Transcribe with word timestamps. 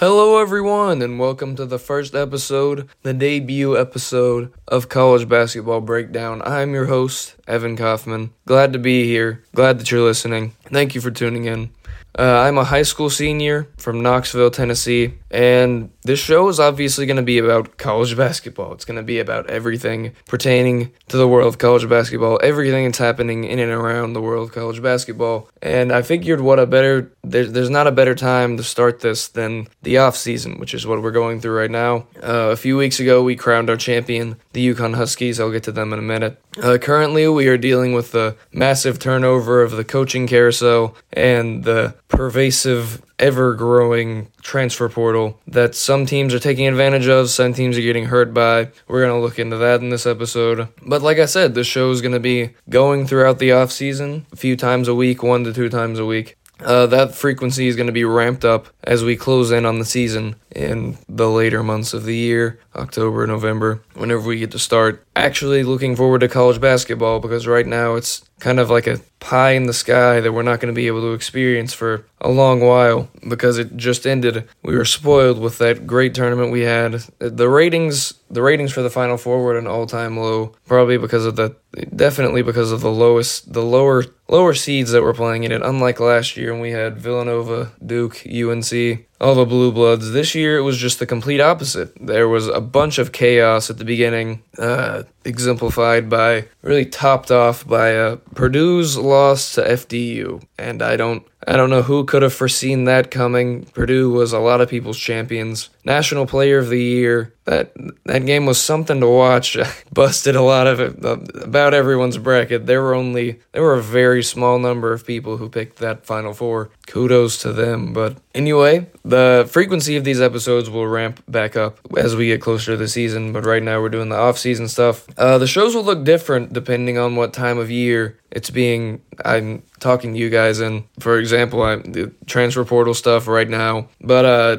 Hello, 0.00 0.40
everyone, 0.40 1.02
and 1.02 1.18
welcome 1.18 1.56
to 1.56 1.66
the 1.66 1.76
first 1.76 2.14
episode, 2.14 2.88
the 3.02 3.12
debut 3.12 3.76
episode 3.76 4.52
of 4.68 4.88
College 4.88 5.28
Basketball 5.28 5.80
Breakdown. 5.80 6.40
I'm 6.44 6.72
your 6.72 6.86
host, 6.86 7.34
Evan 7.48 7.76
Kaufman. 7.76 8.30
Glad 8.46 8.72
to 8.74 8.78
be 8.78 9.06
here. 9.06 9.42
Glad 9.56 9.80
that 9.80 9.90
you're 9.90 10.04
listening. 10.04 10.52
Thank 10.66 10.94
you 10.94 11.00
for 11.00 11.10
tuning 11.10 11.46
in. 11.46 11.70
Uh, 12.18 12.42
I'm 12.46 12.58
a 12.58 12.64
high 12.64 12.82
school 12.82 13.10
senior 13.10 13.68
from 13.76 14.02
Knoxville, 14.02 14.50
Tennessee, 14.50 15.14
and 15.30 15.90
this 16.02 16.18
show 16.18 16.48
is 16.48 16.58
obviously 16.58 17.06
going 17.06 17.18
to 17.18 17.22
be 17.22 17.38
about 17.38 17.76
college 17.76 18.16
basketball. 18.24 18.72
It's 18.72 18.84
going 18.84 18.96
to 18.96 19.04
be 19.04 19.20
about 19.20 19.48
everything 19.48 20.12
pertaining 20.26 20.90
to 21.08 21.16
the 21.16 21.28
world 21.28 21.46
of 21.46 21.58
college 21.58 21.88
basketball, 21.88 22.40
everything 22.42 22.86
that's 22.86 22.98
happening 22.98 23.44
in 23.44 23.60
and 23.60 23.70
around 23.70 24.14
the 24.14 24.20
world 24.20 24.48
of 24.48 24.54
college 24.54 24.82
basketball. 24.82 25.48
And 25.62 25.92
I 25.92 26.02
figured 26.02 26.40
what 26.40 26.58
a 26.58 26.66
better, 26.66 27.12
there, 27.22 27.46
there's 27.46 27.70
not 27.70 27.86
a 27.86 27.92
better 27.92 28.16
time 28.16 28.56
to 28.56 28.64
start 28.64 28.98
this 28.98 29.28
than 29.28 29.68
the 29.82 29.98
off 29.98 30.16
season, 30.16 30.58
which 30.58 30.74
is 30.74 30.86
what 30.86 31.02
we're 31.02 31.12
going 31.12 31.40
through 31.40 31.56
right 31.56 31.70
now. 31.70 32.06
Uh, 32.20 32.50
a 32.50 32.56
few 32.56 32.76
weeks 32.76 32.98
ago, 32.98 33.22
we 33.22 33.36
crowned 33.36 33.70
our 33.70 33.76
champion, 33.76 34.36
the 34.54 34.74
UConn 34.74 34.96
Huskies. 34.96 35.38
I'll 35.38 35.52
get 35.52 35.62
to 35.64 35.72
them 35.72 35.92
in 35.92 36.00
a 36.00 36.02
minute. 36.02 36.42
Uh, 36.60 36.78
currently, 36.78 37.28
we 37.28 37.46
are 37.46 37.58
dealing 37.58 37.92
with 37.92 38.10
the 38.10 38.34
massive 38.52 38.98
turnover 38.98 39.62
of 39.62 39.72
the 39.72 39.84
coaching 39.84 40.26
carousel 40.26 40.96
and 41.12 41.62
the 41.62 41.77
pervasive 42.08 43.02
ever 43.18 43.54
growing 43.54 44.30
transfer 44.42 44.88
portal 44.88 45.40
that 45.46 45.74
some 45.74 46.06
teams 46.06 46.32
are 46.32 46.38
taking 46.38 46.66
advantage 46.66 47.08
of, 47.08 47.30
some 47.30 47.52
teams 47.52 47.76
are 47.76 47.82
getting 47.82 48.06
hurt 48.06 48.32
by. 48.32 48.68
We're 48.86 49.04
going 49.04 49.18
to 49.18 49.24
look 49.24 49.38
into 49.38 49.56
that 49.56 49.80
in 49.80 49.90
this 49.90 50.06
episode. 50.06 50.68
But 50.82 51.02
like 51.02 51.18
I 51.18 51.26
said, 51.26 51.54
the 51.54 51.64
show 51.64 51.90
is 51.90 52.00
going 52.00 52.12
to 52.12 52.20
be 52.20 52.50
going 52.68 53.06
throughout 53.06 53.38
the 53.38 53.52
off 53.52 53.72
season, 53.72 54.26
a 54.32 54.36
few 54.36 54.56
times 54.56 54.88
a 54.88 54.94
week, 54.94 55.22
one 55.22 55.44
to 55.44 55.52
two 55.52 55.68
times 55.68 55.98
a 55.98 56.06
week. 56.06 56.36
Uh, 56.60 56.86
that 56.86 57.14
frequency 57.14 57.68
is 57.68 57.76
going 57.76 57.86
to 57.86 57.92
be 57.92 58.04
ramped 58.04 58.44
up 58.44 58.66
as 58.82 59.04
we 59.04 59.16
close 59.16 59.52
in 59.52 59.64
on 59.64 59.78
the 59.78 59.84
season 59.84 60.34
in 60.50 60.98
the 61.08 61.30
later 61.30 61.62
months 61.62 61.94
of 61.94 62.04
the 62.04 62.16
year, 62.16 62.58
October, 62.74 63.26
November, 63.26 63.80
whenever 63.94 64.22
we 64.22 64.40
get 64.40 64.50
to 64.50 64.58
start 64.58 65.06
actually 65.18 65.64
looking 65.64 65.96
forward 65.96 66.20
to 66.20 66.28
college 66.28 66.60
basketball 66.60 67.20
because 67.20 67.46
right 67.46 67.66
now 67.66 67.94
it's 67.94 68.22
kind 68.38 68.60
of 68.60 68.70
like 68.70 68.86
a 68.86 69.00
pie 69.20 69.50
in 69.50 69.64
the 69.64 69.72
sky 69.72 70.20
that 70.20 70.32
we're 70.32 70.42
not 70.42 70.60
going 70.60 70.72
to 70.72 70.76
be 70.76 70.86
able 70.86 71.00
to 71.00 71.12
experience 71.12 71.74
for 71.74 72.06
a 72.20 72.30
long 72.30 72.60
while 72.60 73.08
because 73.28 73.58
it 73.58 73.76
just 73.76 74.06
ended. 74.06 74.48
We 74.62 74.76
were 74.76 74.84
spoiled 74.84 75.40
with 75.40 75.58
that 75.58 75.86
great 75.86 76.14
tournament 76.14 76.52
we 76.52 76.60
had. 76.60 77.04
The 77.18 77.48
ratings, 77.48 78.14
the 78.30 78.42
ratings 78.42 78.72
for 78.72 78.82
the 78.82 78.90
Final 78.90 79.16
Four 79.16 79.42
were 79.42 79.56
at 79.56 79.62
an 79.62 79.66
all-time 79.66 80.16
low, 80.16 80.54
probably 80.66 80.98
because 80.98 81.26
of 81.26 81.36
the, 81.36 81.56
definitely 81.94 82.42
because 82.42 82.70
of 82.70 82.80
the 82.80 82.92
lowest, 82.92 83.52
the 83.52 83.64
lower, 83.64 84.04
lower 84.28 84.54
seeds 84.54 84.92
that 84.92 85.02
were 85.02 85.14
playing 85.14 85.44
in 85.44 85.52
it. 85.52 85.62
Unlike 85.62 86.00
last 86.00 86.36
year 86.36 86.52
when 86.52 86.62
we 86.62 86.70
had 86.70 86.98
Villanova, 86.98 87.72
Duke, 87.84 88.22
UNC, 88.24 89.07
all 89.20 89.34
the 89.34 89.44
blue 89.44 89.72
bloods. 89.72 90.12
This 90.12 90.34
year 90.34 90.58
it 90.58 90.62
was 90.62 90.78
just 90.78 90.98
the 90.98 91.06
complete 91.06 91.40
opposite. 91.40 91.94
There 92.00 92.28
was 92.28 92.46
a 92.48 92.60
bunch 92.60 92.98
of 92.98 93.12
chaos 93.12 93.70
at 93.70 93.78
the 93.78 93.84
beginning, 93.84 94.42
uh, 94.58 95.04
exemplified 95.24 96.08
by 96.08 96.46
really 96.62 96.86
topped 96.86 97.30
off 97.30 97.66
by 97.66 97.96
uh, 97.96 98.16
Purdue's 98.34 98.96
loss 98.96 99.54
to 99.54 99.62
FDU, 99.62 100.42
and 100.58 100.82
I 100.82 100.96
don't 100.96 101.26
I 101.48 101.56
don't 101.56 101.70
know 101.70 101.80
who 101.80 102.04
could 102.04 102.20
have 102.20 102.34
foreseen 102.34 102.84
that 102.84 103.10
coming. 103.10 103.64
Purdue 103.72 104.10
was 104.10 104.34
a 104.34 104.38
lot 104.38 104.60
of 104.60 104.68
people's 104.68 104.98
champions. 104.98 105.70
National 105.82 106.26
Player 106.26 106.58
of 106.58 106.68
the 106.68 106.82
Year. 106.82 107.32
That 107.46 107.72
that 108.04 108.26
game 108.26 108.44
was 108.44 108.60
something 108.60 109.00
to 109.00 109.08
watch. 109.08 109.56
Busted 109.92 110.36
a 110.36 110.42
lot 110.42 110.66
of 110.66 110.78
it, 110.78 111.02
about 111.42 111.72
everyone's 111.72 112.18
bracket. 112.18 112.66
There 112.66 112.82
were 112.82 112.92
only 112.92 113.40
there 113.52 113.62
were 113.62 113.78
a 113.78 113.82
very 113.82 114.22
small 114.22 114.58
number 114.58 114.92
of 114.92 115.06
people 115.06 115.38
who 115.38 115.48
picked 115.48 115.78
that 115.78 116.04
Final 116.04 116.34
Four. 116.34 116.68
Kudos 116.86 117.38
to 117.38 117.54
them. 117.54 117.94
But 117.94 118.18
anyway, 118.34 118.86
the 119.02 119.48
frequency 119.50 119.96
of 119.96 120.04
these 120.04 120.20
episodes 120.20 120.68
will 120.68 120.86
ramp 120.86 121.22
back 121.26 121.56
up 121.56 121.78
as 121.96 122.14
we 122.14 122.26
get 122.26 122.42
closer 122.42 122.72
to 122.72 122.76
the 122.76 122.88
season. 122.88 123.32
But 123.32 123.46
right 123.46 123.62
now 123.62 123.80
we're 123.80 123.88
doing 123.88 124.10
the 124.10 124.16
off 124.16 124.36
season 124.36 124.68
stuff. 124.68 125.06
Uh, 125.16 125.38
the 125.38 125.46
shows 125.46 125.74
will 125.74 125.84
look 125.84 126.04
different 126.04 126.52
depending 126.52 126.98
on 126.98 127.16
what 127.16 127.32
time 127.32 127.56
of 127.56 127.70
year 127.70 128.18
it's 128.30 128.50
being 128.50 129.00
i'm 129.24 129.62
talking 129.80 130.12
to 130.12 130.18
you 130.18 130.30
guys 130.30 130.60
and 130.60 130.84
for 130.98 131.18
example 131.18 131.62
i'm 131.62 131.82
the 131.92 132.12
transfer 132.26 132.64
portal 132.64 132.94
stuff 132.94 133.26
right 133.26 133.48
now 133.48 133.88
but 134.00 134.24
uh 134.24 134.56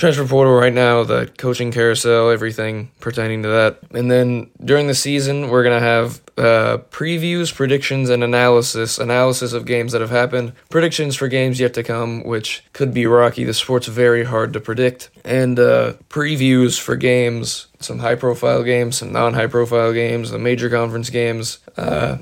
transfer 0.00 0.26
portal 0.26 0.54
right 0.54 0.72
now 0.72 1.04
the 1.04 1.30
coaching 1.36 1.70
carousel 1.70 2.30
everything 2.30 2.90
pertaining 3.00 3.42
to 3.42 3.48
that. 3.48 3.80
And 3.90 4.10
then 4.10 4.50
during 4.64 4.86
the 4.86 4.94
season 4.94 5.50
we're 5.50 5.62
gonna 5.62 5.78
have 5.78 6.22
uh, 6.38 6.78
previews 6.90 7.54
predictions 7.54 8.08
and 8.08 8.24
analysis 8.24 8.98
analysis 8.98 9.52
of 9.52 9.66
games 9.66 9.92
that 9.92 10.00
have 10.00 10.08
happened 10.08 10.54
predictions 10.70 11.16
for 11.16 11.28
games 11.28 11.60
yet 11.60 11.74
to 11.74 11.82
come 11.82 12.24
which 12.24 12.64
could 12.72 12.94
be 12.94 13.04
rocky. 13.04 13.44
The 13.44 13.52
sport's 13.52 13.88
very 13.88 14.24
hard 14.24 14.54
to 14.54 14.60
predict. 14.60 15.10
And 15.22 15.58
uh, 15.58 15.94
previews 16.08 16.80
for 16.80 16.96
games 16.96 17.66
some 17.80 17.98
high 17.98 18.14
profile 18.14 18.62
games, 18.62 18.96
some 18.98 19.12
non 19.12 19.34
high 19.34 19.46
profile 19.46 19.92
games, 19.92 20.30
the 20.30 20.38
major 20.38 20.68
conference 20.68 21.10
games. 21.10 21.58
Uh, 21.76 22.18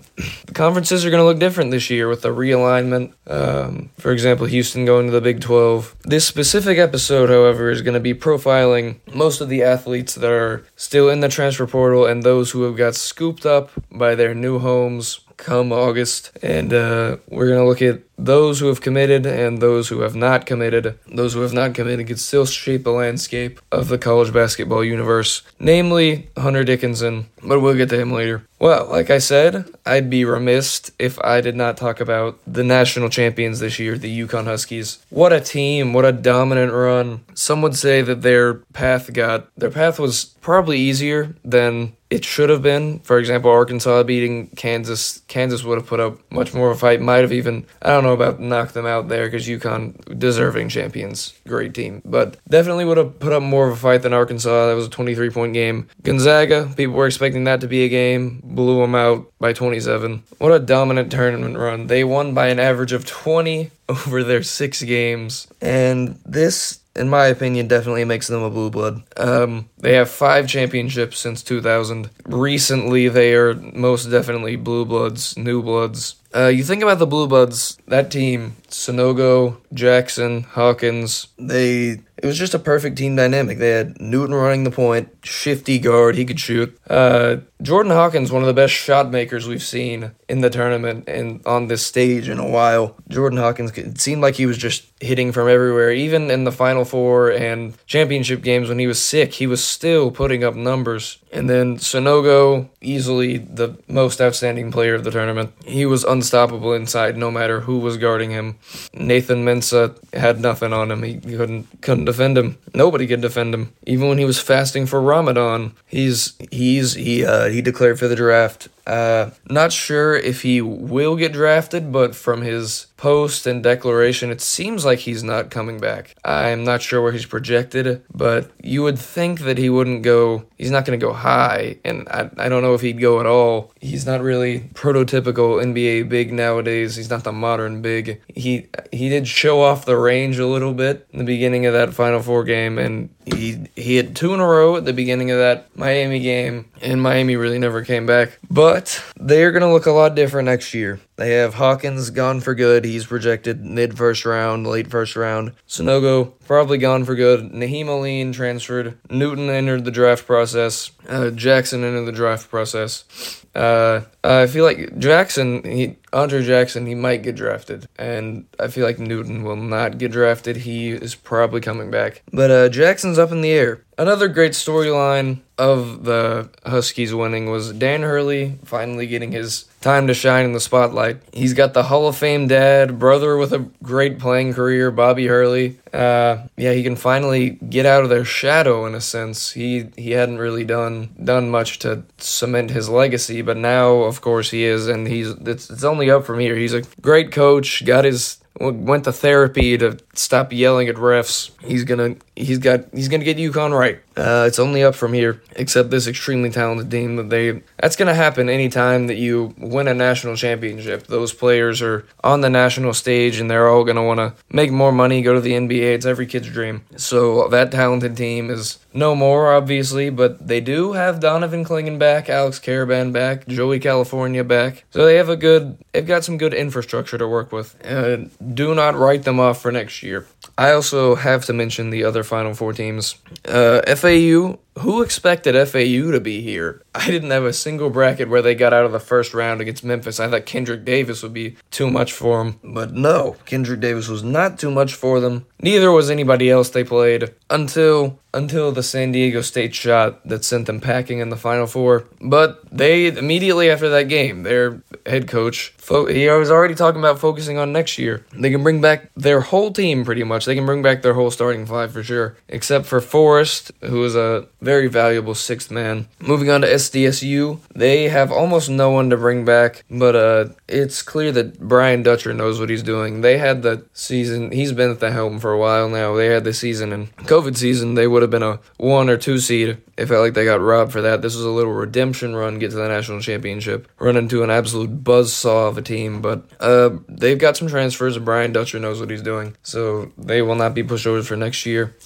the 0.46 0.54
conferences 0.54 1.04
are 1.04 1.10
going 1.10 1.20
to 1.20 1.24
look 1.24 1.38
different 1.38 1.72
this 1.72 1.90
year 1.90 2.08
with 2.08 2.22
the 2.22 2.28
realignment. 2.28 3.12
Um, 3.26 3.90
for 3.98 4.12
example, 4.12 4.46
Houston 4.46 4.84
going 4.84 5.06
to 5.06 5.12
the 5.12 5.20
Big 5.20 5.40
12. 5.40 5.96
This 6.02 6.26
specific 6.26 6.78
episode, 6.78 7.28
however, 7.28 7.70
is 7.70 7.82
going 7.82 7.94
to 7.94 8.00
be 8.00 8.14
profiling 8.14 9.00
most 9.12 9.40
of 9.40 9.48
the 9.48 9.62
athletes 9.62 10.14
that 10.14 10.30
are 10.30 10.64
still 10.76 11.08
in 11.10 11.20
the 11.20 11.28
transfer 11.28 11.66
portal 11.66 12.06
and 12.06 12.22
those 12.22 12.52
who 12.52 12.62
have 12.62 12.76
got 12.76 12.94
scooped 12.94 13.44
up 13.44 13.70
by 13.90 14.14
their 14.14 14.34
new 14.34 14.58
homes 14.60 15.20
come 15.38 15.72
August. 15.72 16.36
And 16.42 16.74
uh, 16.74 17.16
we're 17.30 17.48
going 17.48 17.60
to 17.60 17.66
look 17.66 17.80
at 17.80 18.02
those 18.18 18.60
who 18.60 18.66
have 18.66 18.82
committed 18.82 19.24
and 19.24 19.62
those 19.62 19.88
who 19.88 20.00
have 20.00 20.14
not 20.14 20.44
committed. 20.44 20.98
Those 21.06 21.32
who 21.32 21.40
have 21.40 21.54
not 21.54 21.74
committed 21.74 22.06
could 22.06 22.20
still 22.20 22.44
shape 22.44 22.84
the 22.84 22.92
landscape 22.92 23.60
of 23.72 23.88
the 23.88 23.96
college 23.96 24.32
basketball 24.32 24.84
universe, 24.84 25.42
namely 25.58 26.28
Hunter 26.36 26.64
Dickinson, 26.64 27.30
but 27.42 27.60
we'll 27.60 27.76
get 27.76 27.88
to 27.88 28.00
him 28.00 28.12
later. 28.12 28.44
Well, 28.58 28.88
like 28.90 29.08
I 29.08 29.18
said, 29.18 29.70
I'd 29.86 30.10
be 30.10 30.24
remiss 30.24 30.90
if 30.98 31.18
I 31.20 31.40
did 31.40 31.54
not 31.54 31.76
talk 31.76 32.00
about 32.00 32.38
the 32.44 32.64
national 32.64 33.08
champions 33.08 33.60
this 33.60 33.78
year, 33.78 33.96
the 33.96 34.20
UConn 34.26 34.46
Huskies. 34.46 34.98
What 35.10 35.32
a 35.32 35.40
team, 35.40 35.92
what 35.92 36.04
a 36.04 36.12
dominant 36.12 36.72
run. 36.72 37.20
Some 37.34 37.62
would 37.62 37.76
say 37.76 38.02
that 38.02 38.22
their 38.22 38.54
path 38.54 39.12
got 39.12 39.48
their 39.56 39.70
path 39.70 40.00
was 40.00 40.24
probably 40.40 40.78
easier 40.78 41.36
than 41.44 41.92
it 42.10 42.24
should 42.24 42.48
have 42.48 42.62
been. 42.62 43.00
For 43.00 43.18
example, 43.18 43.50
Arkansas 43.50 44.02
beating 44.02 44.48
Kansas. 44.56 45.20
Kansas 45.28 45.62
would 45.62 45.78
have 45.78 45.86
put 45.86 46.00
up 46.00 46.18
much 46.32 46.54
more 46.54 46.70
of 46.70 46.78
a 46.78 46.80
fight, 46.80 47.00
might 47.00 47.18
have 47.18 47.32
even 47.32 47.66
I 47.82 47.90
don't 47.90 48.02
know 48.02 48.08
know 48.08 48.14
about 48.14 48.40
knock 48.40 48.72
them 48.72 48.86
out 48.86 49.08
there 49.08 49.26
because 49.26 49.46
UConn 49.46 50.18
deserving 50.18 50.68
champions, 50.68 51.34
great 51.46 51.74
team, 51.74 52.02
but 52.04 52.36
definitely 52.48 52.84
would 52.84 52.96
have 52.96 53.18
put 53.20 53.32
up 53.32 53.42
more 53.42 53.68
of 53.68 53.74
a 53.74 53.76
fight 53.76 54.02
than 54.02 54.12
Arkansas. 54.12 54.66
That 54.66 54.74
was 54.74 54.86
a 54.86 54.90
23 54.90 55.30
point 55.30 55.52
game. 55.52 55.88
Gonzaga, 56.02 56.72
people 56.76 56.94
were 56.94 57.06
expecting 57.06 57.44
that 57.44 57.60
to 57.60 57.68
be 57.68 57.84
a 57.84 57.88
game, 57.88 58.40
blew 58.54 58.80
them 58.80 58.94
out 58.94 59.30
by 59.38 59.52
27. 59.52 60.22
What 60.38 60.52
a 60.52 60.58
dominant 60.58 61.12
tournament 61.12 61.56
run! 61.56 61.86
They 61.86 62.04
won 62.04 62.34
by 62.34 62.48
an 62.48 62.58
average 62.58 62.92
of 62.92 63.06
20 63.06 63.70
over 63.88 64.24
their 64.24 64.42
six 64.42 64.82
games, 64.82 65.46
and 65.60 66.18
this 66.24 66.80
in 66.98 67.08
my 67.08 67.26
opinion, 67.26 67.68
definitely 67.68 68.04
makes 68.04 68.26
them 68.26 68.42
a 68.42 68.50
blue 68.50 68.70
blood. 68.70 69.02
Um, 69.16 69.68
they 69.78 69.94
have 69.94 70.10
five 70.10 70.48
championships 70.48 71.18
since 71.18 71.42
2000. 71.42 72.10
Recently, 72.26 73.08
they 73.08 73.34
are 73.34 73.54
most 73.54 74.06
definitely 74.06 74.56
blue 74.56 74.84
bloods, 74.84 75.36
new 75.38 75.62
bloods. 75.62 76.16
Uh, 76.34 76.48
you 76.48 76.62
think 76.62 76.82
about 76.82 76.98
the 76.98 77.06
blue 77.06 77.26
bloods, 77.26 77.78
that 77.86 78.10
team, 78.10 78.56
Sanogo, 78.68 79.56
Jackson, 79.72 80.42
Hawkins, 80.42 81.28
they 81.38 82.00
it 82.20 82.26
was 82.26 82.38
just 82.38 82.54
a 82.54 82.58
perfect 82.58 82.98
team 82.98 83.14
dynamic. 83.16 83.58
They 83.58 83.70
had 83.70 84.00
Newton 84.00 84.34
running 84.34 84.64
the 84.64 84.70
point, 84.70 85.08
shifty 85.22 85.78
guard, 85.78 86.16
he 86.16 86.24
could 86.24 86.40
shoot. 86.40 86.76
Uh, 86.90 87.36
Jordan 87.60 87.90
Hawkins, 87.90 88.30
one 88.30 88.42
of 88.42 88.46
the 88.46 88.54
best 88.54 88.72
shot 88.72 89.10
makers 89.10 89.48
we've 89.48 89.62
seen 89.62 90.12
in 90.28 90.42
the 90.42 90.50
tournament 90.50 91.08
and 91.08 91.44
on 91.44 91.66
this 91.66 91.84
stage 91.84 92.28
in 92.28 92.38
a 92.38 92.48
while. 92.48 92.96
Jordan 93.08 93.38
Hawkins, 93.38 93.76
it 93.76 94.00
seemed 94.00 94.22
like 94.22 94.36
he 94.36 94.46
was 94.46 94.58
just 94.58 94.84
hitting 95.00 95.32
from 95.32 95.48
everywhere. 95.48 95.90
Even 95.90 96.30
in 96.30 96.44
the 96.44 96.52
Final 96.52 96.84
Four 96.84 97.30
and 97.30 97.74
championship 97.86 98.42
games 98.42 98.68
when 98.68 98.78
he 98.78 98.86
was 98.86 99.02
sick, 99.02 99.34
he 99.34 99.46
was 99.46 99.62
still 99.62 100.10
putting 100.10 100.44
up 100.44 100.54
numbers. 100.54 101.18
And 101.32 101.48
then 101.48 101.76
Sanogo, 101.78 102.68
easily 102.80 103.38
the 103.38 103.76
most 103.86 104.20
outstanding 104.20 104.72
player 104.72 104.94
of 104.94 105.04
the 105.04 105.10
tournament. 105.10 105.52
He 105.64 105.84
was 105.84 106.04
unstoppable 106.04 106.72
inside 106.72 107.16
no 107.16 107.30
matter 107.30 107.60
who 107.60 107.78
was 107.78 107.96
guarding 107.96 108.30
him. 108.30 108.56
Nathan 108.94 109.44
Mensah 109.44 109.96
had 110.14 110.40
nothing 110.40 110.72
on 110.72 110.90
him. 110.90 111.02
He 111.02 111.16
couldn't 111.16 111.82
couldn't 111.82 112.06
defend 112.06 112.38
him. 112.38 112.56
Nobody 112.74 113.06
could 113.06 113.20
defend 113.20 113.52
him. 113.52 113.72
Even 113.86 114.08
when 114.08 114.18
he 114.18 114.24
was 114.24 114.40
fasting 114.40 114.86
for 114.86 115.00
Ramadan, 115.00 115.74
he's 115.86 116.34
he's 116.50 116.94
he 116.94 117.24
uh, 117.24 117.47
he 117.52 117.62
declared 117.62 117.98
for 117.98 118.08
the 118.08 118.16
draft. 118.16 118.68
Uh, 118.88 119.30
not 119.50 119.70
sure 119.70 120.16
if 120.16 120.42
he 120.42 120.62
will 120.62 121.14
get 121.14 121.32
drafted, 121.32 121.92
but 121.92 122.14
from 122.14 122.40
his 122.40 122.86
post 122.96 123.46
and 123.46 123.62
declaration, 123.62 124.30
it 124.30 124.40
seems 124.40 124.82
like 124.82 125.00
he's 125.00 125.22
not 125.22 125.50
coming 125.50 125.78
back. 125.78 126.16
I'm 126.24 126.64
not 126.64 126.80
sure 126.80 127.02
where 127.02 127.12
he's 127.12 127.26
projected, 127.26 128.02
but 128.12 128.50
you 128.62 128.82
would 128.82 128.98
think 128.98 129.40
that 129.40 129.58
he 129.58 129.68
wouldn't 129.68 130.02
go, 130.02 130.44
he's 130.56 130.70
not 130.70 130.86
going 130.86 130.98
to 130.98 131.06
go 131.06 131.12
high, 131.12 131.76
and 131.84 132.08
I, 132.08 132.30
I 132.38 132.48
don't 132.48 132.62
know 132.62 132.72
if 132.72 132.80
he'd 132.80 132.98
go 132.98 133.20
at 133.20 133.26
all. 133.26 133.72
He's 133.80 134.06
not 134.06 134.22
really 134.22 134.60
prototypical 134.72 135.62
NBA 135.62 136.08
big 136.08 136.32
nowadays. 136.32 136.96
He's 136.96 137.10
not 137.10 137.24
the 137.24 137.32
modern 137.32 137.82
big. 137.82 138.22
He 138.34 138.68
he 138.90 139.08
did 139.08 139.28
show 139.28 139.62
off 139.62 139.84
the 139.84 139.96
range 139.96 140.38
a 140.38 140.46
little 140.46 140.74
bit 140.74 141.06
in 141.12 141.18
the 141.18 141.24
beginning 141.24 141.66
of 141.66 141.74
that 141.74 141.94
Final 141.94 142.20
Four 142.20 142.42
game, 142.44 142.78
and 142.78 143.10
he 143.26 143.66
he 143.76 143.96
had 143.96 144.16
two 144.16 144.34
in 144.34 144.40
a 144.40 144.46
row 144.46 144.76
at 144.76 144.84
the 144.84 144.92
beginning 144.92 145.30
of 145.30 145.38
that 145.38 145.76
Miami 145.76 146.20
game, 146.20 146.70
and 146.80 147.00
Miami 147.02 147.36
really 147.38 147.58
never 147.58 147.84
came 147.84 148.06
back. 148.06 148.38
But 148.50 149.02
they're 149.16 149.52
gonna 149.52 149.72
look 149.72 149.86
a 149.86 149.92
lot 149.92 150.14
different 150.14 150.46
next 150.46 150.74
year. 150.74 151.00
They 151.16 151.32
have 151.34 151.54
Hawkins 151.54 152.10
gone 152.10 152.40
for 152.40 152.54
good. 152.54 152.84
He's 152.84 153.06
projected 153.06 153.64
mid 153.64 153.96
first 153.96 154.24
round, 154.24 154.66
late 154.66 154.88
first 154.88 155.16
round. 155.16 155.52
Sanogo 155.68 156.32
probably 156.46 156.78
gone 156.78 157.04
for 157.04 157.14
good. 157.14 157.50
Nahiem 157.52 157.86
Alleyne 157.86 158.32
transferred. 158.32 158.98
Newton 159.10 159.50
entered 159.50 159.84
the 159.84 159.90
draft 159.90 160.26
process. 160.26 160.90
Uh, 161.08 161.30
Jackson 161.30 161.84
entered 161.84 162.04
the 162.04 162.12
draft 162.12 162.48
process. 162.50 163.44
Uh, 163.58 164.02
I 164.22 164.46
feel 164.46 164.64
like 164.64 164.98
Jackson, 164.98 165.64
he 165.64 165.96
Andre 166.12 166.44
Jackson, 166.44 166.86
he 166.86 166.94
might 166.94 167.24
get 167.24 167.34
drafted, 167.34 167.88
and 167.98 168.46
I 168.60 168.68
feel 168.68 168.84
like 168.84 169.00
Newton 169.00 169.42
will 169.42 169.56
not 169.56 169.98
get 169.98 170.12
drafted. 170.12 170.58
He 170.58 170.90
is 170.90 171.16
probably 171.16 171.60
coming 171.60 171.90
back, 171.90 172.22
but 172.32 172.50
uh, 172.52 172.68
Jackson's 172.68 173.18
up 173.18 173.32
in 173.32 173.40
the 173.40 173.50
air. 173.50 173.82
Another 173.98 174.28
great 174.28 174.52
storyline 174.52 175.40
of 175.58 176.04
the 176.04 176.50
Huskies 176.64 177.12
winning 177.12 177.50
was 177.50 177.72
Dan 177.72 178.02
Hurley 178.02 178.60
finally 178.64 179.08
getting 179.08 179.32
his 179.32 179.64
time 179.80 180.06
to 180.06 180.14
shine 180.14 180.44
in 180.44 180.52
the 180.52 180.60
spotlight. 180.60 181.20
He's 181.32 181.54
got 181.54 181.74
the 181.74 181.84
Hall 181.84 182.08
of 182.08 182.16
Fame 182.16 182.48
dad, 182.48 182.98
brother 182.98 183.36
with 183.36 183.52
a 183.52 183.68
great 183.82 184.18
playing 184.18 184.54
career, 184.54 184.90
Bobby 184.90 185.26
Hurley. 185.26 185.78
Uh, 185.92 186.46
yeah, 186.56 186.72
he 186.72 186.82
can 186.82 186.96
finally 186.96 187.50
get 187.50 187.86
out 187.86 188.02
of 188.02 188.10
their 188.10 188.24
shadow 188.24 188.86
in 188.86 188.94
a 188.94 189.00
sense. 189.00 189.52
He 189.52 189.88
he 189.96 190.12
hadn't 190.12 190.38
really 190.38 190.64
done 190.64 191.10
done 191.22 191.50
much 191.50 191.78
to 191.80 192.02
cement 192.18 192.70
his 192.70 192.88
legacy, 192.88 193.42
but 193.42 193.56
now, 193.56 193.98
of 194.02 194.20
course, 194.20 194.50
he 194.50 194.64
is, 194.64 194.88
and 194.88 195.06
he's 195.06 195.30
it's 195.30 195.70
it's 195.70 195.84
only 195.84 196.10
up 196.10 196.24
from 196.24 196.38
here. 196.38 196.56
He's 196.56 196.74
a 196.74 196.82
great 197.00 197.32
coach. 197.32 197.84
Got 197.84 198.04
his 198.04 198.38
went 198.58 199.04
to 199.04 199.12
therapy 199.12 199.78
to 199.78 199.98
stop 200.14 200.52
yelling 200.52 200.88
at 200.88 200.96
refs. 200.96 201.50
He's 201.64 201.84
gonna 201.84 202.16
he's 202.36 202.58
got 202.58 202.86
he's 202.92 203.08
gonna 203.08 203.24
get 203.24 203.36
UConn 203.36 203.76
right. 203.78 204.00
Uh, 204.16 204.44
it's 204.46 204.58
only 204.58 204.82
up 204.82 204.94
from 204.94 205.12
here. 205.12 205.42
Except 205.56 205.90
this 205.90 206.06
extremely 206.06 206.50
talented 206.50 206.90
team 206.90 207.16
that 207.16 207.30
they 207.30 207.62
that's 207.78 207.96
gonna 207.96 208.14
happen 208.14 208.48
anytime 208.48 209.06
that 209.06 209.16
you 209.16 209.54
win 209.58 209.88
a 209.88 209.94
national 209.94 210.36
championship. 210.36 211.06
Those 211.06 211.32
players 211.32 211.82
are 211.82 212.04
on 212.24 212.40
the 212.40 212.50
national 212.50 212.94
stage 212.94 213.40
and 213.40 213.50
they're 213.50 213.68
all 213.68 213.84
gonna 213.84 214.04
want 214.04 214.18
to 214.18 214.34
make 214.50 214.70
more 214.70 214.92
money, 214.92 215.22
go 215.22 215.34
to 215.34 215.40
the 215.40 215.52
NBA. 215.52 215.94
It's 215.94 216.06
every 216.06 216.26
kid's 216.26 216.48
dream. 216.48 216.84
So 216.96 217.48
that 217.48 217.70
talented 217.70 218.16
team 218.16 218.50
is 218.50 218.78
no 218.92 219.14
more, 219.14 219.52
obviously, 219.52 220.10
but 220.10 220.46
they 220.46 220.60
do 220.60 220.92
have 220.92 221.20
Donovan 221.20 221.64
Clingan 221.64 221.98
back, 221.98 222.28
Alex 222.28 222.58
Karaban 222.58 223.12
back, 223.12 223.46
Joey 223.46 223.80
Calcaterra 223.80 224.46
back. 224.46 224.84
So 224.90 225.04
they 225.04 225.16
have 225.16 225.28
a 225.28 225.36
good, 225.36 225.78
they've 225.92 226.06
got 226.06 226.24
some 226.24 226.38
good 226.38 226.54
infrastructure 226.54 227.18
to 227.18 227.28
work 227.28 227.52
with. 227.52 227.76
Uh, 227.84 228.28
do 228.54 228.74
not 228.74 228.94
write 228.94 229.24
them 229.24 229.38
off 229.40 229.60
for 229.60 229.70
next 229.70 230.02
year. 230.02 230.26
I 230.56 230.72
also 230.72 231.14
have 231.14 231.44
to 231.46 231.52
mention 231.52 231.90
the 231.90 232.04
other 232.04 232.24
Final 232.24 232.54
Four 232.54 232.72
teams. 232.72 233.16
Uh, 233.44 233.82
FAU 233.94 234.58
who 234.78 235.02
expected 235.02 235.54
FAU 235.68 236.10
to 236.12 236.20
be 236.20 236.40
here? 236.40 236.82
I 236.98 237.06
didn't 237.06 237.30
have 237.30 237.44
a 237.44 237.52
single 237.52 237.90
bracket 237.90 238.28
where 238.28 238.42
they 238.42 238.56
got 238.56 238.72
out 238.72 238.84
of 238.84 238.90
the 238.90 238.98
first 238.98 239.32
round 239.32 239.60
against 239.60 239.84
Memphis. 239.84 240.18
I 240.18 240.28
thought 240.28 240.46
Kendrick 240.46 240.84
Davis 240.84 241.22
would 241.22 241.32
be 241.32 241.56
too 241.70 241.88
much 241.88 242.12
for 242.12 242.42
them, 242.42 242.58
but 242.64 242.92
no, 242.92 243.36
Kendrick 243.46 243.78
Davis 243.78 244.08
was 244.08 244.24
not 244.24 244.58
too 244.58 244.70
much 244.70 244.94
for 244.94 245.20
them. 245.20 245.46
Neither 245.60 245.92
was 245.92 246.10
anybody 246.10 246.50
else 246.50 246.70
they 246.70 246.82
played 246.82 247.34
until 247.50 248.18
until 248.34 248.72
the 248.72 248.82
San 248.82 249.12
Diego 249.12 249.40
State 249.40 249.74
shot 249.74 250.26
that 250.28 250.44
sent 250.44 250.66
them 250.66 250.80
packing 250.80 251.18
in 251.18 251.30
the 251.30 251.36
Final 251.36 251.66
Four. 251.66 252.04
But 252.20 252.62
they 252.70 253.06
immediately 253.06 253.70
after 253.70 253.88
that 253.88 254.08
game, 254.08 254.42
their 254.42 254.82
head 255.06 255.28
coach, 255.28 255.74
he 255.88 256.28
was 256.28 256.50
already 256.50 256.74
talking 256.74 257.00
about 257.00 257.18
focusing 257.18 257.58
on 257.58 257.72
next 257.72 257.98
year. 257.98 258.24
They 258.32 258.50
can 258.50 258.62
bring 258.62 258.80
back 258.80 259.10
their 259.16 259.40
whole 259.40 259.72
team 259.72 260.04
pretty 260.04 260.24
much. 260.24 260.44
They 260.44 260.54
can 260.54 260.66
bring 260.66 260.82
back 260.82 261.02
their 261.02 261.14
whole 261.14 261.30
starting 261.30 261.66
five 261.66 261.92
for 261.92 262.02
sure, 262.02 262.36
except 262.48 262.86
for 262.86 263.00
Forrest, 263.00 263.72
who 263.82 264.04
is 264.04 264.14
a 264.14 264.46
very 264.60 264.88
valuable 264.88 265.34
sixth 265.34 265.70
man. 265.70 266.06
Moving 266.20 266.50
on 266.50 266.60
to 266.60 266.72
SDSU, 266.90 267.60
they 267.74 268.08
have 268.08 268.32
almost 268.32 268.68
no 268.70 268.90
one 268.90 269.10
to 269.10 269.16
bring 269.16 269.44
back, 269.44 269.84
but 269.90 270.16
uh, 270.16 270.46
it's 270.66 271.02
clear 271.02 271.32
that 271.32 271.58
Brian 271.60 272.02
Dutcher 272.02 272.32
knows 272.32 272.60
what 272.60 272.70
he's 272.70 272.82
doing. 272.82 273.20
They 273.20 273.38
had 273.38 273.62
the 273.62 273.86
season, 273.92 274.50
he's 274.50 274.72
been 274.72 274.90
at 274.90 275.00
the 275.00 275.10
helm 275.10 275.38
for 275.38 275.52
a 275.52 275.58
while 275.58 275.88
now. 275.88 276.14
They 276.14 276.26
had 276.26 276.44
the 276.44 276.54
season 276.54 276.92
and 276.92 277.14
COVID 277.18 277.56
season, 277.56 277.94
they 277.94 278.06
would 278.06 278.22
have 278.22 278.30
been 278.30 278.42
a 278.42 278.60
one 278.76 279.08
or 279.10 279.16
two 279.16 279.38
seed. 279.38 279.78
It 279.96 280.06
felt 280.06 280.22
like 280.22 280.34
they 280.34 280.44
got 280.44 280.60
robbed 280.60 280.92
for 280.92 281.02
that. 281.02 281.22
This 281.22 281.34
was 281.34 281.44
a 281.44 281.50
little 281.50 281.72
redemption 281.72 282.36
run, 282.36 282.60
get 282.60 282.70
to 282.70 282.76
the 282.76 282.86
national 282.86 283.20
championship, 283.20 283.88
run 283.98 284.16
into 284.16 284.44
an 284.44 284.50
absolute 284.50 285.02
buzz 285.02 285.32
saw 285.32 285.66
of 285.66 285.76
a 285.76 285.82
team, 285.82 286.22
but 286.22 286.44
uh, 286.60 286.90
they've 287.08 287.38
got 287.38 287.56
some 287.56 287.66
transfers, 287.68 288.14
and 288.14 288.24
Brian 288.24 288.52
Dutcher 288.52 288.78
knows 288.78 289.00
what 289.00 289.10
he's 289.10 289.22
doing, 289.22 289.56
so 289.62 290.12
they 290.16 290.40
will 290.40 290.54
not 290.54 290.74
be 290.74 290.84
pushovers 290.84 291.26
for 291.26 291.36
next 291.36 291.66
year. 291.66 291.96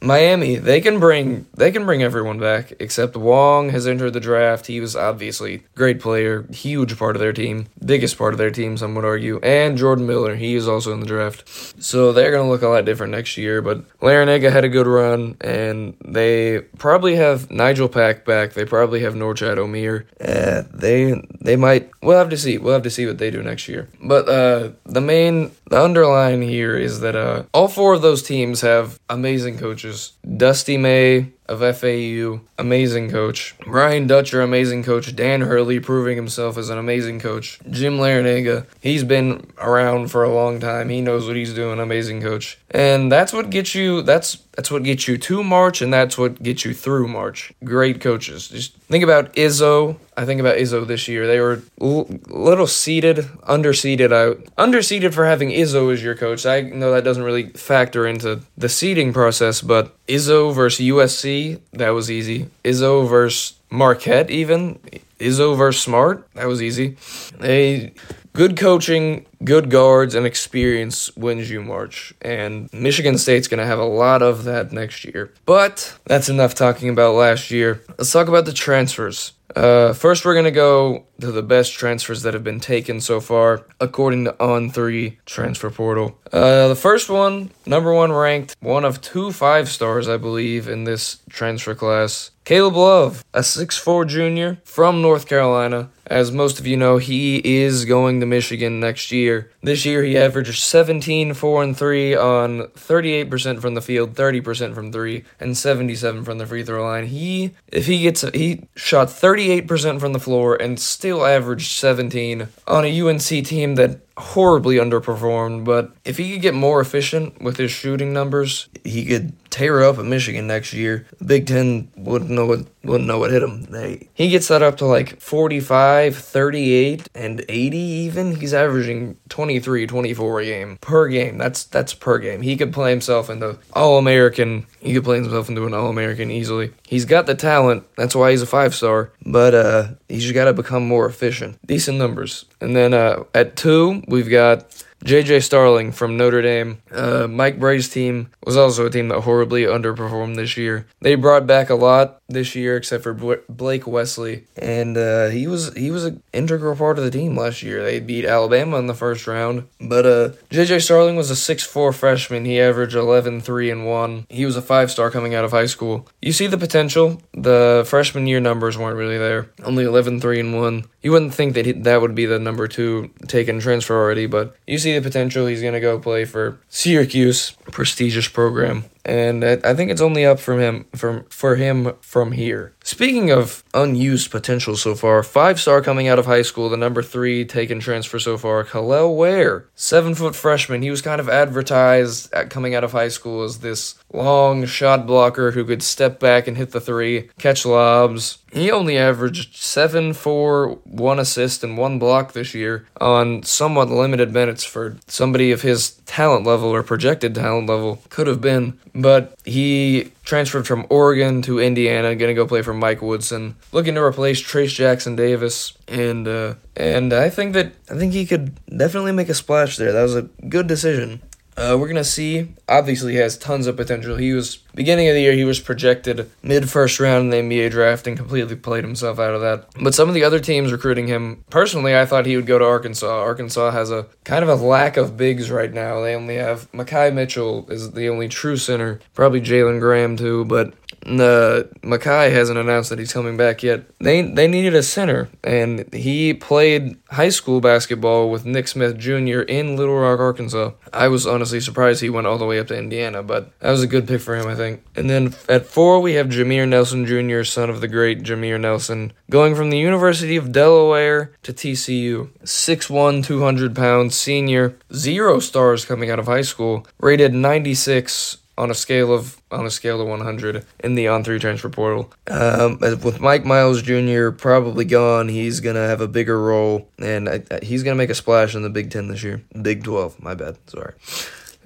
Miami, 0.00 0.56
they 0.56 0.80
can 0.80 1.00
bring 1.00 1.46
they 1.54 1.72
can 1.72 1.86
bring 1.86 2.02
everyone 2.02 2.38
back 2.38 2.72
except 2.80 3.16
Wong 3.16 3.70
has 3.70 3.86
entered 3.86 4.12
the 4.12 4.20
draft. 4.20 4.66
He 4.66 4.80
was 4.80 4.94
obviously 4.94 5.54
a 5.54 5.58
great 5.74 6.00
player, 6.00 6.46
huge 6.50 6.98
part 6.98 7.16
of 7.16 7.20
their 7.20 7.32
team, 7.32 7.66
biggest 7.84 8.18
part 8.18 8.34
of 8.34 8.38
their 8.38 8.50
team, 8.50 8.76
some 8.76 8.94
would 8.94 9.04
argue. 9.04 9.40
And 9.42 9.78
Jordan 9.78 10.06
Miller, 10.06 10.36
he 10.36 10.54
is 10.54 10.68
also 10.68 10.92
in 10.92 11.00
the 11.00 11.06
draft. 11.06 11.82
So 11.82 12.12
they're 12.12 12.30
gonna 12.30 12.48
look 12.48 12.62
a 12.62 12.68
lot 12.68 12.84
different 12.84 13.12
next 13.12 13.36
year. 13.36 13.62
But 13.62 13.88
Larrañaga 14.00 14.52
had 14.52 14.64
a 14.64 14.68
good 14.68 14.86
run, 14.86 15.36
and 15.40 15.96
they 16.04 16.60
probably 16.78 17.16
have 17.16 17.50
Nigel 17.50 17.88
Pack 17.88 18.24
back. 18.24 18.52
They 18.52 18.64
probably 18.64 19.00
have 19.00 19.14
Norchad 19.14 19.56
Omier. 19.56 20.04
Uh, 20.20 20.68
they 20.72 21.22
they 21.40 21.56
might. 21.56 21.90
We'll 22.02 22.18
have 22.18 22.30
to 22.30 22.36
see. 22.36 22.58
We'll 22.58 22.74
have 22.74 22.82
to 22.82 22.90
see 22.90 23.06
what 23.06 23.18
they 23.18 23.30
do 23.30 23.42
next 23.42 23.66
year. 23.68 23.88
But 24.02 24.28
uh, 24.28 24.70
the 24.84 25.00
main 25.00 25.52
the 25.68 25.82
underline 25.82 26.42
here 26.42 26.76
is 26.76 27.00
that 27.00 27.16
uh, 27.16 27.44
all 27.54 27.68
four 27.68 27.94
of 27.94 28.02
those 28.02 28.22
teams 28.22 28.60
have 28.60 29.00
amazing 29.08 29.58
coaches. 29.58 29.85
Dusty 30.24 30.78
May, 30.78 31.35
of 31.48 31.60
FAU, 31.76 32.40
amazing 32.58 33.10
coach. 33.10 33.54
Brian 33.64 34.06
Dutcher, 34.06 34.40
amazing 34.40 34.82
coach. 34.82 35.14
Dan 35.14 35.42
Hurley, 35.42 35.80
proving 35.80 36.16
himself 36.16 36.56
as 36.58 36.70
an 36.70 36.78
amazing 36.78 37.20
coach. 37.20 37.58
Jim 37.70 37.98
Larrañaga, 37.98 38.66
he's 38.80 39.04
been 39.04 39.50
around 39.58 40.10
for 40.10 40.24
a 40.24 40.32
long 40.32 40.60
time. 40.60 40.88
He 40.88 41.00
knows 41.00 41.26
what 41.26 41.36
he's 41.36 41.54
doing, 41.54 41.78
amazing 41.78 42.20
coach. 42.20 42.58
And 42.70 43.10
that's 43.10 43.32
what 43.32 43.50
gets 43.50 43.74
you. 43.74 44.02
That's 44.02 44.38
that's 44.56 44.70
what 44.70 44.84
gets 44.84 45.06
you 45.06 45.18
to 45.18 45.44
March, 45.44 45.82
and 45.82 45.92
that's 45.92 46.16
what 46.16 46.42
gets 46.42 46.64
you 46.64 46.72
through 46.72 47.08
March. 47.08 47.52
Great 47.62 48.00
coaches. 48.00 48.48
Just 48.48 48.74
think 48.74 49.04
about 49.04 49.34
Izzo. 49.34 49.98
I 50.16 50.24
think 50.24 50.40
about 50.40 50.56
Izzo 50.56 50.86
this 50.86 51.08
year. 51.08 51.26
They 51.26 51.40
were 51.40 51.62
a 51.78 51.84
little 51.84 52.66
seeded, 52.66 53.18
underseeded 53.46 54.12
out, 54.12 54.42
underseeded 54.56 55.12
for 55.12 55.26
having 55.26 55.50
Izzo 55.50 55.92
as 55.92 56.02
your 56.02 56.14
coach. 56.14 56.46
I 56.46 56.62
know 56.62 56.92
that 56.92 57.04
doesn't 57.04 57.22
really 57.22 57.50
factor 57.50 58.06
into 58.06 58.40
the 58.56 58.70
seeding 58.70 59.12
process, 59.12 59.60
but 59.60 59.95
Izzo 60.08 60.54
versus 60.54 60.86
USC, 60.86 61.60
that 61.72 61.90
was 61.90 62.10
easy. 62.10 62.48
Izzo 62.64 63.08
versus 63.08 63.58
Marquette, 63.70 64.30
even. 64.30 64.78
Izzo 65.18 65.56
versus 65.56 65.82
Smart, 65.82 66.28
that 66.34 66.46
was 66.46 66.62
easy. 66.62 66.96
They 67.38 67.92
good 68.36 68.56
coaching, 68.56 69.24
good 69.42 69.70
guards, 69.70 70.14
and 70.14 70.26
experience 70.26 71.14
wins 71.16 71.50
you 71.50 71.62
March. 71.62 72.12
And 72.20 72.68
Michigan 72.72 73.16
State's 73.16 73.48
going 73.48 73.60
to 73.60 73.66
have 73.66 73.78
a 73.78 73.84
lot 73.84 74.22
of 74.22 74.44
that 74.44 74.72
next 74.72 75.04
year. 75.04 75.32
But 75.46 75.96
that's 76.04 76.28
enough 76.28 76.54
talking 76.54 76.90
about 76.90 77.14
last 77.14 77.50
year. 77.50 77.82
Let's 77.96 78.12
talk 78.12 78.28
about 78.28 78.44
the 78.44 78.52
transfers. 78.52 79.32
Uh, 79.56 79.94
first, 79.94 80.26
we're 80.26 80.34
going 80.34 80.44
to 80.44 80.50
go 80.50 81.06
to 81.18 81.32
the 81.32 81.42
best 81.42 81.72
transfers 81.72 82.22
that 82.22 82.34
have 82.34 82.44
been 82.44 82.60
taken 82.60 83.00
so 83.00 83.20
far, 83.20 83.66
according 83.80 84.26
to 84.26 84.32
On3 84.32 85.16
Transfer 85.24 85.70
Portal. 85.70 86.18
Uh, 86.30 86.68
the 86.68 86.76
first 86.76 87.08
one, 87.08 87.50
number 87.64 87.94
one 87.94 88.12
ranked, 88.12 88.54
one 88.60 88.84
of 88.84 89.00
two 89.00 89.32
five 89.32 89.70
stars, 89.70 90.08
I 90.08 90.18
believe, 90.18 90.68
in 90.68 90.84
this 90.84 91.20
transfer 91.30 91.74
class. 91.74 92.32
Caleb 92.44 92.76
Love, 92.76 93.24
a 93.32 93.40
6'4 93.40 94.06
junior 94.06 94.58
from 94.64 95.00
North 95.00 95.26
Carolina. 95.26 95.88
As 96.06 96.30
most 96.30 96.60
of 96.60 96.66
you 96.66 96.76
know, 96.76 96.98
he 96.98 97.38
is 97.38 97.84
going 97.84 98.20
to 98.20 98.26
Michigan 98.26 98.78
next 98.78 99.10
year. 99.10 99.50
This 99.62 99.84
year 99.84 100.04
he 100.04 100.16
averaged 100.16 100.62
17, 100.62 101.34
4, 101.34 101.62
and 101.62 101.76
3 101.76 102.14
on 102.14 102.58
38% 102.68 103.60
from 103.60 103.74
the 103.74 103.80
field, 103.80 104.14
30% 104.14 104.74
from 104.74 104.92
3, 104.92 105.24
and 105.40 105.56
77 105.56 106.24
from 106.24 106.38
the 106.38 106.46
free 106.46 106.62
throw 106.62 106.84
line. 106.84 107.06
He 107.06 107.54
if 107.68 107.86
he 107.86 108.02
gets 108.02 108.22
he 108.34 108.62
shot 108.76 109.08
38% 109.08 110.00
from 110.00 110.12
the 110.12 110.20
floor 110.20 110.54
and 110.54 110.78
still 110.78 111.26
averaged 111.26 111.72
17 111.72 112.48
on 112.68 112.84
a 112.84 113.00
UNC 113.00 113.22
team 113.22 113.74
that 113.74 114.00
horribly 114.16 114.76
underperformed, 114.76 115.64
but 115.64 115.92
if 116.04 116.16
he 116.16 116.32
could 116.32 116.42
get 116.42 116.54
more 116.54 116.80
efficient 116.80 117.40
with 117.42 117.56
his 117.56 117.70
shooting 117.70 118.12
numbers, 118.12 118.68
he 118.84 119.04
could 119.04 119.45
tear 119.56 119.82
up 119.82 119.98
at 119.98 120.04
Michigan 120.04 120.46
next 120.46 120.74
year. 120.74 121.06
The 121.18 121.24
Big 121.24 121.46
Ten 121.46 121.90
wouldn't 121.96 122.30
know 122.30 122.44
what 122.44 122.66
wouldn't 122.84 123.08
know 123.08 123.18
what 123.18 123.30
hit 123.30 123.42
him. 123.42 123.64
They, 123.64 124.08
he 124.12 124.28
gets 124.28 124.48
that 124.48 124.62
up 124.62 124.76
to 124.76 124.86
like 124.86 125.18
45, 125.18 126.14
38, 126.14 127.08
and 127.14 127.44
80 127.48 127.76
even. 127.76 128.36
He's 128.36 128.54
averaging 128.54 129.16
23, 129.30 129.86
24 129.86 130.40
a 130.40 130.44
game 130.44 130.78
per 130.80 131.08
game. 131.08 131.38
That's 131.38 131.64
that's 131.64 131.94
per 131.94 132.18
game. 132.18 132.42
He 132.42 132.56
could 132.56 132.72
play 132.72 132.90
himself 132.90 133.30
into 133.30 133.58
All 133.72 133.96
American. 133.96 134.66
He 134.80 134.92
could 134.92 135.04
play 135.04 135.16
himself 135.16 135.48
into 135.48 135.66
an 135.66 135.72
All 135.72 135.88
American 135.88 136.30
easily. 136.30 136.72
He's 136.86 137.06
got 137.06 137.26
the 137.26 137.34
talent. 137.34 137.84
That's 137.96 138.14
why 138.14 138.32
he's 138.32 138.42
a 138.42 138.46
five 138.46 138.74
star. 138.74 139.10
But 139.24 139.54
uh, 139.54 139.88
he's 140.08 140.22
just 140.22 140.34
got 140.34 140.44
to 140.44 140.52
become 140.52 140.86
more 140.86 141.06
efficient. 141.06 141.58
Decent 141.66 141.96
numbers. 141.96 142.44
And 142.60 142.76
then 142.76 142.92
uh, 142.92 143.24
at 143.34 143.56
two, 143.56 144.02
we've 144.06 144.28
got 144.28 144.84
JJ 145.04 145.42
Starling 145.42 145.92
from 145.92 146.16
Notre 146.16 146.42
Dame. 146.42 146.82
Uh, 146.90 147.26
Mike 147.28 147.58
Brey's 147.58 147.88
team 147.88 148.30
was 148.44 148.56
also 148.56 148.86
a 148.86 148.90
team 148.90 149.08
that 149.08 149.20
horribly 149.20 149.62
underperformed 149.62 150.36
this 150.36 150.56
year. 150.56 150.86
They 151.00 151.14
brought 151.14 151.46
back 151.46 151.70
a 151.70 151.74
lot 151.74 152.20
this 152.28 152.54
year, 152.54 152.76
except 152.76 153.04
for 153.04 153.14
Blake 153.48 153.86
Wesley, 153.86 154.46
and 154.56 154.96
uh, 154.96 155.28
he 155.28 155.46
was 155.46 155.72
he 155.74 155.90
was 155.90 156.04
an 156.04 156.22
integral 156.32 156.74
part 156.74 156.98
of 156.98 157.04
the 157.04 157.10
team 157.10 157.36
last 157.36 157.62
year. 157.62 157.82
They 157.82 158.00
beat 158.00 158.24
Alabama 158.24 158.78
in 158.78 158.86
the 158.86 158.94
first 158.94 159.26
round, 159.26 159.68
but 159.80 160.06
uh, 160.06 160.28
JJ 160.50 160.82
Starling 160.82 161.16
was 161.16 161.30
a 161.30 161.36
six 161.36 161.62
four 161.64 161.92
freshman. 161.92 162.44
He 162.44 162.60
averaged 162.60 162.96
11, 162.96 163.42
3, 163.42 163.70
and 163.70 163.86
one. 163.86 164.26
He 164.28 164.44
was 164.44 164.56
a 164.56 164.62
five 164.62 164.90
star 164.90 165.10
coming 165.10 165.34
out 165.34 165.44
of 165.44 165.52
high 165.52 165.66
school. 165.66 166.08
You 166.20 166.32
see 166.32 166.46
the 166.46 166.58
potential. 166.58 167.22
The 167.32 167.84
freshman 167.86 168.26
year 168.26 168.40
numbers 168.40 168.76
weren't 168.76 168.96
really 168.96 169.18
there. 169.18 169.50
Only 169.62 169.84
11, 169.84 170.20
3, 170.20 170.40
and 170.40 170.56
one. 170.56 170.84
You 171.02 171.12
wouldn't 171.12 171.34
think 171.34 171.54
that 171.54 171.66
he, 171.66 171.72
that 171.72 172.00
would 172.00 172.14
be 172.14 172.26
the 172.26 172.40
number 172.40 172.66
two 172.66 173.10
taken 173.28 173.60
transfer 173.60 173.94
already, 173.96 174.26
but 174.26 174.56
you 174.66 174.78
see 174.78 174.85
the 174.94 175.00
potential. 175.00 175.46
He's 175.46 175.62
gonna 175.62 175.80
go 175.80 175.98
play 175.98 176.24
for 176.24 176.58
Syracuse, 176.68 177.52
prestigious 177.70 178.28
program 178.28 178.84
and 179.06 179.44
I 179.44 179.72
think 179.74 179.90
it's 179.90 180.00
only 180.00 180.26
up 180.26 180.40
from 180.40 180.58
him 180.58 180.86
from 180.94 181.24
for 181.30 181.54
him 181.54 181.92
from 182.00 182.32
here. 182.32 182.74
Speaking 182.82 183.30
of 183.30 183.64
unused 183.72 184.30
potential 184.30 184.76
so 184.76 184.94
far, 184.94 185.22
five 185.22 185.60
star 185.60 185.80
coming 185.80 186.08
out 186.08 186.18
of 186.18 186.26
high 186.26 186.42
school, 186.42 186.68
the 186.68 186.76
number 186.76 187.02
three 187.02 187.44
taken 187.44 187.80
transfer 187.80 188.18
so 188.18 188.36
far, 188.36 188.64
Kel'el 188.64 189.16
Ware, 189.16 189.68
seven 189.74 190.14
foot 190.14 190.34
freshman. 190.34 190.82
He 190.82 190.90
was 190.90 191.02
kind 191.02 191.20
of 191.20 191.28
advertised 191.28 192.32
at 192.32 192.50
coming 192.50 192.74
out 192.74 192.84
of 192.84 192.92
high 192.92 193.08
school 193.08 193.44
as 193.44 193.58
this 193.58 193.94
long 194.12 194.66
shot 194.66 195.06
blocker 195.06 195.52
who 195.52 195.64
could 195.64 195.82
step 195.82 196.18
back 196.18 196.48
and 196.48 196.56
hit 196.56 196.70
the 196.70 196.80
three, 196.80 197.28
catch 197.38 197.64
lobs. 197.64 198.38
He 198.52 198.70
only 198.70 198.96
averaged 198.96 199.56
seven, 199.56 200.12
four, 200.14 200.78
one 200.84 201.18
assist, 201.18 201.62
and 201.62 201.76
one 201.76 201.98
block 201.98 202.32
this 202.32 202.54
year 202.54 202.86
on 203.00 203.42
somewhat 203.42 203.90
limited 203.90 204.32
minutes 204.32 204.64
for 204.64 204.96
somebody 205.06 205.52
of 205.52 205.62
his 205.62 205.90
talent 206.06 206.46
level 206.46 206.68
or 206.68 206.82
projected 206.82 207.34
talent 207.34 207.68
level 207.68 208.02
could 208.08 208.26
have 208.26 208.40
been. 208.40 208.78
But 208.98 209.38
he 209.44 210.12
transferred 210.24 210.66
from 210.66 210.86
Oregon 210.88 211.42
to 211.42 211.60
Indiana, 211.60 212.16
going 212.16 212.30
to 212.30 212.34
go 212.34 212.46
play 212.46 212.62
for 212.62 212.72
Mike 212.72 213.02
Woodson, 213.02 213.56
looking 213.70 213.94
to 213.94 214.00
replace 214.00 214.42
Trayce 214.42 214.74
Jackson 214.74 215.16
Davis, 215.16 215.74
and 215.86 216.26
uh, 216.26 216.54
and 216.74 217.12
I 217.12 217.28
think 217.28 217.52
that 217.52 217.72
I 217.90 217.94
think 217.96 218.14
he 218.14 218.24
could 218.24 218.58
definitely 218.74 219.12
make 219.12 219.28
a 219.28 219.34
splash 219.34 219.76
there. 219.76 219.92
That 219.92 220.02
was 220.02 220.16
a 220.16 220.22
good 220.22 220.66
decision. 220.66 221.20
Uh, 221.56 221.76
we're 221.78 221.88
gonna 221.88 222.04
see. 222.04 222.54
Obviously, 222.68 223.12
he 223.12 223.18
has 223.18 223.38
tons 223.38 223.66
of 223.66 223.76
potential. 223.76 224.16
He 224.16 224.32
was 224.32 224.56
beginning 224.74 225.08
of 225.08 225.14
the 225.14 225.22
year. 225.22 225.32
He 225.32 225.44
was 225.44 225.58
projected 225.58 226.30
mid 226.42 226.68
first 226.68 227.00
round 227.00 227.32
in 227.32 227.48
the 227.48 227.56
NBA 227.56 227.70
draft 227.70 228.06
and 228.06 228.16
completely 228.16 228.56
played 228.56 228.84
himself 228.84 229.18
out 229.18 229.34
of 229.34 229.40
that. 229.40 229.68
But 229.82 229.94
some 229.94 230.08
of 230.08 230.14
the 230.14 230.24
other 230.24 230.38
teams 230.38 230.70
recruiting 230.70 231.06
him, 231.06 231.44
personally, 231.48 231.96
I 231.96 232.04
thought 232.04 232.26
he 232.26 232.36
would 232.36 232.46
go 232.46 232.58
to 232.58 232.64
Arkansas. 232.64 233.08
Arkansas 233.08 233.70
has 233.70 233.90
a 233.90 234.06
kind 234.24 234.42
of 234.42 234.50
a 234.50 234.62
lack 234.62 234.98
of 234.98 235.16
bigs 235.16 235.50
right 235.50 235.72
now. 235.72 236.00
They 236.00 236.14
only 236.14 236.36
have 236.36 236.70
Makhi 236.72 237.12
Mitchell 237.14 237.66
is 237.70 237.92
the 237.92 238.08
only 238.08 238.28
true 238.28 238.58
center. 238.58 239.00
Probably 239.14 239.40
Jalen 239.40 239.80
Graham 239.80 240.16
too, 240.16 240.44
but 240.44 240.74
uh, 241.06 241.62
Makhi 241.82 242.32
hasn't 242.32 242.58
announced 242.58 242.90
that 242.90 242.98
he's 242.98 243.12
coming 243.12 243.36
back 243.36 243.62
yet. 243.62 243.84
They 243.98 244.22
they 244.22 244.48
needed 244.48 244.74
a 244.74 244.82
center, 244.82 245.28
and 245.44 245.92
he 245.94 246.34
played 246.34 246.96
high 247.10 247.28
school 247.28 247.60
basketball 247.60 248.30
with 248.30 248.44
Nick 248.44 248.68
Smith 248.68 248.98
Jr. 248.98 249.40
in 249.40 249.76
Little 249.76 249.96
Rock, 249.96 250.18
Arkansas. 250.18 250.72
I 250.92 251.08
was 251.08 251.26
honestly 251.26 251.60
surprised 251.60 252.00
he 252.00 252.10
went 252.10 252.26
all 252.26 252.38
the 252.38 252.44
way 252.44 252.58
up 252.58 252.66
to 252.68 252.78
Indiana, 252.78 253.22
but 253.22 253.58
that 253.60 253.70
was 253.70 253.82
a 253.82 253.86
good 253.86 254.08
pick 254.08 254.20
for 254.20 254.36
him, 254.36 254.48
I 254.48 254.54
think. 254.54 254.82
And 254.96 255.08
then 255.08 255.34
at 255.48 255.66
four, 255.66 256.00
we 256.00 256.14
have 256.14 256.26
Jameer 256.26 256.68
Nelson 256.68 257.06
Jr., 257.06 257.44
son 257.44 257.70
of 257.70 257.80
the 257.80 257.88
great 257.88 258.22
Jameer 258.22 258.60
Nelson, 258.60 259.12
going 259.30 259.54
from 259.54 259.70
the 259.70 259.78
University 259.78 260.36
of 260.36 260.52
Delaware 260.52 261.32
to 261.44 261.52
TCU. 261.52 262.30
6'1", 262.42 263.24
200 263.24 263.76
pounds, 263.76 264.16
senior, 264.16 264.76
zero 264.92 265.38
stars 265.38 265.84
coming 265.84 266.10
out 266.10 266.18
of 266.18 266.26
high 266.26 266.42
school, 266.42 266.86
rated 266.98 267.32
96 267.32 268.38
on 268.58 268.70
a 268.70 268.74
scale 268.74 269.12
of 269.12 269.35
on 269.50 269.64
a 269.64 269.70
scale 269.70 270.00
of 270.00 270.08
100 270.08 270.64
in 270.80 270.94
the 270.94 271.08
on 271.08 271.22
three 271.22 271.38
transfer 271.38 271.68
portal. 271.68 272.12
Um, 272.28 272.78
with 272.80 273.20
Mike 273.20 273.44
Miles 273.44 273.82
Jr. 273.82 274.30
probably 274.30 274.84
gone, 274.84 275.28
he's 275.28 275.60
gonna 275.60 275.86
have 275.86 276.00
a 276.00 276.08
bigger 276.08 276.40
role, 276.40 276.88
and 276.98 277.28
I, 277.28 277.42
I, 277.50 277.64
he's 277.64 277.82
gonna 277.82 277.96
make 277.96 278.10
a 278.10 278.14
splash 278.14 278.54
in 278.54 278.62
the 278.62 278.70
Big 278.70 278.90
Ten 278.90 279.08
this 279.08 279.22
year. 279.22 279.42
Big 279.60 279.84
12, 279.84 280.22
my 280.22 280.34
bad. 280.34 280.58
Sorry. 280.66 280.94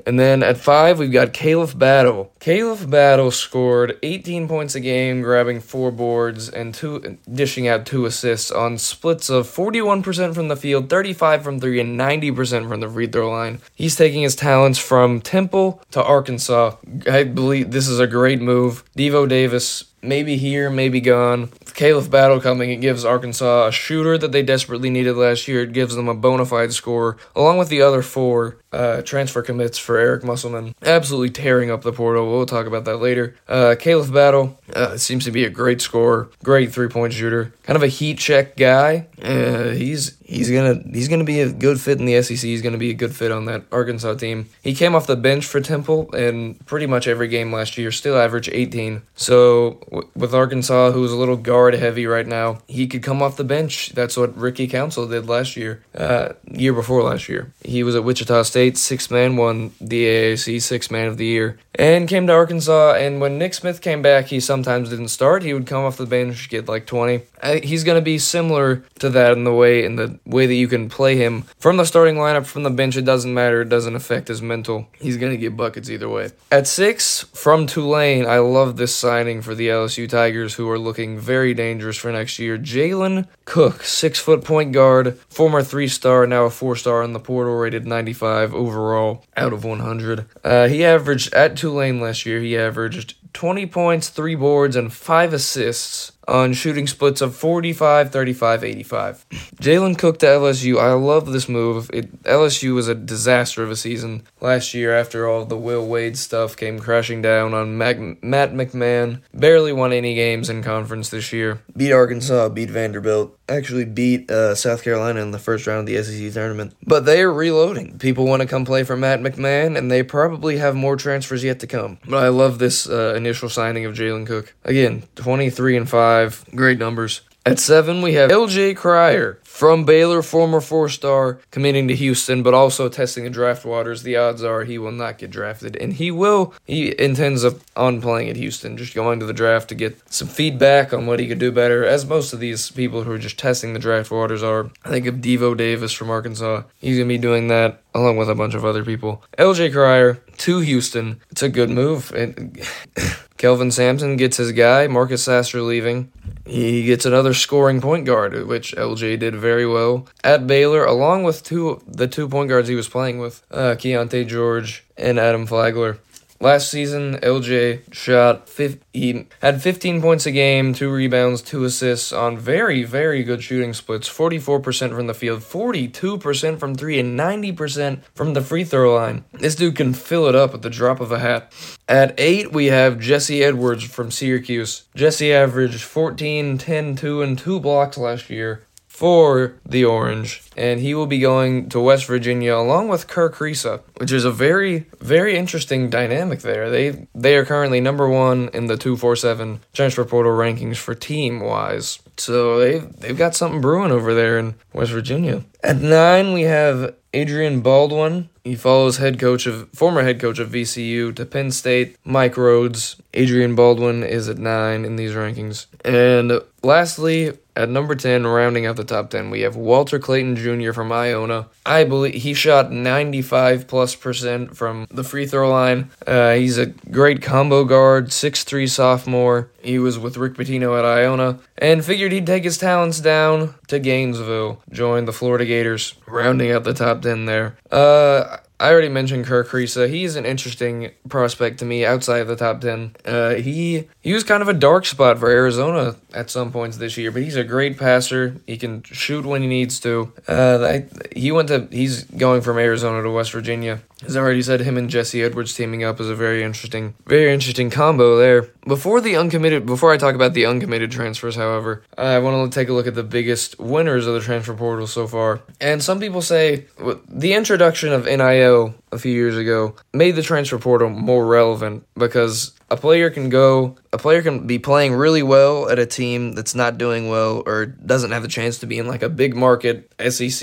And 0.07 0.19
then 0.19 0.43
at 0.43 0.57
five, 0.57 0.99
we've 0.99 1.13
got 1.13 1.33
Khalif 1.33 1.79
Battle. 1.79 2.33
Khalif 2.41 2.89
Battle 2.89 3.31
scored 3.31 3.99
18 4.03 4.49
points 4.49 4.75
a 4.75 4.81
game, 4.81 5.23
grabbing 5.23 5.61
four 5.61 5.91
boards 5.91 6.49
and 6.49 6.75
two, 6.75 7.19
dishing 7.33 7.69
out 7.69 7.87
two 7.87 8.07
assists 8.07 8.51
on 8.51 8.79
splits 8.79 9.29
of 9.29 9.47
41% 9.47 10.35
from 10.35 10.49
the 10.49 10.57
field, 10.57 10.89
35 10.89 11.43
from 11.43 11.61
three, 11.61 11.81
and 11.81 11.99
90% 11.99 12.69
from 12.69 12.81
the 12.81 12.89
free 12.89 13.07
throw 13.07 13.31
line. 13.31 13.61
He's 13.75 13.97
taking 13.97 14.23
his 14.23 14.37
talents 14.37 14.79
from 14.79 15.21
Temple 15.21 15.83
to 15.91 16.03
Arkansas. 16.03 16.77
I 17.11 17.25
believe 17.25 17.71
this 17.71 17.89
is 17.89 17.99
a 17.99 18.07
great 18.07 18.41
move. 18.41 18.85
Devo 18.97 19.29
Davis 19.29 19.90
maybe 20.03 20.37
here, 20.37 20.71
maybe 20.71 21.01
gone. 21.01 21.49
Khalif 21.49 22.11
Battle 22.11 22.41
coming, 22.41 22.71
it 22.71 22.81
gives 22.81 23.05
Arkansas 23.05 23.69
a 23.69 23.73
shooter 23.73 24.19
that 24.19 24.33
they 24.33 24.43
desperately 24.43 24.91
needed 24.91 25.17
last 25.17 25.49
year. 25.49 25.63
It 25.63 25.73
gives 25.73 25.95
them 25.95 26.09
a 26.09 26.15
bona 26.15 26.45
fide 26.45 26.73
score, 26.73 27.17
along 27.35 27.59
with 27.59 27.69
the 27.69 27.83
other 27.83 28.03
four 28.03 28.57
uh, 28.73 29.03
transfer 29.03 29.43
commits 29.43 29.79
for 29.79 29.99
Eric 29.99 30.23
Musselman. 30.23 30.75
Absolutely 30.83 31.31
tearing 31.31 31.71
up 31.71 31.83
the 31.83 31.93
portal. 31.93 32.31
We'll 32.31 32.47
talk 32.47 32.67
about 32.67 32.85
that 32.85 32.99
later. 32.99 33.37
Uh, 33.49 33.75
Battle 33.75 34.59
uh, 34.75 34.97
seems 34.97 35.25
to 35.25 35.31
be 35.31 35.45
a 35.45 35.51
great 35.51 35.81
scorer, 35.81 36.31
great 36.43 36.73
three 36.73 36.89
point 36.89 37.13
shooter, 37.13 37.53
kind 37.65 37.77
of 37.77 37.83
a 37.83 37.89
heat 37.89 38.19
check 38.19 38.57
guy. 38.57 39.07
Uh, 39.23 39.71
he's 39.71 40.17
he's 40.31 40.51
gonna 40.51 40.81
he's 40.93 41.09
gonna 41.09 41.25
be 41.25 41.41
a 41.41 41.53
good 41.53 41.81
fit 41.81 41.99
in 41.99 42.07
the 42.07 42.23
SEC. 42.23 42.39
He's 42.39 42.63
gonna 42.63 42.79
be 42.79 42.91
a 42.91 42.95
good 42.95 43.15
fit 43.15 43.33
on 43.33 43.47
that 43.47 43.65
Arkansas 43.73 44.15
team. 44.15 44.49
He 44.63 44.75
came 44.75 44.95
off 44.95 45.07
the 45.07 45.17
bench 45.17 45.45
for 45.45 45.61
Temple 45.61 46.11
and 46.15 46.65
pretty 46.67 46.87
much 46.87 47.09
every 47.09 47.29
game 47.29 47.53
last 47.53 47.77
year, 47.77 47.91
still 47.91 48.17
averaged 48.17 48.51
18. 48.53 49.03
So 49.17 49.81
w- 49.91 50.09
with 50.15 50.35
Arkansas, 50.35 50.93
who's 50.93 51.13
a 51.13 51.17
little 51.17 51.37
guard 51.37 51.75
heavy 51.75 52.07
right 52.07 52.27
now, 52.27 52.59
he 52.69 52.87
could 52.87 53.03
come 53.03 53.21
off 53.21 53.37
the 53.37 53.45
bench. 53.45 53.91
That's 53.91 54.17
what 54.17 54.37
Ricky 54.37 54.69
Council 54.69 55.07
did 55.07 55.29
last 55.29 55.57
year, 55.57 55.83
uh, 55.97 56.31
year 56.51 56.73
before 56.73 57.03
last 57.03 57.29
year. 57.29 57.53
He 57.65 57.83
was 57.83 57.97
at 57.97 58.05
Wichita 58.05 58.43
State, 58.45 58.79
six 58.79 59.11
man, 59.11 59.37
won 59.37 59.73
the 59.81 60.05
AAC 60.05 60.63
six 60.63 60.91
man 60.91 61.09
of 61.09 61.17
the 61.17 61.27
year, 61.27 61.59
and 61.75 62.09
came 62.09 62.27
to 62.29 62.33
Arkansas. 62.33 62.95
And 62.95 63.21
when 63.21 63.39
Nick 63.39 63.55
Smith 63.55 63.81
came 63.81 64.01
back, 64.01 64.27
he 64.27 64.39
sometimes 64.39 64.91
didn't 64.91 65.09
start. 65.09 65.43
He 65.43 65.53
would 65.53 65.67
come 65.67 65.85
off 65.85 65.97
the 65.97 66.07
bench, 66.07 66.49
get 66.49 66.69
like 66.69 66.87
20. 66.87 67.23
he's 67.63 67.85
gonna 67.85 68.01
be 68.01 68.19
similar 68.19 68.85
to 69.01 69.11
that 69.11 69.33
in 69.33 69.45
the 69.45 69.53
way 69.53 69.85
in 69.85 69.97
the 69.97 70.20
way 70.25 70.47
that 70.47 70.55
you 70.55 70.69
can 70.69 70.89
play 70.89 71.17
him 71.17 71.43
from 71.59 71.77
the 71.77 71.85
starting 71.85 72.17
lineup, 72.17 72.47
from 72.47 72.63
the 72.63 72.71
bench. 72.71 72.97
It 72.97 73.05
doesn't 73.05 73.33
matter. 73.33 73.63
It 73.63 73.69
doesn't 73.69 73.97
affect 73.97 74.29
his 74.29 74.43
mental. 74.43 74.89
He's 74.99 75.17
gonna 75.17 75.37
get 75.37 75.57
buckets 75.57 75.91
either 75.91 76.09
way. 76.09 76.31
At 76.51 76.67
six, 76.67 77.25
from 77.35 77.67
Tulane, 77.67 78.27
I 78.27 78.39
love 78.39 78.77
this 78.77 78.95
signing 78.95 79.43
for 79.43 79.55
the 79.55 79.69
LSU 79.69 80.09
Tigers, 80.09 80.55
who 80.55 80.69
are 80.71 80.79
looking 80.79 81.19
very 81.19 81.55
dangerous 81.55 81.97
for 81.97 82.13
next 82.13 82.39
year. 82.39 82.59
Jalen 82.59 83.27
Cook, 83.45 83.83
six 83.83 84.19
foot 84.19 84.45
point 84.45 84.73
guard, 84.73 85.19
former 85.29 85.63
three 85.63 85.89
star, 85.89 86.27
now 86.27 86.45
a 86.45 86.51
four 86.51 86.77
star 86.77 87.03
in 87.03 87.13
the 87.13 87.21
portal, 87.21 87.55
rated 87.55 87.87
95 87.87 88.55
overall 88.55 89.25
out 89.37 89.53
of 89.53 89.65
100. 89.65 90.27
Uh, 90.45 90.69
he 90.69 90.85
averaged 90.85 91.33
at 91.35 91.57
Tulane 91.57 92.01
last 92.01 92.27
year. 92.27 92.41
He 92.41 92.57
averaged 92.57 93.15
20 93.33 93.67
points, 93.67 94.09
3 94.09 94.35
boards, 94.35 94.77
and 94.77 94.93
5 94.93 95.33
assists 95.33 96.13
on 96.31 96.53
shooting 96.53 96.87
splits 96.87 97.21
of 97.21 97.35
45, 97.35 98.13
35, 98.13 98.65
85. 98.65 99.27
Jalen 99.61 99.99
Cook 99.99 100.21
to 100.21 100.27
LSU. 100.27 100.81
I 100.81 100.93
love 100.93 101.33
this 101.33 101.49
move. 101.49 101.91
It, 101.93 102.23
LSU 102.23 102.75
was 102.75 102.87
a 102.87 102.95
disaster 102.95 103.65
of 103.65 103.71
a 103.71 103.77
season 103.77 104.23
last 104.41 104.73
year 104.73 104.97
after 104.97 105.29
all 105.29 105.45
the 105.45 105.57
Will 105.57 105.87
Wade 105.87 106.17
stuff 106.17 106.57
came 106.57 106.79
crashing 106.79 107.21
down 107.21 107.53
on 107.53 107.77
Matt 107.77 107.97
McMahon. 107.99 109.23
Barely 109.35 109.73
won 109.73 109.93
any 109.93 110.15
games 110.15 110.49
in 110.49 110.63
conference 110.63 111.11
this 111.11 111.33
year. 111.33 111.63
Beat 111.77 111.93
Arkansas, 111.93 112.49
beat 112.51 112.71
Vanderbilt, 112.71 113.37
actually 113.51 113.85
beat 113.85 114.31
uh, 114.31 114.55
South 114.55 114.83
Carolina 114.83 115.21
in 115.21 115.31
the 115.31 115.39
first 115.39 115.67
round 115.67 115.81
of 115.81 115.87
the 115.87 116.03
SEC 116.03 116.33
tournament. 116.33 116.75
But 116.87 117.05
they 117.05 117.23
are 117.23 117.33
reloading. 117.33 117.99
People 117.99 118.27
want 118.27 118.43
to 118.43 118.49
come 118.49 118.65
play 118.65 118.85
for 118.85 118.97
Matt 118.97 119.21
McMahon, 119.21 119.77
and 119.77 119.91
they 119.91 120.03
probably 120.03 120.59
have 120.59 120.75
more 120.75 120.97
transfers 120.97 121.45
yet 121.45 121.61
to 121.61 121.67
come. 121.67 121.99
But 122.07 122.25
I 122.25 122.29
love 122.29 122.59
this 122.59 122.89
uh, 122.89 123.15
initial 123.17 123.49
signing 123.49 123.85
of 123.85 123.95
Jalen 123.95 124.27
Cook. 124.27 124.55
Again, 124.65 125.05
23 125.17 125.77
and 125.77 125.89
5, 125.89 126.47
great 126.55 126.79
numbers. 126.79 127.23
At 127.47 127.59
seven, 127.59 128.03
we 128.03 128.13
have 128.15 128.31
LJ 128.31 128.77
Cryer 128.77 129.39
from 129.43 129.87
Baylor, 129.87 130.21
former 130.21 130.61
four 130.61 130.91
star, 130.91 131.41
committing 131.51 131.89
to 131.89 131.97
Houston, 131.97 132.43
but 132.43 132.53
also 132.53 132.91
testing 132.91 133.25
the 133.25 133.31
draft 133.31 133.65
waters. 133.65 134.03
The 134.03 134.15
odds 134.17 134.45
are 134.45 134.65
he 134.65 134.77
will 134.77 134.93
not 134.93 135.17
get 135.17 135.31
drafted, 135.31 135.75
and 135.77 135.95
he 135.95 136.11
will. 136.11 136.53
He 136.67 136.95
intends 137.01 137.43
on 137.77 138.03
playing 138.03 138.29
at 138.29 138.37
Houston, 138.37 138.77
just 138.77 138.95
going 138.95 139.21
to 139.21 139.27
the 139.27 139.33
draft 139.33 139.71
to 139.71 139.75
get 139.75 139.99
some 140.13 140.29
feedback 140.29 140.93
on 140.93 141.07
what 141.07 141.19
he 141.19 141.27
could 141.27 141.39
do 141.39 141.51
better, 141.51 141.83
as 141.83 142.05
most 142.05 142.35
of 142.35 142.41
these 142.41 142.71
people 142.73 143.05
who 143.05 143.13
are 143.13 143.19
just 143.19 143.39
testing 143.39 143.73
the 143.73 143.79
draft 143.79 144.11
waters 144.11 144.43
are. 144.43 144.71
I 144.85 144.91
think 144.91 145.07
of 145.07 145.17
Devo 145.17 145.57
Davis 145.57 145.93
from 145.95 146.11
Arkansas. 146.11 146.65
He's 146.79 146.99
going 146.99 147.09
to 147.09 147.15
be 147.15 147.19
doing 147.19 147.49
that 147.49 147.81
along 147.95 148.19
with 148.19 148.29
a 148.29 148.35
bunch 148.35 148.55
of 148.55 148.67
other 148.67 148.85
people. 148.85 149.23
LJ 149.39 149.73
Cryer 149.73 150.23
to 150.39 150.61
Houston. 150.61 151.23
It's 151.31 151.43
a 151.43 151.49
good 151.49 151.71
move. 151.71 152.13
It, 152.15 152.67
Kelvin 153.39 153.71
Sampson 153.71 154.17
gets 154.17 154.37
his 154.37 154.53
guy. 154.53 154.87
Marcus 154.87 155.25
Sasser 155.25 155.63
leaving. 155.63 156.13
He 156.51 156.83
gets 156.83 157.07
another 157.07 157.33
scoring 157.33 157.81
point 157.81 158.05
guard, 158.07 158.35
which 158.49 158.75
LJ 158.75 159.21
did 159.21 159.37
very 159.37 159.65
well 159.65 160.09
at 160.25 160.49
Baylor, 160.49 160.85
along 160.85 161.23
with 161.23 161.45
two 161.45 161.81
the 161.87 162.09
two 162.09 162.29
point 162.29 162.49
guards 162.49 162.69
he 162.69 162.75
was 162.75 162.89
playing 162.89 163.21
with, 163.21 163.45
uh, 163.53 163.77
Keyonte 163.79 164.27
George 164.27 164.85
and 164.97 165.21
Adam 165.21 165.47
Flagler. 165.47 165.99
Last 166.43 166.71
season, 166.71 167.19
LJ 167.19 167.93
shot 167.93 168.49
he 168.95 169.27
had 169.43 169.61
15 169.61 170.01
points 170.01 170.25
a 170.25 170.31
game, 170.31 170.73
two 170.73 170.91
rebounds, 170.91 171.43
two 171.43 171.65
assists 171.65 172.15
on 172.15 172.39
very 172.39 172.83
very 172.83 173.23
good 173.23 173.43
shooting 173.43 173.75
splits. 173.75 174.09
44% 174.09 174.97
from 174.97 175.07
the 175.07 175.13
field, 175.13 175.41
42% 175.41 176.59
from 176.59 176.75
3 176.75 176.99
and 176.99 177.21
90% 177.21 178.01
from 178.15 178.33
the 178.33 178.41
free 178.41 178.65
throw 178.65 178.95
line. 178.95 179.27
This 179.33 179.55
dude 179.55 179.77
can 179.77 179.93
fill 179.93 180.29
it 180.29 180.35
up 180.35 180.55
at 180.55 180.63
the 180.63 180.71
drop 180.71 181.01
of 181.01 181.13
a 181.13 181.19
hat. 181.19 181.53
At 181.87 182.19
8, 182.19 182.53
we 182.53 182.67
have 182.67 182.99
Jesse 182.99 183.45
Edwards 183.45 183.85
from 183.85 184.11
Syracuse. 184.11 184.85
Jesse 184.95 185.35
averaged 185.35 185.83
14, 185.83 186.57
10, 186.57 186.97
2 186.97 187.21
and 187.21 187.39
2 187.39 187.61
blocks 187.61 187.99
last 187.99 188.31
year 188.31 188.63
for 189.01 189.55
the 189.65 189.83
Orange, 189.83 190.43
and 190.59 190.79
he 190.79 190.93
will 190.93 191.07
be 191.07 191.21
going 191.21 191.71
to 191.71 191.81
West 191.81 192.05
Virginia 192.05 192.55
along 192.55 192.89
with 192.89 193.09
Kerr 193.09 193.31
Kriisa, 193.31 193.81
which 193.97 194.13
is 194.13 194.27
a 194.27 194.31
very, 194.31 194.85
very 195.01 195.39
interesting 195.39 195.89
dynamic 195.89 196.41
there. 196.41 196.69
They 196.69 197.07
they 197.15 197.35
are 197.37 197.47
currently 197.47 197.81
number 197.81 198.07
one 198.11 198.51
in 198.53 198.67
the 198.67 198.77
two 198.77 198.99
four 198.99 199.17
seven 199.17 199.61
transfer 199.73 200.05
portal 200.05 200.33
rankings 200.33 200.77
for 200.77 200.95
team 200.95 201.41
wise. 201.41 201.99
So 202.19 202.59
they 202.59 202.81
they've 202.81 203.17
got 203.17 203.35
something 203.35 203.63
brewing 203.63 203.91
over 203.91 204.13
there 204.13 204.39
in 204.39 204.55
West 204.75 204.93
Virginia. 204.93 205.45
At 205.65 205.79
nine, 205.79 206.35
we 206.35 206.43
have 206.43 206.95
Adrian 207.15 207.63
Baldwin. 207.63 208.29
He 208.45 208.55
follows 208.55 208.99
head 208.99 209.19
coach 209.19 209.47
of 209.47 209.71
former 209.71 210.03
head 210.03 210.21
coach 210.21 210.39
of 210.39 210.51
VCU 210.51 211.17
to 211.17 211.25
Penn 211.25 211.51
State, 211.51 211.97
Mike 212.05 212.37
Rhodes. 212.37 212.97
Adrian 213.15 213.55
Baldwin 213.55 214.03
is 214.03 214.29
at 214.29 214.37
nine 214.37 214.85
in 214.85 214.97
these 214.97 215.13
rankings. 215.13 215.67
And 215.85 216.41
lastly, 216.63 217.39
at 217.57 217.69
number 217.69 217.95
10, 217.95 218.27
rounding 218.27 218.67
out 218.67 218.77
the 218.77 218.85
top 218.85 219.11
10, 219.11 219.31
we 219.31 219.41
have 219.43 219.57
Walter 219.57 219.99
Clayton 219.99 220.37
Jr. 220.37 220.73
from 220.73 220.93
Iona. 220.93 221.49
I 221.67 221.85
believe 221.85 222.15
he 222.15 222.35
shot 222.35 222.73
95 222.73 223.67
plus 223.67 223.95
percent 223.95 224.57
from 224.57 224.87
the 224.91 225.05
free 225.05 225.27
throw 225.27 225.51
line. 225.51 225.91
Uh, 226.07 226.35
he's 226.35 226.59
a 226.59 226.67
great 226.67 227.23
combo 227.23 227.65
guard, 227.65 228.13
six-three 228.13 228.67
sophomore. 228.67 229.51
He 229.63 229.79
was 229.79 229.99
with 229.99 230.17
Rick 230.17 230.35
Pitino 230.35 230.79
at 230.79 230.85
Iona 230.85 231.39
and 231.59 231.85
figured 231.85 232.13
he'd 232.13 232.27
take 232.27 232.45
his 232.45 232.59
talents 232.59 233.01
down 233.01 233.55
to 233.69 233.79
Gainesville, 233.79 234.63
join 234.71 235.05
the 235.05 235.13
Florida 235.13 235.45
Gators, 235.45 235.95
rounding 236.07 236.51
out 236.51 236.65
the 236.65 236.75
top 236.75 237.03
10 237.03 237.27
there. 237.27 237.57
Uh, 237.71 238.39
I 238.61 238.71
already 238.73 238.91
mentioned 238.91 239.25
Kerr 239.25 239.43
Kriisa. 239.43 239.89
He's 239.89 240.17
an 240.17 240.27
interesting 240.27 240.91
prospect 241.09 241.61
to 241.61 241.65
me 241.65 241.87
outside 241.87 242.21
of 242.21 242.29
the 242.29 242.37
top 242.37 242.61
10. 242.61 242.95
Uh, 243.07 243.35
he 243.37 243.89
he 244.03 244.13
was 244.13 244.23
kind 244.23 244.43
of 244.43 244.49
a 244.49 244.53
dark 244.53 244.85
spot 244.85 245.19
for 245.19 245.31
Arizona 245.31 245.97
at 246.13 246.29
some 246.29 246.53
points 246.53 246.77
this 246.77 246.99
year, 246.99 247.11
but 247.11 247.23
he's 247.23 247.37
a 247.37 247.45
great 247.45 247.79
passer. 247.79 248.37
He 248.47 248.59
can 248.59 248.83
shoot 248.83 249.25
when 249.25 249.41
he 249.41 249.49
needs 249.49 249.81
to. 249.81 250.13
Uh, 250.29 250.59
I, 250.63 250.87
he 251.17 251.33
went 251.33 251.49
to 251.49 251.69
he's 251.71 252.05
going 252.05 252.43
from 252.43 252.59
Arizona 252.59 253.03
to 253.03 253.11
West 253.11 253.33
Virginia. 253.33 253.81
As 254.05 254.17
I 254.17 254.21
already 254.21 254.43
said, 254.43 254.61
him 254.61 254.77
and 254.77 254.89
Jesse 254.89 255.23
Edwards 255.23 255.55
teaming 255.55 255.85
up 255.85 256.01
is 256.01 256.09
a 256.09 256.15
very 256.15 256.43
interesting, 256.43 256.95
very 257.07 257.33
interesting 257.33 257.71
combo 257.71 258.17
there. 258.17 258.49
Before 258.67 259.01
the 259.01 259.17
uncommitted, 259.17 259.67
before 259.67 259.93
I 259.93 259.97
talk 259.97 260.15
about 260.15 260.35
the 260.35 260.47
uncommitted 260.47 260.91
transfers, 260.91 261.37
however, 261.37 261.83
I 261.99 262.19
want 262.19 262.51
to 262.51 262.59
take 262.59 262.69
a 262.69 262.73
look 262.73 262.87
at 262.87 262.95
the 262.95 263.03
biggest 263.03 263.59
winners 263.59 264.07
of 264.07 264.15
the 264.15 264.21
transfer 264.21 264.55
portal 264.55 264.87
so 264.87 265.07
far. 265.07 265.41
And 265.61 265.83
some 265.83 266.01
people 266.01 266.23
say 266.23 266.67
the 267.09 267.35
introduction 267.35 267.93
of 267.93 268.07
NIL 268.07 268.75
a 268.93 268.99
few 268.99 269.13
years 269.13 269.37
ago 269.37 269.75
made 269.93 270.13
the 270.13 270.23
transfer 270.23 270.59
portal 270.59 270.89
more 270.89 271.27
relevant 271.27 271.87
because 271.97 272.53
a 272.71 272.77
player 272.77 273.11
can 273.11 273.29
go 273.29 273.77
a 273.93 273.99
player 273.99 274.23
can 274.23 274.47
be 274.47 274.59
playing 274.59 274.95
really 274.95 275.23
well 275.23 275.69
at 275.69 275.79
a 275.79 275.87
team 275.87 276.33
that's 276.33 276.55
not 276.55 276.79
doing 276.79 277.09
well 277.09 277.43
or 277.45 277.67
doesn't 277.67 278.13
have 278.13 278.23
the 278.23 278.29
chance 278.29 278.59
to 278.59 278.67
be 278.67 278.79
in 278.79 278.87
like 278.87 279.03
a 279.03 279.09
big 279.09 279.35
market 279.35 279.93
SEC, 279.99 280.41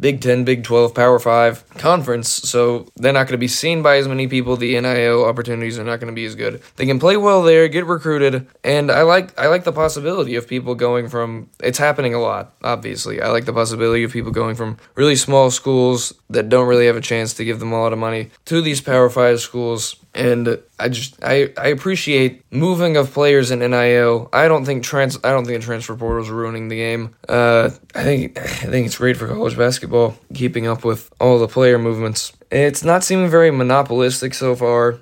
Big 0.00 0.20
10, 0.22 0.44
Big 0.44 0.64
12, 0.64 0.94
Power 0.94 1.18
5 1.18 1.68
conference, 1.74 2.28
so 2.28 2.86
they're 2.96 3.12
not 3.12 3.24
going 3.24 3.32
to 3.32 3.38
be 3.38 3.48
seen 3.48 3.82
by 3.82 3.98
as 3.98 4.08
many 4.08 4.26
people. 4.26 4.56
The 4.56 4.80
NIL 4.80 5.24
opportunities 5.24 5.78
are 5.78 5.84
not 5.84 6.00
going 6.00 6.12
to 6.12 6.14
be 6.14 6.24
as 6.24 6.34
good. 6.34 6.62
They 6.76 6.86
can 6.86 6.98
play 6.98 7.18
well 7.18 7.42
there, 7.42 7.68
get 7.68 7.84
recruited, 7.84 8.46
and 8.64 8.90
I 8.90 9.02
like 9.02 9.38
I 9.38 9.48
like 9.48 9.64
the 9.64 9.72
possibility 9.72 10.36
of 10.36 10.48
people 10.48 10.74
going 10.74 11.08
from 11.08 11.50
it's 11.62 11.78
happening 11.78 12.14
a 12.14 12.20
lot, 12.20 12.54
obviously. 12.62 13.20
I 13.20 13.28
like 13.28 13.44
the 13.44 13.52
possibility 13.52 14.02
of 14.04 14.12
people 14.12 14.32
going 14.32 14.54
from 14.54 14.78
really 14.94 15.16
small 15.16 15.50
schools 15.50 16.14
that 16.30 16.48
don't 16.48 16.66
really 16.66 16.86
have 16.86 16.96
a 16.96 17.02
chance 17.02 17.34
to 17.34 17.44
give 17.44 17.60
them 17.60 17.74
a 17.78 17.82
lot 17.82 17.92
of 17.92 17.98
money 17.98 18.30
to 18.46 18.60
these 18.60 18.80
Power 18.80 19.08
5 19.08 19.40
schools 19.40 19.96
and 20.14 20.58
I 20.80 20.88
just 20.88 21.22
I, 21.22 21.52
I 21.56 21.68
appreciate 21.68 22.42
moving 22.50 22.96
of 22.96 23.12
players 23.12 23.50
in 23.50 23.60
NIL. 23.60 24.28
I 24.32 24.48
don't 24.48 24.64
think 24.64 24.82
trans 24.82 25.16
I 25.22 25.30
don't 25.30 25.44
think 25.44 25.60
the 25.60 25.64
transfer 25.64 25.94
portal 25.94 26.22
is 26.22 26.30
ruining 26.30 26.68
the 26.68 26.76
game. 26.76 27.14
Uh, 27.28 27.70
I 27.94 28.02
think 28.02 28.38
I 28.38 28.46
think 28.46 28.86
it's 28.86 28.98
great 28.98 29.16
for 29.16 29.28
college 29.28 29.56
basketball, 29.56 30.18
keeping 30.34 30.66
up 30.66 30.84
with 30.84 31.10
all 31.20 31.38
the 31.38 31.48
player 31.48 31.78
movements. 31.78 32.32
It's 32.50 32.82
not 32.82 33.04
seeming 33.04 33.28
very 33.28 33.50
monopolistic 33.50 34.34
so 34.34 34.56
far. 34.56 34.98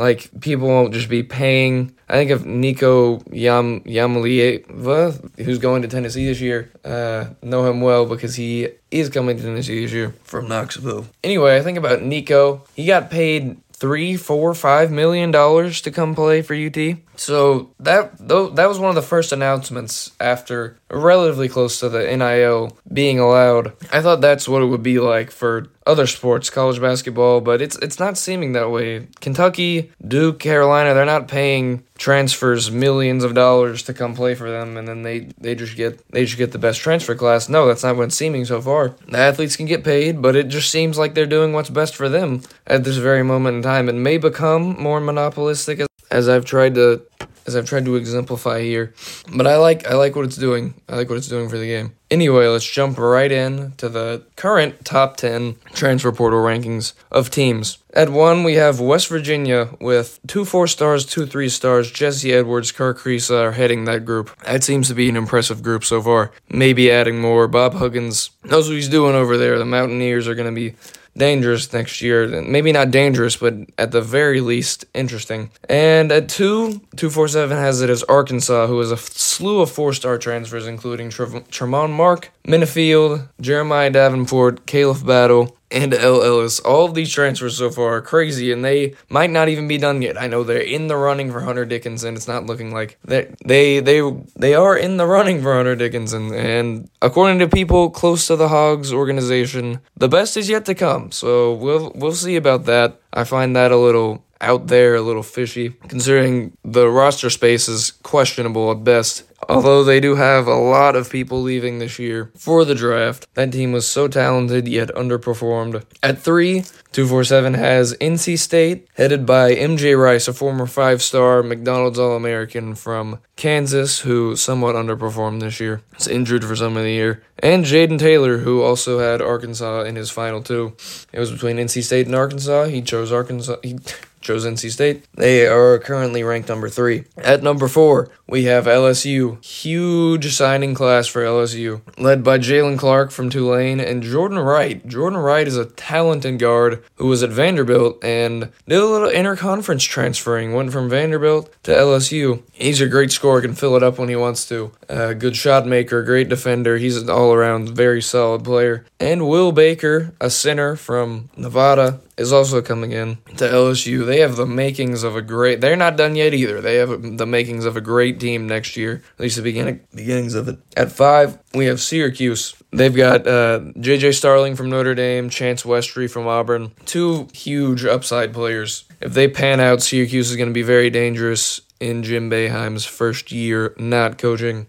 Like 0.00 0.30
people 0.40 0.66
won't 0.66 0.94
just 0.94 1.10
be 1.10 1.22
paying. 1.22 1.94
I 2.08 2.14
think 2.14 2.30
of 2.30 2.46
Nico 2.46 3.20
Yam 3.30 3.82
Iamaleava, 3.82 5.30
who's 5.44 5.58
going 5.58 5.82
to 5.82 5.88
Tennessee 5.88 6.24
this 6.24 6.40
year. 6.40 6.70
Uh, 6.82 7.26
know 7.42 7.68
him 7.68 7.82
well 7.82 8.06
because 8.06 8.34
he 8.34 8.68
is 8.90 9.10
coming 9.10 9.36
to 9.36 9.42
Tennessee 9.42 9.82
this 9.82 9.92
year 9.92 10.14
from 10.24 10.48
Knoxville. 10.48 11.04
Anyway, 11.22 11.54
I 11.54 11.60
think 11.60 11.76
about 11.76 12.00
Nico. 12.00 12.64
He 12.74 12.86
got 12.86 13.10
paid 13.10 13.58
three, 13.74 14.16
four, 14.16 14.54
five 14.54 14.90
million 14.90 15.30
dollars 15.30 15.82
to 15.82 15.90
come 15.90 16.14
play 16.14 16.40
for 16.40 16.54
UT. 16.54 16.76
So 17.20 17.74
that 17.80 18.16
though 18.16 18.48
that 18.48 18.66
was 18.66 18.78
one 18.78 18.88
of 18.88 18.94
the 18.94 19.02
first 19.02 19.30
announcements 19.30 20.12
after 20.18 20.78
relatively 20.90 21.50
close 21.50 21.78
to 21.80 21.90
the 21.90 22.16
NIL 22.16 22.78
being 22.90 23.20
allowed. 23.20 23.74
I 23.92 24.00
thought 24.00 24.22
that's 24.22 24.48
what 24.48 24.62
it 24.62 24.68
would 24.68 24.82
be 24.82 25.00
like 25.00 25.30
for 25.30 25.66
other 25.86 26.06
sports, 26.06 26.48
college 26.48 26.80
basketball, 26.80 27.42
but 27.42 27.60
it's 27.60 27.76
it's 27.76 27.98
not 27.98 28.16
seeming 28.16 28.52
that 28.52 28.70
way. 28.70 29.08
Kentucky, 29.20 29.92
Duke, 30.06 30.38
Carolina, 30.38 30.94
they're 30.94 31.04
not 31.04 31.28
paying 31.28 31.84
transfers 31.98 32.70
millions 32.70 33.22
of 33.22 33.34
dollars 33.34 33.82
to 33.82 33.92
come 33.92 34.14
play 34.14 34.34
for 34.34 34.50
them 34.50 34.78
and 34.78 34.88
then 34.88 35.02
they 35.02 35.28
they 35.38 35.54
just 35.54 35.76
get 35.76 36.02
they 36.12 36.24
just 36.24 36.38
get 36.38 36.52
the 36.52 36.58
best 36.58 36.80
transfer 36.80 37.14
class. 37.14 37.50
No, 37.50 37.66
that's 37.66 37.82
not 37.82 37.96
what 37.96 38.04
it's 38.04 38.16
seeming 38.16 38.46
so 38.46 38.62
far. 38.62 38.94
The 39.08 39.18
athletes 39.18 39.56
can 39.56 39.66
get 39.66 39.84
paid, 39.84 40.22
but 40.22 40.36
it 40.36 40.48
just 40.48 40.70
seems 40.70 40.96
like 40.96 41.12
they're 41.12 41.26
doing 41.26 41.52
what's 41.52 41.68
best 41.68 41.94
for 41.96 42.08
them 42.08 42.40
at 42.66 42.84
this 42.84 42.96
very 42.96 43.22
moment 43.22 43.56
in 43.56 43.62
time. 43.62 43.90
It 43.90 43.94
may 43.94 44.16
become 44.16 44.82
more 44.82 45.00
monopolistic 45.00 45.80
as, 46.10 46.28
I've 46.28 46.44
tried 46.44 46.74
to 46.74 47.02
as 47.46 47.56
I've 47.56 47.66
tried 47.66 47.84
to 47.86 47.96
exemplify 47.96 48.62
here. 48.62 48.94
But 49.34 49.46
I 49.46 49.56
like 49.56 49.86
I 49.86 49.94
like 49.94 50.16
what 50.16 50.24
it's 50.24 50.36
doing. 50.36 50.74
I 50.88 50.96
like 50.96 51.08
what 51.08 51.18
it's 51.18 51.28
doing 51.28 51.48
for 51.48 51.58
the 51.58 51.66
game. 51.66 51.94
Anyway, 52.10 52.46
let's 52.46 52.68
jump 52.68 52.98
right 52.98 53.30
in 53.30 53.72
to 53.76 53.88
the 53.88 54.24
current 54.34 54.84
top 54.84 55.16
10 55.16 55.56
transfer 55.72 56.10
portal 56.10 56.40
rankings 56.40 56.92
of 57.12 57.30
teams. 57.30 57.78
At 57.94 58.08
1, 58.08 58.42
we 58.42 58.54
have 58.54 58.80
West 58.80 59.08
Virginia 59.08 59.70
with 59.80 60.18
two 60.26 60.44
4 60.44 60.66
stars, 60.66 61.06
two 61.06 61.26
3 61.26 61.48
stars. 61.48 61.90
Jesse 61.90 62.32
Edwards, 62.32 62.72
Kerr 62.72 62.94
Kriisa 62.94 63.44
are 63.44 63.52
heading 63.52 63.84
that 63.84 64.04
group. 64.04 64.36
That 64.42 64.64
seems 64.64 64.88
to 64.88 64.94
be 64.94 65.08
an 65.08 65.16
impressive 65.16 65.62
group 65.62 65.84
so 65.84 66.02
far. 66.02 66.32
Maybe 66.48 66.90
adding 66.90 67.20
more. 67.20 67.46
Bob 67.46 67.74
Huggins 67.74 68.30
knows 68.44 68.68
what 68.68 68.74
he's 68.74 68.88
doing 68.88 69.14
over 69.14 69.36
there. 69.36 69.58
The 69.58 69.64
Mountaineers 69.64 70.26
are 70.26 70.34
going 70.34 70.52
to 70.52 70.60
be 70.60 70.76
dangerous 71.20 71.72
next 71.72 72.02
year. 72.02 72.26
Maybe 72.42 72.72
not 72.72 72.90
dangerous, 72.90 73.36
but 73.36 73.54
at 73.78 73.92
the 73.92 74.00
very 74.00 74.40
least 74.40 74.84
interesting. 74.92 75.50
And 75.68 76.10
at 76.10 76.28
two, 76.28 76.80
two 76.96 77.10
four 77.10 77.28
seven 77.28 77.56
has 77.56 77.80
it 77.80 77.90
as 77.90 78.02
Arkansas, 78.04 78.66
who 78.66 78.80
has 78.80 78.90
a 78.90 78.96
slew 78.96 79.60
of 79.60 79.70
four 79.70 79.92
star 79.92 80.18
transfers, 80.18 80.66
including 80.66 81.10
Tramon 81.10 81.90
Mark, 81.90 82.32
Minifield, 82.44 83.28
Jeremiah 83.40 83.90
Davenport, 83.90 84.66
Khalif 84.66 85.06
Battle, 85.06 85.56
and 85.70 85.94
El 85.94 86.22
Ellis. 86.22 86.60
All 86.60 86.86
of 86.86 86.94
these 86.94 87.12
transfers 87.12 87.56
so 87.56 87.70
far 87.70 87.96
are 87.96 88.02
crazy, 88.02 88.52
and 88.52 88.64
they 88.64 88.94
might 89.08 89.30
not 89.30 89.48
even 89.48 89.68
be 89.68 89.78
done 89.78 90.02
yet. 90.02 90.20
I 90.20 90.26
know 90.26 90.42
they're 90.42 90.58
in 90.58 90.88
the 90.88 90.96
running 90.96 91.30
for 91.30 91.40
Hunter 91.40 91.64
Dickinson. 91.64 92.16
It's 92.16 92.28
not 92.28 92.46
looking 92.46 92.72
like 92.72 92.98
they 93.04 93.32
they 93.44 93.80
they 93.80 94.00
they 94.36 94.54
are 94.54 94.76
in 94.76 94.96
the 94.96 95.06
running 95.06 95.42
for 95.42 95.54
Hunter 95.54 95.76
Dickinson, 95.76 96.34
and 96.34 96.88
according 97.02 97.38
to 97.40 97.48
people 97.48 97.90
close 97.90 98.26
to 98.26 98.36
the 98.36 98.48
Hogs 98.48 98.92
organization, 98.92 99.80
the 99.96 100.08
best 100.08 100.36
is 100.36 100.48
yet 100.48 100.64
to 100.66 100.74
come. 100.74 101.12
So 101.12 101.54
we'll 101.54 101.92
we'll 101.94 102.12
see 102.12 102.36
about 102.36 102.64
that. 102.66 103.00
I 103.12 103.24
find 103.24 103.56
that 103.56 103.72
a 103.72 103.76
little 103.76 104.24
out 104.40 104.66
there, 104.66 104.94
a 104.94 105.02
little 105.02 105.22
fishy, 105.22 105.70
considering 105.88 106.56
the 106.64 106.88
roster 106.88 107.30
space 107.30 107.68
is 107.68 107.92
questionable 108.02 108.70
at 108.70 108.84
best 108.84 109.24
although 109.48 109.82
they 109.82 110.00
do 110.00 110.14
have 110.14 110.46
a 110.46 110.54
lot 110.54 110.96
of 110.96 111.10
people 111.10 111.42
leaving 111.42 111.78
this 111.78 111.98
year 111.98 112.30
for 112.36 112.64
the 112.64 112.74
draft. 112.74 113.26
That 113.34 113.52
team 113.52 113.72
was 113.72 113.86
so 113.86 114.08
talented 114.08 114.68
yet 114.68 114.88
underperformed. 114.90 115.84
At 116.02 116.18
three, 116.18 116.62
247 116.92 117.54
has 117.54 117.94
NC 118.00 118.38
State, 118.38 118.88
headed 118.94 119.24
by 119.24 119.54
MJ 119.54 120.00
Rice, 120.00 120.28
a 120.28 120.32
former 120.32 120.66
five 120.66 121.02
star 121.02 121.42
McDonald's 121.42 121.98
All 121.98 122.16
American 122.16 122.74
from 122.74 123.20
Kansas, 123.36 124.00
who 124.00 124.36
somewhat 124.36 124.74
underperformed 124.74 125.40
this 125.40 125.60
year. 125.60 125.82
Was 125.96 126.08
injured 126.08 126.44
for 126.44 126.56
some 126.56 126.76
of 126.76 126.82
the 126.82 126.92
year. 126.92 127.22
And 127.38 127.64
Jayden 127.64 127.98
Taylor, 127.98 128.38
who 128.38 128.62
also 128.62 128.98
had 128.98 129.22
Arkansas 129.22 129.82
in 129.82 129.96
his 129.96 130.10
final 130.10 130.42
two. 130.42 130.76
It 131.12 131.18
was 131.18 131.30
between 131.30 131.56
NC 131.56 131.82
State 131.82 132.06
and 132.06 132.14
Arkansas. 132.14 132.64
He 132.66 132.82
chose 132.82 133.12
Arkansas. 133.12 133.56
He 133.62 133.78
chose 134.20 134.44
NC 134.44 134.70
State. 134.70 135.04
They 135.14 135.46
are 135.46 135.78
currently 135.78 136.22
ranked 136.22 136.48
number 136.48 136.68
three. 136.68 137.04
At 137.16 137.42
number 137.42 137.68
four, 137.68 138.10
we 138.26 138.44
have 138.44 138.66
LSU. 138.66 139.42
Huge 139.44 140.32
signing 140.32 140.74
class 140.74 141.06
for 141.06 141.22
LSU, 141.22 141.80
led 141.98 142.22
by 142.22 142.38
Jalen 142.38 142.78
Clark 142.78 143.10
from 143.10 143.30
Tulane 143.30 143.80
and 143.80 144.02
Jordan 144.02 144.38
Wright. 144.38 144.86
Jordan 144.86 145.18
Wright 145.18 145.48
is 145.48 145.56
a 145.56 145.64
talented 145.64 146.38
guard 146.38 146.82
who 146.96 147.08
was 147.08 147.22
at 147.22 147.30
Vanderbilt 147.30 148.02
and 148.04 148.50
did 148.68 148.78
a 148.78 148.86
little 148.86 149.08
interconference 149.08 149.86
transferring, 149.86 150.52
went 150.52 150.72
from 150.72 150.88
Vanderbilt 150.88 151.52
to 151.64 151.72
LSU. 151.72 152.42
He's 152.52 152.80
a 152.80 152.88
great 152.88 153.10
scorer, 153.10 153.40
can 153.40 153.54
fill 153.54 153.76
it 153.76 153.82
up 153.82 153.98
when 153.98 154.08
he 154.08 154.16
wants 154.16 154.48
to. 154.48 154.72
Uh, 154.88 155.12
good 155.12 155.36
shot 155.36 155.66
maker, 155.66 156.02
great 156.02 156.28
defender. 156.28 156.76
He's 156.76 156.96
an 156.96 157.10
all 157.10 157.32
around 157.32 157.70
very 157.70 158.02
solid 158.02 158.44
player. 158.44 158.84
And 158.98 159.28
Will 159.28 159.52
Baker, 159.52 160.12
a 160.20 160.30
center 160.30 160.76
from 160.76 161.30
Nevada, 161.36 162.00
is 162.20 162.32
also 162.32 162.60
coming 162.60 162.92
in 162.92 163.16
to 163.38 163.44
LSU. 163.44 164.04
They 164.04 164.20
have 164.20 164.36
the 164.36 164.46
makings 164.46 165.02
of 165.02 165.16
a 165.16 165.22
great. 165.22 165.60
They're 165.60 165.74
not 165.74 165.96
done 165.96 166.14
yet 166.14 166.34
either. 166.34 166.60
They 166.60 166.76
have 166.76 167.18
the 167.18 167.26
makings 167.26 167.64
of 167.64 167.76
a 167.76 167.80
great 167.80 168.20
team 168.20 168.46
next 168.46 168.76
year. 168.76 169.02
At 169.14 169.20
least 169.20 169.36
the 169.36 169.42
beginning 169.42 169.80
beginnings 169.94 170.34
of 170.34 170.46
it. 170.48 170.58
At 170.76 170.92
five, 170.92 171.38
we 171.54 171.66
have 171.66 171.80
Syracuse. 171.80 172.54
They've 172.72 172.94
got 172.94 173.26
uh, 173.26 173.72
J.J. 173.80 174.12
Starling 174.12 174.54
from 174.54 174.70
Notre 174.70 174.94
Dame, 174.94 175.30
Chance 175.30 175.64
Westry 175.64 176.08
from 176.08 176.26
Auburn. 176.28 176.72
Two 176.84 177.28
huge 177.32 177.84
upside 177.84 178.32
players. 178.32 178.84
If 179.00 179.14
they 179.14 179.26
pan 179.26 179.58
out, 179.58 179.82
Syracuse 179.82 180.30
is 180.30 180.36
going 180.36 180.50
to 180.50 180.54
be 180.54 180.62
very 180.62 180.90
dangerous 180.90 181.62
in 181.80 182.02
Jim 182.02 182.30
Boeheim's 182.30 182.84
first 182.84 183.32
year 183.32 183.74
not 183.78 184.18
coaching. 184.18 184.66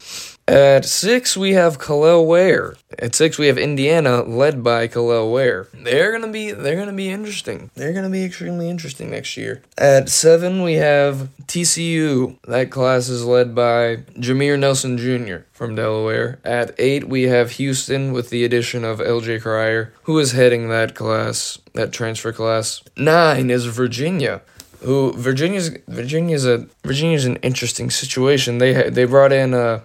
At 0.48 0.86
six, 0.86 1.38
we 1.38 1.54
have 1.54 1.80
Kel'el 1.80 2.26
Ware. 2.26 2.76
At 3.00 3.16
six, 3.16 3.38
we 3.38 3.48
have 3.48 3.58
Indiana, 3.58 4.24
led 4.24 4.64
by 4.64 4.88
Kel'el 4.88 5.32
Ware. 5.32 5.68
They're 5.74 6.12
gonna 6.12 6.32
be 6.32 6.52
they're 6.52 6.76
gonna 6.76 6.92
be 6.92 7.10
interesting. 7.10 7.70
They're 7.76 7.94
gonna 7.94 8.10
be 8.10 8.26
extremely 8.26 8.70
interesting 8.70 9.12
next 9.12 9.38
year. 9.38 9.62
At 9.78 10.10
seven, 10.10 10.64
we 10.64 10.74
have 10.74 11.30
TCU. 11.46 12.38
That 12.48 12.72
class 12.72 13.08
is 13.08 13.24
led 13.24 13.54
by 13.54 13.98
Jameer 14.18 14.60
Nelson 14.60 14.98
Jr. 14.98 15.46
from 15.54 15.76
Delaware. 15.76 16.40
At 16.44 16.76
eight, 16.78 17.08
we 17.08 17.24
have 17.24 17.52
Houston 17.52 18.12
with 18.12 18.30
the 18.30 18.44
addition 18.44 18.84
of 18.84 19.00
LJ 19.00 19.42
Cryer, 19.44 19.94
who 20.04 20.18
is 20.20 20.32
heading 20.32 20.70
that 20.70 20.96
class, 20.96 21.60
that 21.74 21.94
transfer 21.94 22.34
class. 22.34 22.82
Nine 22.98 23.50
is 23.50 23.66
Virginia 23.68 24.42
who 24.84 25.14
Virginia's 25.14 25.70
Virginia's 25.88 26.46
a 26.46 26.68
Virginia's 26.84 27.26
an 27.26 27.38
interesting 27.38 27.90
situation. 27.90 28.58
They 28.58 28.90
they 28.90 29.06
brought 29.06 29.32
in 29.32 29.54
uh 29.54 29.82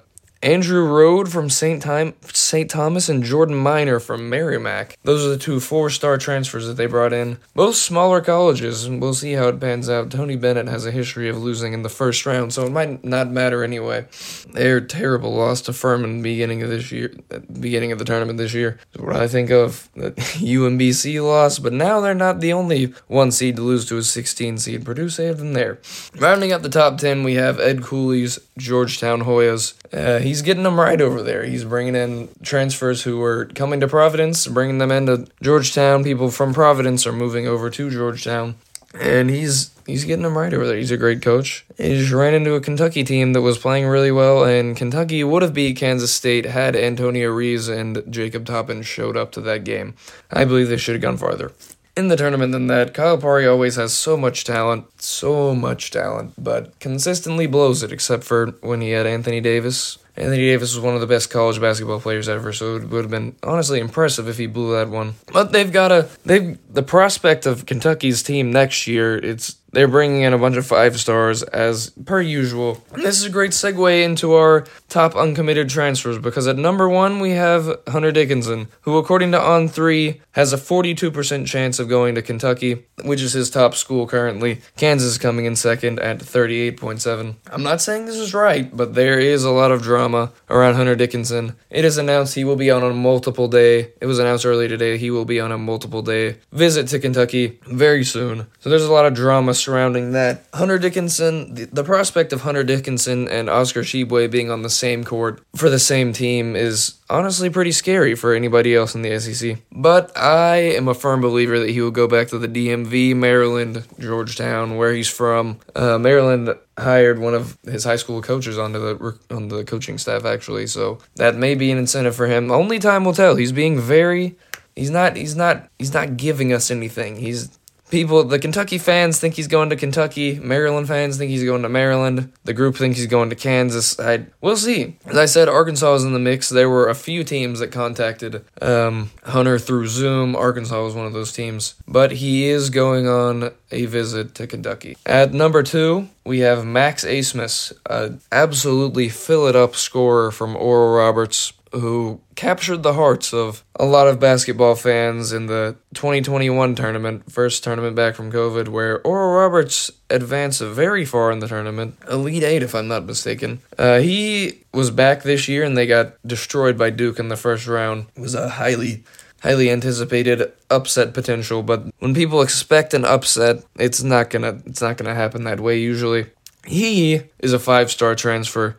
Andrew 0.46 0.86
Rohde 0.86 1.26
from 1.26 1.50
St. 1.50 1.82
Time, 1.82 2.14
St. 2.22 2.70
Thomas 2.70 3.08
and 3.08 3.24
Jordan 3.24 3.56
Minor 3.56 3.98
from 3.98 4.30
Merrimack. 4.30 4.96
Those 5.02 5.26
are 5.26 5.30
the 5.30 5.38
two 5.38 5.58
four-star 5.58 6.18
transfers 6.18 6.68
that 6.68 6.74
they 6.74 6.86
brought 6.86 7.12
in. 7.12 7.38
Both 7.56 7.74
smaller 7.74 8.20
colleges, 8.20 8.84
and 8.84 9.02
we'll 9.02 9.12
see 9.12 9.32
how 9.32 9.48
it 9.48 9.58
pans 9.58 9.90
out. 9.90 10.08
Tony 10.08 10.36
Bennett 10.36 10.68
has 10.68 10.86
a 10.86 10.92
history 10.92 11.28
of 11.28 11.36
losing 11.36 11.72
in 11.72 11.82
the 11.82 11.88
first 11.88 12.24
round, 12.26 12.52
so 12.52 12.64
it 12.64 12.70
might 12.70 13.04
not 13.04 13.28
matter 13.28 13.64
anyway. 13.64 14.06
They're 14.52 14.80
terrible. 14.80 15.34
Lost 15.34 15.64
to 15.64 15.72
Furman 15.72 16.22
beginning 16.22 16.62
of 16.62 16.68
this 16.68 16.92
year, 16.92 17.12
beginning 17.60 17.90
of 17.90 17.98
the 17.98 18.04
tournament 18.04 18.38
this 18.38 18.54
year. 18.54 18.78
what 18.96 19.16
I 19.16 19.26
think 19.26 19.50
of 19.50 19.90
the 19.96 20.12
UMBC 20.12 21.26
loss, 21.26 21.58
but 21.58 21.72
now 21.72 22.00
they're 22.00 22.14
not 22.14 22.38
the 22.38 22.52
only 22.52 22.94
one 23.08 23.32
seed 23.32 23.56
to 23.56 23.62
lose 23.62 23.84
to 23.86 23.96
a 23.96 24.02
16 24.04 24.58
seed. 24.58 24.84
Purdue 24.84 25.08
saved 25.08 25.38
them 25.38 25.54
there. 25.54 25.80
Rounding 26.16 26.52
up 26.52 26.62
the 26.62 26.68
top 26.68 26.98
10, 26.98 27.24
we 27.24 27.34
have 27.34 27.58
Ed 27.58 27.82
Cooley's 27.82 28.38
Georgetown 28.56 29.24
Hoyas. 29.24 29.74
Uh, 29.92 30.20
he's 30.20 30.35
getting 30.42 30.62
them 30.62 30.78
right 30.78 31.00
over 31.00 31.22
there. 31.22 31.44
He's 31.44 31.64
bringing 31.64 31.94
in 31.94 32.28
transfers 32.42 33.02
who 33.02 33.22
are 33.22 33.46
coming 33.46 33.80
to 33.80 33.88
Providence, 33.88 34.46
bringing 34.46 34.78
them 34.78 34.90
into 34.90 35.26
Georgetown. 35.42 36.04
People 36.04 36.30
from 36.30 36.54
Providence 36.54 37.06
are 37.06 37.12
moving 37.12 37.46
over 37.46 37.70
to 37.70 37.90
Georgetown, 37.90 38.56
and 38.94 39.30
he's 39.30 39.70
he's 39.86 40.04
getting 40.04 40.22
them 40.22 40.36
right 40.36 40.52
over 40.52 40.66
there. 40.66 40.76
He's 40.76 40.90
a 40.90 40.96
great 40.96 41.22
coach. 41.22 41.64
He 41.76 41.96
just 41.98 42.12
ran 42.12 42.34
into 42.34 42.54
a 42.54 42.60
Kentucky 42.60 43.04
team 43.04 43.32
that 43.32 43.42
was 43.42 43.58
playing 43.58 43.86
really 43.86 44.12
well, 44.12 44.44
and 44.44 44.76
Kentucky 44.76 45.22
would 45.22 45.42
have 45.42 45.54
beat 45.54 45.76
Kansas 45.76 46.12
State 46.12 46.46
had 46.46 46.76
Antonio 46.76 47.30
Reeves 47.30 47.68
and 47.68 48.02
Jacob 48.10 48.46
Toppin 48.46 48.82
showed 48.82 49.16
up 49.16 49.32
to 49.32 49.40
that 49.42 49.64
game. 49.64 49.94
I 50.30 50.44
believe 50.44 50.68
they 50.68 50.76
should 50.76 50.94
have 50.94 51.02
gone 51.02 51.16
farther 51.16 51.52
in 51.96 52.08
the 52.08 52.16
tournament 52.16 52.52
than 52.52 52.66
that. 52.66 52.92
Calipari 52.92 53.50
always 53.50 53.76
has 53.76 53.92
so 53.92 54.16
much 54.16 54.44
talent, 54.44 55.02
so 55.02 55.54
much 55.54 55.90
talent, 55.90 56.34
but 56.36 56.78
consistently 56.78 57.46
blows 57.46 57.82
it, 57.82 57.92
except 57.92 58.24
for 58.24 58.48
when 58.60 58.80
he 58.80 58.90
had 58.90 59.06
Anthony 59.06 59.40
Davis. 59.40 59.98
Anthony 60.16 60.46
Davis 60.46 60.74
was 60.74 60.82
one 60.82 60.94
of 60.94 61.00
the 61.00 61.06
best 61.06 61.30
college 61.30 61.60
basketball 61.60 62.00
players 62.00 62.28
ever, 62.28 62.52
so 62.52 62.76
it 62.76 62.88
would 62.88 63.04
have 63.04 63.10
been 63.10 63.36
honestly 63.42 63.80
impressive 63.80 64.28
if 64.28 64.38
he 64.38 64.46
blew 64.46 64.72
that 64.72 64.88
one. 64.88 65.14
But 65.32 65.52
they've 65.52 65.72
got 65.72 65.92
a 65.92 66.08
they've 66.24 66.58
the 66.72 66.82
prospect 66.82 67.44
of 67.44 67.66
Kentucky's 67.66 68.22
team 68.22 68.50
next 68.50 68.86
year. 68.86 69.16
It's 69.16 69.56
they're 69.76 69.86
bringing 69.86 70.22
in 70.22 70.32
a 70.32 70.38
bunch 70.38 70.56
of 70.56 70.66
five 70.66 70.98
stars 70.98 71.42
as 71.42 71.90
per 71.90 72.22
usual. 72.22 72.82
And 72.94 73.02
this 73.02 73.18
is 73.18 73.26
a 73.26 73.30
great 73.30 73.50
segue 73.50 74.02
into 74.02 74.32
our 74.32 74.64
top 74.88 75.14
uncommitted 75.14 75.68
transfers 75.68 76.18
because 76.18 76.46
at 76.46 76.56
number 76.56 76.88
one 76.88 77.20
we 77.20 77.32
have 77.32 77.78
Hunter 77.86 78.10
Dickinson, 78.10 78.68
who 78.80 78.96
according 78.96 79.32
to 79.32 79.38
On3 79.38 80.18
has 80.32 80.54
a 80.54 80.56
42% 80.56 81.46
chance 81.46 81.78
of 81.78 81.90
going 81.90 82.14
to 82.14 82.22
Kentucky, 82.22 82.86
which 83.04 83.20
is 83.20 83.34
his 83.34 83.50
top 83.50 83.74
school 83.74 84.06
currently. 84.06 84.62
Kansas 84.78 85.08
is 85.08 85.18
coming 85.18 85.44
in 85.44 85.56
second 85.56 85.98
at 85.98 86.20
38.7. 86.20 87.34
I'm 87.52 87.62
not 87.62 87.82
saying 87.82 88.06
this 88.06 88.16
is 88.16 88.32
right, 88.32 88.74
but 88.74 88.94
there 88.94 89.18
is 89.18 89.44
a 89.44 89.50
lot 89.50 89.72
of 89.72 89.82
drama 89.82 90.32
around 90.48 90.76
Hunter 90.76 90.96
Dickinson. 90.96 91.54
It 91.68 91.84
is 91.84 91.98
announced 91.98 92.34
he 92.34 92.44
will 92.44 92.56
be 92.56 92.70
on 92.70 92.82
a 92.82 92.94
multiple 92.94 93.48
day. 93.48 93.92
It 94.00 94.06
was 94.06 94.18
announced 94.18 94.46
earlier 94.46 94.68
today 94.68 94.96
he 94.96 95.10
will 95.10 95.26
be 95.26 95.38
on 95.38 95.52
a 95.52 95.58
multiple 95.58 96.00
day 96.00 96.38
visit 96.50 96.88
to 96.88 96.98
Kentucky 96.98 97.60
very 97.66 98.04
soon. 98.04 98.46
So 98.60 98.70
there's 98.70 98.84
a 98.84 98.92
lot 98.92 99.04
of 99.04 99.12
drama 99.12 99.52
surrounding 99.66 100.12
that. 100.12 100.44
Hunter 100.54 100.78
Dickinson, 100.78 101.54
the, 101.54 101.64
the 101.64 101.82
prospect 101.82 102.32
of 102.32 102.42
Hunter 102.42 102.62
Dickinson 102.62 103.26
and 103.26 103.50
Oscar 103.50 103.82
Tshiebwe 103.82 104.30
being 104.30 104.48
on 104.48 104.62
the 104.62 104.70
same 104.70 105.02
court 105.02 105.42
for 105.56 105.68
the 105.68 105.80
same 105.80 106.12
team 106.12 106.54
is 106.54 106.94
honestly 107.10 107.50
pretty 107.50 107.72
scary 107.72 108.14
for 108.14 108.32
anybody 108.32 108.76
else 108.76 108.94
in 108.94 109.02
the 109.02 109.18
SEC. 109.18 109.58
But 109.72 110.16
I 110.16 110.56
am 110.78 110.86
a 110.86 110.94
firm 110.94 111.20
believer 111.20 111.58
that 111.58 111.70
he 111.70 111.80
will 111.80 111.90
go 111.90 112.06
back 112.06 112.28
to 112.28 112.38
the 112.38 112.46
DMV, 112.46 113.16
Maryland, 113.16 113.84
Georgetown, 113.98 114.76
where 114.76 114.92
he's 114.92 115.08
from. 115.08 115.58
Uh, 115.74 115.98
Maryland 115.98 116.54
hired 116.78 117.18
one 117.18 117.34
of 117.34 117.58
his 117.64 117.82
high 117.82 117.96
school 117.96 118.22
coaches 118.22 118.58
onto 118.58 118.78
the 118.78 119.18
on 119.34 119.48
the 119.48 119.64
coaching 119.64 119.98
staff 119.98 120.24
actually, 120.24 120.68
so 120.68 120.98
that 121.16 121.34
may 121.34 121.56
be 121.56 121.72
an 121.72 121.78
incentive 121.78 122.14
for 122.14 122.28
him. 122.28 122.52
Only 122.52 122.78
time 122.78 123.04
will 123.04 123.14
tell. 123.14 123.34
He's 123.34 123.52
being 123.52 123.80
very 123.80 124.36
he's 124.76 124.90
not 124.90 125.16
he's 125.16 125.34
not 125.34 125.68
he's 125.78 125.92
not 125.92 126.16
giving 126.16 126.52
us 126.52 126.70
anything. 126.70 127.16
He's 127.16 127.58
people 127.90 128.24
the 128.24 128.38
Kentucky 128.38 128.78
fans 128.78 129.18
think 129.18 129.34
he's 129.34 129.48
going 129.48 129.70
to 129.70 129.76
Kentucky, 129.76 130.38
Maryland 130.40 130.88
fans 130.88 131.16
think 131.16 131.30
he's 131.30 131.44
going 131.44 131.62
to 131.62 131.68
Maryland, 131.68 132.32
the 132.44 132.52
group 132.52 132.76
thinks 132.76 132.98
he's 132.98 133.06
going 133.06 133.30
to 133.30 133.36
Kansas. 133.36 133.98
I 133.98 134.26
we'll 134.40 134.56
see. 134.56 134.96
As 135.06 135.16
I 135.16 135.26
said, 135.26 135.48
Arkansas 135.48 135.94
is 135.94 136.04
in 136.04 136.12
the 136.12 136.18
mix. 136.18 136.48
There 136.48 136.70
were 136.70 136.88
a 136.88 136.94
few 136.94 137.24
teams 137.24 137.60
that 137.60 137.72
contacted 137.72 138.44
um, 138.60 139.10
Hunter 139.24 139.58
through 139.58 139.88
Zoom. 139.88 140.36
Arkansas 140.36 140.82
was 140.82 140.94
one 140.94 141.06
of 141.06 141.12
those 141.12 141.32
teams, 141.32 141.74
but 141.86 142.12
he 142.12 142.48
is 142.48 142.70
going 142.70 143.06
on 143.06 143.52
a 143.70 143.86
visit 143.86 144.34
to 144.36 144.46
Kentucky. 144.46 144.96
At 145.04 145.32
number 145.32 145.62
two, 145.62 146.08
we 146.24 146.40
have 146.40 146.64
Max 146.64 147.04
Abmas, 147.04 147.72
an 147.88 148.20
absolutely 148.32 149.08
fill 149.08 149.46
it 149.46 149.56
up 149.56 149.74
scorer 149.74 150.30
from 150.30 150.56
Oral 150.56 150.96
Roberts 150.96 151.52
who 151.80 152.20
captured 152.34 152.82
the 152.82 152.94
hearts 152.94 153.32
of 153.32 153.64
a 153.74 153.84
lot 153.84 154.08
of 154.08 154.20
basketball 154.20 154.74
fans 154.74 155.32
in 155.32 155.46
the 155.46 155.76
2021 155.94 156.74
tournament, 156.74 157.30
first 157.30 157.64
tournament 157.64 157.96
back 157.96 158.14
from 158.14 158.30
COVID, 158.30 158.68
where 158.68 159.00
Oral 159.02 159.40
Roberts 159.40 159.90
advanced 160.10 160.60
very 160.60 161.04
far 161.04 161.30
in 161.30 161.40
the 161.40 161.48
tournament, 161.48 161.96
Elite 162.10 162.42
Eight, 162.42 162.62
if 162.62 162.74
I'm 162.74 162.88
not 162.88 163.04
mistaken. 163.04 163.60
Uh, 163.78 163.98
he 163.98 164.64
was 164.72 164.90
back 164.90 165.22
this 165.22 165.48
year, 165.48 165.64
and 165.64 165.76
they 165.76 165.86
got 165.86 166.14
destroyed 166.26 166.78
by 166.78 166.90
Duke 166.90 167.18
in 167.18 167.28
the 167.28 167.36
first 167.36 167.66
round. 167.66 168.06
It 168.16 168.20
was 168.20 168.34
a 168.34 168.48
highly 168.48 169.04
highly 169.42 169.70
anticipated 169.70 170.52
upset 170.70 171.14
potential, 171.14 171.62
but 171.62 171.84
when 171.98 172.14
people 172.14 172.42
expect 172.42 172.94
an 172.94 173.04
upset, 173.04 173.64
it's 173.76 174.02
not 174.02 174.30
gonna 174.30 174.60
it's 174.66 174.80
not 174.80 174.96
gonna 174.96 175.14
happen 175.14 175.44
that 175.44 175.60
way 175.60 175.78
usually. 175.78 176.26
He 176.66 177.22
is 177.38 177.52
a 177.52 177.58
five 177.58 177.90
star 177.90 178.14
transfer. 178.14 178.76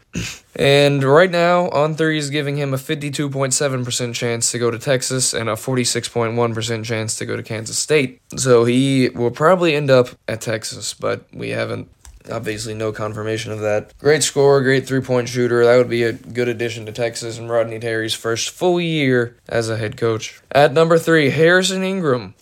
And 0.56 1.04
right 1.04 1.30
now, 1.30 1.70
On3 1.70 2.18
is 2.18 2.30
giving 2.30 2.58
him 2.58 2.74
a 2.74 2.78
52.7% 2.78 4.16
chance 4.16 4.52
to 4.52 4.60
go 4.60 4.72
to 4.72 4.80
Texas 4.80 5.34
and 5.34 5.50
a 5.50 5.54
46.1% 5.54 6.84
chance 6.84 7.16
to 7.18 7.26
go 7.26 7.38
to 7.38 7.44
Kansas 7.44 7.78
State. 7.78 8.22
So 8.36 8.66
he 8.66 9.10
will 9.10 9.32
probably 9.32 9.76
end 9.76 9.92
up 9.92 10.10
at 10.28 10.42
Texas, 10.42 10.94
but 10.96 11.26
we 11.32 11.50
haven't 11.50 11.90
obviously 12.32 12.74
no 12.74 12.92
confirmation 12.92 13.52
of 13.52 13.60
that. 13.60 13.98
Great 14.00 14.24
scorer, 14.24 14.62
great 14.62 14.88
three 14.88 15.02
point 15.02 15.30
shooter. 15.30 15.64
That 15.64 15.78
would 15.78 15.90
be 15.90 16.04
a 16.04 16.14
good 16.14 16.48
addition 16.48 16.86
to 16.86 16.92
Texas 16.92 17.38
and 17.38 17.50
Rodney 17.50 17.80
Terry's 17.80 18.14
first 18.14 18.50
full 18.50 18.82
year 18.82 19.38
as 19.48 19.70
a 19.70 19.78
head 19.78 19.98
coach. 19.98 20.42
At 20.52 20.74
number 20.74 20.98
three, 20.98 21.30
Harrison 21.30 21.84
Ingram. 21.84 22.34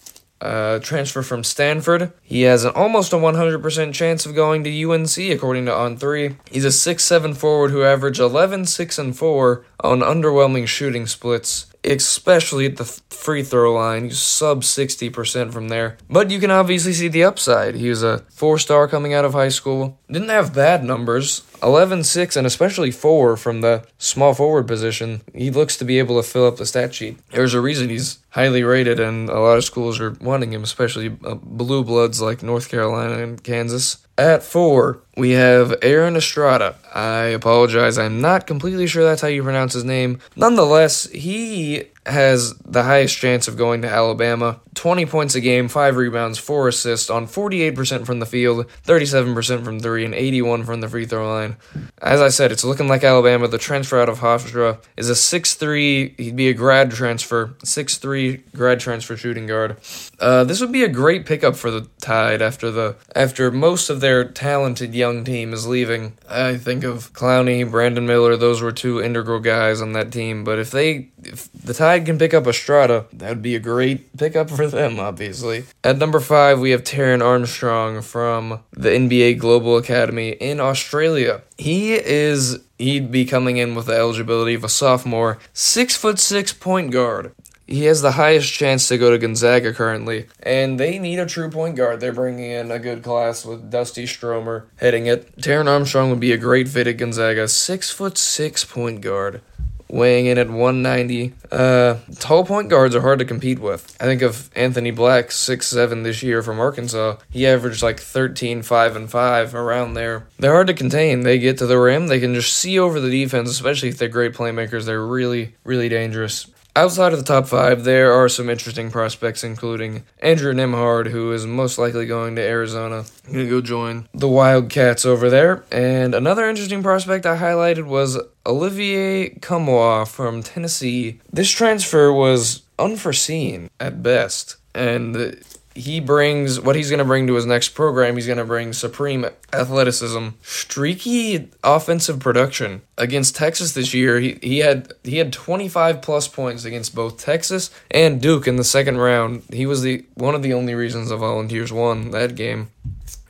Uh, 0.41 0.79
transfer 0.79 1.21
from 1.21 1.43
Stanford. 1.43 2.11
He 2.21 2.41
has 2.41 2.65
an 2.65 2.73
almost 2.75 3.13
a 3.13 3.15
100% 3.15 3.93
chance 3.93 4.25
of 4.25 4.35
going 4.35 4.63
to 4.65 4.91
UNC, 4.91 5.17
according 5.17 5.65
to 5.65 5.71
On3. 5.71 6.35
He's 6.51 6.65
a 6.65 6.67
6'7 6.67 7.35
forward 7.35 7.71
who 7.71 7.83
averaged 7.83 8.19
11, 8.19 8.65
6, 8.65 8.99
and 8.99 9.17
4 9.17 9.65
on 9.79 9.99
underwhelming 10.01 10.67
shooting 10.67 11.07
splits 11.07 11.67
especially 11.85 12.65
at 12.65 12.77
the 12.77 12.85
free 12.85 13.43
throw 13.43 13.73
line. 13.73 14.05
He's 14.05 14.19
sub 14.19 14.61
60% 14.61 15.51
from 15.51 15.69
there. 15.69 15.97
But 16.09 16.31
you 16.31 16.39
can 16.39 16.51
obviously 16.51 16.93
see 16.93 17.07
the 17.07 17.23
upside. 17.23 17.75
He 17.75 17.89
was 17.89 18.03
a 18.03 18.19
four 18.29 18.57
star 18.57 18.87
coming 18.87 19.13
out 19.13 19.25
of 19.25 19.33
high 19.33 19.49
school. 19.49 19.99
Didn't 20.09 20.29
have 20.29 20.53
bad 20.53 20.83
numbers 20.83 21.39
11 21.65 22.03
6 22.03 22.35
and 22.35 22.45
especially 22.45 22.91
4 22.91 23.35
from 23.35 23.61
the 23.61 23.85
small 23.97 24.33
forward 24.33 24.67
position. 24.67 25.21
He 25.33 25.49
looks 25.49 25.75
to 25.77 25.85
be 25.85 25.99
able 25.99 26.21
to 26.21 26.27
fill 26.27 26.45
up 26.45 26.57
the 26.57 26.65
stat 26.65 26.93
sheet. 26.93 27.17
There's 27.31 27.55
a 27.55 27.59
reason 27.59 27.89
he's 27.89 28.19
highly 28.29 28.63
rated, 28.63 28.99
and 28.99 29.29
a 29.29 29.39
lot 29.39 29.57
of 29.57 29.63
schools 29.63 29.99
are 29.99 30.11
wanting 30.21 30.53
him, 30.53 30.63
especially 30.63 31.17
uh, 31.25 31.35
blue 31.35 31.83
bloods 31.83 32.21
like 32.21 32.43
North 32.43 32.69
Carolina 32.69 33.17
and 33.23 33.43
Kansas. 33.43 34.05
At 34.17 34.43
four, 34.43 35.01
we 35.17 35.31
have 35.31 35.75
Aaron 35.81 36.15
Estrada. 36.15 36.75
I 36.93 37.23
apologize, 37.25 37.97
I'm 37.97 38.21
not 38.21 38.47
completely 38.47 38.87
sure 38.87 39.03
that's 39.03 39.21
how 39.21 39.27
you 39.27 39.43
pronounce 39.43 39.73
his 39.73 39.83
name. 39.83 40.19
Nonetheless, 40.35 41.09
he 41.09 41.89
has 42.05 42.53
the 42.59 42.83
highest 42.83 43.17
chance 43.17 43.47
of 43.47 43.57
going 43.57 43.81
to 43.81 43.89
Alabama. 43.89 44.59
20 44.75 45.05
points 45.05 45.35
a 45.35 45.41
game, 45.41 45.67
5 45.67 45.95
rebounds, 45.95 46.37
4 46.37 46.67
assists 46.67 47.09
on 47.09 47.27
48% 47.27 48.05
from 48.05 48.19
the 48.19 48.25
field, 48.25 48.67
37% 48.85 49.63
from 49.63 49.79
3, 49.79 50.05
and 50.05 50.13
81 50.13 50.65
from 50.65 50.81
the 50.81 50.89
free 50.89 51.05
throw 51.05 51.27
line. 51.27 51.57
As 52.01 52.21
I 52.21 52.29
said, 52.29 52.51
it's 52.51 52.63
looking 52.63 52.87
like 52.87 53.03
Alabama. 53.03 53.47
The 53.47 53.57
transfer 53.57 53.99
out 53.99 54.09
of 54.09 54.19
Hofstra 54.19 54.79
is 54.97 55.09
a 55.09 55.13
6'3, 55.13 56.19
he'd 56.19 56.35
be 56.35 56.49
a 56.49 56.53
grad 56.53 56.91
transfer, 56.91 57.55
6'3 57.63 58.43
grad 58.53 58.79
transfer 58.79 59.15
shooting 59.15 59.47
guard. 59.47 59.77
Uh, 60.19 60.43
this 60.43 60.61
would 60.61 60.71
be 60.71 60.83
a 60.83 60.89
great 60.89 61.25
pickup 61.25 61.55
for 61.55 61.71
the 61.71 61.87
Tide 61.99 62.41
after 62.41 62.69
the 62.69 62.95
after 63.15 63.49
most 63.49 63.89
of 63.89 63.99
their 63.99 64.23
talented 64.23 64.93
young 64.93 65.23
team 65.23 65.53
is 65.53 65.65
leaving. 65.65 66.17
I 66.29 66.57
think 66.57 66.83
of 66.83 67.13
Clowney, 67.13 67.69
Brandon 67.69 68.05
Miller, 68.05 68.35
those 68.37 68.61
were 68.61 68.71
two 68.71 69.01
integral 69.01 69.39
guys 69.39 69.81
on 69.81 69.93
that 69.93 70.11
team, 70.11 70.43
but 70.43 70.59
if 70.59 70.71
they 70.71 71.09
if 71.23 71.51
the 71.53 71.73
Tide 71.73 71.94
can 71.99 72.17
pick 72.17 72.33
up 72.33 72.47
Estrada, 72.47 73.05
that 73.13 73.29
would 73.29 73.41
be 73.41 73.55
a 73.55 73.59
great 73.59 74.15
pickup 74.17 74.49
for 74.49 74.67
them, 74.67 74.99
obviously. 74.99 75.65
At 75.83 75.97
number 75.97 76.19
five, 76.19 76.59
we 76.59 76.71
have 76.71 76.83
Taran 76.83 77.23
Armstrong 77.23 78.01
from 78.01 78.59
the 78.71 78.89
NBA 78.89 79.37
Global 79.39 79.77
Academy 79.77 80.31
in 80.31 80.59
Australia. 80.59 81.41
He 81.57 81.93
is 81.93 82.59
he'd 82.77 83.11
be 83.11 83.25
coming 83.25 83.57
in 83.57 83.75
with 83.75 83.85
the 83.85 83.95
eligibility 83.95 84.53
of 84.53 84.63
a 84.63 84.69
sophomore, 84.69 85.37
six 85.53 85.95
foot 85.95 86.19
six 86.19 86.51
point 86.51 86.91
guard. 86.91 87.33
He 87.67 87.85
has 87.85 88.03
the 88.03 88.11
highest 88.11 88.53
chance 88.53 88.87
to 88.89 88.97
go 88.97 89.09
to 89.09 89.17
Gonzaga 89.17 89.73
currently, 89.73 90.27
and 90.43 90.79
they 90.79 90.99
need 90.99 91.17
a 91.17 91.25
true 91.25 91.49
point 91.49 91.75
guard. 91.75 91.99
They're 91.99 92.13
bringing 92.13 92.51
in 92.51 92.69
a 92.69 92.77
good 92.77 93.01
class 93.01 93.43
with 93.43 93.71
Dusty 93.71 94.05
Stromer 94.05 94.67
heading 94.75 95.07
it. 95.07 95.35
Taran 95.37 95.67
Armstrong 95.67 96.11
would 96.11 96.19
be 96.19 96.31
a 96.31 96.37
great 96.37 96.67
fit 96.67 96.85
at 96.85 96.97
Gonzaga, 96.97 97.47
six 97.47 97.89
foot 97.89 98.17
six 98.19 98.63
point 98.63 99.01
guard 99.01 99.41
weighing 99.89 100.25
in 100.25 100.37
at 100.37 100.49
190. 100.49 101.33
Uh, 101.51 101.95
tall 102.19 102.45
point 102.45 102.69
guards 102.69 102.95
are 102.95 103.01
hard 103.01 103.19
to 103.19 103.25
compete 103.25 103.59
with. 103.59 103.95
I 103.99 104.05
think 104.05 104.21
of 104.21 104.49
Anthony 104.55 104.91
Black, 104.91 105.31
six 105.31 105.67
seven 105.67 106.03
this 106.03 106.23
year 106.23 106.41
from 106.41 106.59
Arkansas. 106.59 107.17
He 107.29 107.45
averaged 107.47 107.83
like 107.83 107.99
13, 107.99 108.61
5, 108.61 108.95
and 108.95 109.09
5 109.09 109.55
around 109.55 109.93
there. 109.93 110.27
They're 110.39 110.53
hard 110.53 110.67
to 110.67 110.73
contain. 110.73 111.21
They 111.21 111.39
get 111.39 111.57
to 111.59 111.67
the 111.67 111.79
rim, 111.79 112.07
they 112.07 112.19
can 112.19 112.33
just 112.33 112.53
see 112.53 112.79
over 112.79 112.99
the 112.99 113.09
defense, 113.09 113.49
especially 113.49 113.89
if 113.89 113.97
they're 113.97 114.07
great 114.07 114.33
playmakers. 114.33 114.85
They're 114.85 115.05
really, 115.05 115.55
really 115.63 115.89
dangerous. 115.89 116.47
Outside 116.77 117.13
of 117.13 117.19
the 117.19 117.25
top 117.25 117.47
five, 117.47 117.85
there 117.85 118.11
are 118.11 118.27
some 118.27 118.49
interesting 118.49 118.91
prospects, 118.91 119.45
including 119.45 120.03
Andrew 120.19 120.53
Nembhard, 120.53 121.07
who 121.07 121.31
is 121.31 121.45
most 121.45 121.77
likely 121.77 122.05
going 122.05 122.35
to 122.35 122.41
Arizona. 122.41 123.05
I'm 123.25 123.33
Gonna 123.33 123.47
go 123.47 123.61
join 123.61 124.09
the 124.13 124.27
Wildcats 124.27 125.05
over 125.05 125.29
there. 125.29 125.63
And 125.71 126.13
another 126.13 126.49
interesting 126.49 126.83
prospect 126.83 127.25
I 127.25 127.37
highlighted 127.37 127.85
was 127.85 128.19
Olivier 128.45 129.35
Nkamhoua 129.35 130.05
from 130.05 130.43
Tennessee. 130.43 131.21
This 131.31 131.49
transfer 131.49 132.11
was 132.11 132.63
unforeseen 132.77 133.69
at 133.79 134.03
best, 134.03 134.57
and 134.73 135.41
he 135.75 135.99
brings 135.99 136.59
what 136.59 136.77
he's 136.77 136.89
going 136.89 136.99
to 136.99 137.05
bring 137.05 137.27
to 137.27 137.35
his 137.35 137.45
next 137.45 137.69
program. 137.69 138.15
He's 138.15 138.25
going 138.25 138.37
to 138.37 138.45
bring 138.45 138.71
supreme 138.71 139.25
athleticism, 139.51 140.29
streaky 140.41 141.49
offensive 141.63 142.19
production. 142.19 142.81
Against 142.97 143.35
Texas 143.35 143.73
this 143.73 143.93
year, 143.93 144.19
he, 144.21 144.39
he 144.41 144.59
had 144.59 144.93
he 145.03 145.17
had 145.17 145.33
25 145.33 146.01
plus 146.01 146.29
points 146.29 146.63
against 146.63 146.95
both 146.95 147.17
Texas 147.17 147.69
and 147.91 148.21
Duke 148.21 148.47
in 148.47 148.55
the 148.55 148.63
second 148.63 148.97
round. 148.97 149.43
He 149.51 149.65
was 149.65 149.81
the 149.81 150.05
one 150.13 150.33
of 150.33 150.43
the 150.43 150.53
only 150.53 150.73
reasons 150.73 151.09
the 151.09 151.17
Volunteers 151.17 151.73
won 151.73 152.11
that 152.11 152.35
game. 152.35 152.69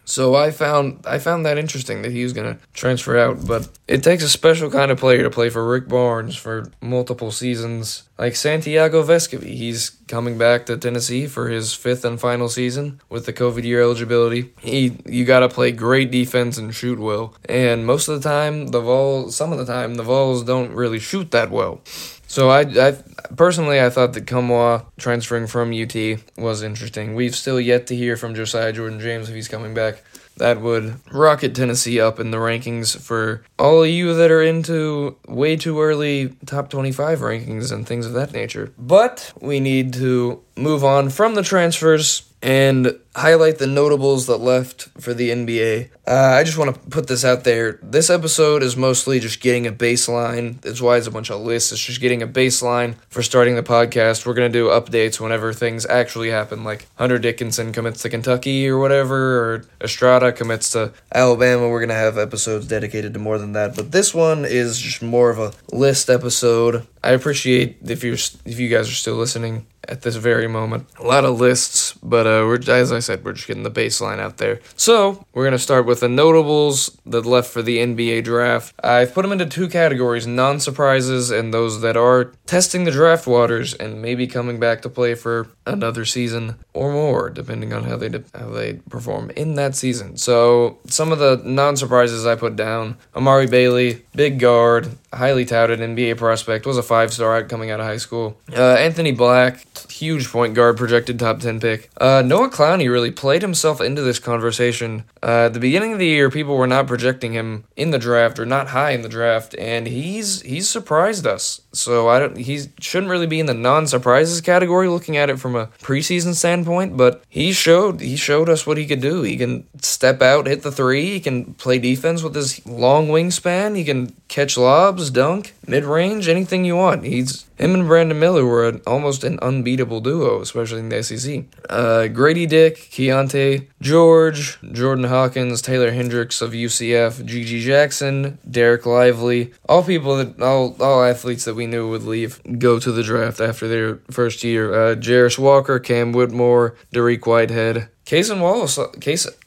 So 0.05 0.35
I 0.35 0.51
found 0.51 1.03
I 1.05 1.17
found 1.17 1.45
that 1.45 1.57
interesting 1.57 2.03
that 2.03 2.11
he 2.11 2.23
was 2.23 2.31
gonna 2.31 2.57
transfer 2.73 3.17
out, 3.17 3.45
but 3.45 3.67
it 3.87 4.03
takes 4.03 4.23
a 4.23 4.29
special 4.29 4.69
kind 4.69 4.91
of 4.91 4.99
player 4.99 5.23
to 5.23 5.29
play 5.29 5.49
for 5.49 5.67
Rick 5.67 5.87
Barnes 5.87 6.35
for 6.35 6.71
multiple 6.79 7.31
seasons. 7.31 8.03
Like 8.17 8.35
Santiago 8.35 9.03
Vescovi, 9.03 9.55
he's 9.55 9.89
coming 10.07 10.37
back 10.37 10.67
to 10.67 10.77
Tennessee 10.77 11.27
for 11.27 11.49
his 11.49 11.73
fifth 11.73 12.05
and 12.05 12.19
final 12.19 12.47
season 12.47 13.01
with 13.09 13.25
the 13.25 13.33
COVID 13.33 13.63
year 13.63 13.81
eligibility. 13.81 14.53
He 14.61 14.97
you 15.05 15.25
gotta 15.25 15.49
play 15.49 15.71
great 15.71 16.11
defense 16.11 16.57
and 16.57 16.73
shoot 16.73 16.99
well. 16.99 17.35
And 17.49 17.85
most 17.85 18.07
of 18.07 18.21
the 18.21 18.29
time 18.29 18.67
the 18.67 18.81
Vols 18.81 19.35
some 19.35 19.51
of 19.51 19.57
the 19.57 19.65
time 19.65 19.95
the 19.95 20.03
Vols 20.03 20.43
don't 20.43 20.71
really 20.71 20.99
shoot 20.99 21.31
that 21.31 21.49
well. 21.49 21.81
So 22.27 22.49
I, 22.49 22.61
I 22.61 22.97
personally 23.35 23.81
I 23.81 23.89
thought 23.89 24.13
that 24.13 24.25
Nkamhoua 24.25 24.85
transferring 24.97 25.47
from 25.47 25.71
UT 25.71 25.95
was 26.37 26.63
interesting. 26.63 27.15
We've 27.15 27.35
still 27.35 27.59
yet 27.59 27.87
to 27.87 27.95
hear 27.95 28.17
from 28.17 28.35
Josiah 28.35 28.73
Jordan 28.73 28.99
James 28.99 29.29
if 29.29 29.35
he's 29.35 29.47
coming 29.47 29.73
back. 29.73 30.03
That 30.37 30.59
would 30.59 30.99
rocket 31.13 31.55
Tennessee 31.55 32.01
up 32.01 32.19
in 32.19 32.31
the 32.31 32.37
rankings 32.37 32.99
for 32.99 33.45
all 33.57 33.83
of 33.83 33.89
you 33.89 34.13
that 34.15 34.31
are 34.31 34.43
into 34.43 35.15
way 35.29 35.55
too 35.55 35.79
early 35.79 36.35
top 36.45 36.69
25 36.69 37.19
rankings 37.19 37.71
and 37.71 37.87
things 37.87 38.05
of 38.05 38.13
that 38.13 38.33
nature. 38.33 38.73
But 38.77 39.31
we 39.39 39.61
need 39.61 39.93
to 39.93 40.41
move 40.57 40.83
on 40.83 41.09
from 41.09 41.35
the 41.35 41.43
transfers 41.43 42.23
and 42.45 42.99
highlight 43.15 43.57
the 43.57 43.65
notables 43.65 44.27
that 44.27 44.37
left 44.37 44.83
for 45.01 45.15
the 45.15 45.31
NBA. 45.31 45.89
Uh, 46.05 46.37
I 46.37 46.43
just 46.43 46.59
want 46.59 46.75
to 46.75 46.89
put 46.91 47.07
this 47.07 47.25
out 47.25 47.43
there. 47.43 47.79
This 47.81 48.11
episode 48.11 48.61
is 48.61 48.77
mostly 48.77 49.19
just 49.19 49.41
getting 49.41 49.65
a 49.65 49.71
baseline. 49.71 50.61
That's 50.61 50.79
why 50.79 50.97
it's 50.97 51.07
a 51.07 51.11
bunch 51.11 51.31
of 51.31 51.41
lists. 51.41 51.71
It's 51.71 51.83
just 51.83 52.01
getting 52.01 52.21
a 52.21 52.27
baseline 52.27 52.97
for 53.09 53.23
starting 53.23 53.55
the 53.55 53.63
podcast. 53.63 54.27
We're 54.27 54.35
going 54.35 54.51
to 54.51 54.59
do 54.59 54.67
updates 54.67 55.19
whenever 55.19 55.53
things 55.53 55.87
actually 55.87 56.29
happen, 56.29 56.63
like 56.63 56.85
Hunter 56.97 57.17
Dickinson 57.17 57.73
commits 57.73 58.03
to 58.03 58.11
Kentucky 58.11 58.69
or 58.69 58.77
whatever, 58.77 59.39
or 59.39 59.65
Estrada 59.81 60.31
commits 60.31 60.69
to 60.73 60.93
Alabama. 61.15 61.67
We're 61.67 61.79
going 61.79 61.89
to 61.89 61.95
have 61.95 62.19
episodes 62.19 62.67
dedicated 62.67 63.15
to 63.15 63.19
more 63.19 63.39
than 63.39 63.53
that. 63.53 63.75
But 63.75 63.91
this 63.91 64.13
one 64.13 64.45
is 64.45 64.79
just 64.79 65.01
more 65.01 65.31
of 65.31 65.39
a 65.39 65.51
list 65.75 66.11
episode. 66.11 66.85
I 67.03 67.11
appreciate 67.11 67.77
if 67.81 68.03
you're 68.03 68.13
if 68.13 68.59
you 68.59 68.69
guys 68.69 68.87
are 68.87 68.93
still 68.93 69.15
listening 69.15 69.65
at 69.87 70.01
this 70.01 70.15
very 70.15 70.47
moment. 70.47 70.87
A 70.99 71.03
lot 71.03 71.25
of 71.25 71.39
lists, 71.39 71.93
but 72.03 72.25
uh, 72.25 72.45
we're 72.45 72.59
as 72.67 72.91
I 72.91 72.99
said, 72.99 73.23
we're 73.23 73.33
just 73.33 73.47
getting 73.47 73.63
the 73.63 73.71
baseline 73.71 74.19
out 74.19 74.37
there. 74.37 74.59
So 74.75 75.25
we're 75.33 75.45
gonna 75.45 75.59
start 75.59 75.85
with 75.85 75.99
the 75.99 76.09
notables 76.09 76.97
that 77.05 77.25
left 77.25 77.51
for 77.51 77.61
the 77.61 77.77
NBA 77.77 78.23
draft. 78.23 78.73
I've 78.83 79.13
put 79.13 79.21
them 79.21 79.31
into 79.31 79.45
two 79.45 79.67
categories: 79.67 80.27
non-surprises 80.27 81.31
and 81.31 81.53
those 81.53 81.81
that 81.81 81.97
are 81.97 82.31
testing 82.45 82.83
the 82.83 82.91
draft 82.91 83.27
waters 83.27 83.73
and 83.73 84.01
maybe 84.01 84.27
coming 84.27 84.59
back 84.59 84.81
to 84.83 84.89
play 84.89 85.15
for 85.15 85.47
another 85.65 86.05
season 86.05 86.55
or 86.73 86.91
more, 86.91 87.29
depending 87.29 87.73
on 87.73 87.83
how 87.83 87.97
they 87.97 88.09
how 88.33 88.49
they 88.49 88.73
perform 88.89 89.29
in 89.31 89.55
that 89.55 89.75
season. 89.75 90.17
So 90.17 90.79
some 90.87 91.11
of 91.11 91.19
the 91.19 91.41
non-surprises 91.43 92.25
I 92.25 92.35
put 92.35 92.55
down: 92.55 92.97
Amari 93.15 93.47
Bailey, 93.47 94.05
big 94.15 94.39
guard, 94.39 94.89
highly 95.13 95.45
touted 95.45 95.79
NBA 95.79 96.17
prospect, 96.17 96.65
was 96.65 96.77
a 96.77 96.83
five-star 96.83 97.43
coming 97.43 97.71
out 97.71 97.79
of 97.79 97.85
high 97.85 97.97
school. 97.97 98.37
Uh, 98.51 98.75
Anthony 98.75 99.11
Black, 99.11 99.65
huge 99.91 100.29
point 100.29 100.53
guard, 100.53 100.77
projected 100.77 101.19
top 101.19 101.39
ten 101.39 101.59
pick. 101.59 101.89
Uh, 101.99 102.23
Noah 102.25 102.49
Clowney 102.49 102.89
really 102.89 103.11
played 103.11 103.41
himself 103.41 103.81
into 103.81 104.01
this 104.01 104.19
conversation. 104.19 105.03
Uh, 105.21 105.45
at 105.45 105.53
the 105.53 105.59
beginning 105.59 105.93
of 105.93 105.99
the 105.99 106.05
year, 106.05 106.29
people 106.29 106.57
were 106.57 106.67
not 106.67 106.87
projecting 106.87 107.33
him 107.33 107.65
in 107.75 107.91
the 107.91 107.99
draft 107.99 108.39
or 108.39 108.45
not 108.45 108.69
high 108.69 108.91
in 108.91 109.01
the 109.01 109.09
draft, 109.09 109.55
and 109.57 109.87
he's 109.87 110.41
he's 110.41 110.69
surprised 110.69 111.27
us. 111.27 111.61
So 111.77 112.09
I 112.09 112.19
don't 112.19 112.37
he 112.37 112.61
shouldn't 112.79 113.11
really 113.11 113.27
be 113.27 113.39
in 113.39 113.45
the 113.45 113.53
non-surprises 113.53 114.41
category 114.41 114.87
looking 114.87 115.17
at 115.17 115.29
it 115.29 115.39
from 115.39 115.55
a 115.55 115.67
preseason 115.81 116.33
standpoint, 116.33 116.97
but 116.97 117.23
he 117.29 117.51
showed 117.51 118.01
he 118.01 118.15
showed 118.15 118.49
us 118.49 118.65
what 118.65 118.77
he 118.77 118.85
could 118.85 119.01
do. 119.01 119.21
He 119.21 119.37
can 119.37 119.67
step 119.81 120.21
out, 120.21 120.47
hit 120.47 120.63
the 120.63 120.71
three, 120.71 121.05
he 121.11 121.19
can 121.19 121.53
play 121.55 121.79
defense 121.79 122.23
with 122.23 122.35
his 122.35 122.65
long 122.65 123.07
wingspan, 123.07 123.75
he 123.75 123.83
can 123.83 124.15
catch 124.27 124.57
lobs, 124.57 125.09
dunk, 125.09 125.53
mid-range, 125.67 126.27
anything 126.27 126.65
you 126.65 126.75
want. 126.75 127.03
He's 127.03 127.45
him 127.57 127.73
and 127.73 127.87
Brandon 127.87 128.19
Miller 128.19 128.45
were 128.45 128.67
an, 128.67 128.81
almost 128.85 129.23
an 129.23 129.39
unbeatable 129.41 130.01
duo, 130.01 130.41
especially 130.41 130.79
in 130.79 130.89
the 130.89 131.01
SEC. 131.01 131.45
Uh, 131.69 132.07
Grady 132.07 132.45
Dick, 132.45 132.75
Keyonte 132.75 133.67
George, 133.81 134.59
Jordan 134.73 135.05
Hawkins, 135.05 135.61
Taylor 135.61 135.91
Hendricks 135.91 136.41
of 136.41 136.51
UCF, 136.51 137.23
GG 137.23 137.61
Jackson, 137.61 138.39
Dereck 138.49 138.85
Lively, 138.85 139.53
all 139.69 139.83
people 139.83 140.17
that 140.17 140.41
all 140.41 140.75
all 140.81 141.03
athletes 141.03 141.45
that 141.45 141.55
we 141.55 141.64
knew 141.67 141.89
would 141.89 142.03
leave 142.03 142.41
go 142.59 142.79
to 142.79 142.91
the 142.91 143.03
draft 143.03 143.39
after 143.39 143.67
their 143.67 143.95
first 144.11 144.43
year. 144.43 144.73
Uh, 144.73 144.95
Jarace 144.95 145.39
Walker, 145.39 145.79
Cam 145.79 146.11
Whitmore, 146.11 146.75
Dariq 146.93 147.25
Whitehead, 147.25 147.89
Cason 148.05 148.39
Wallace, 148.39 148.77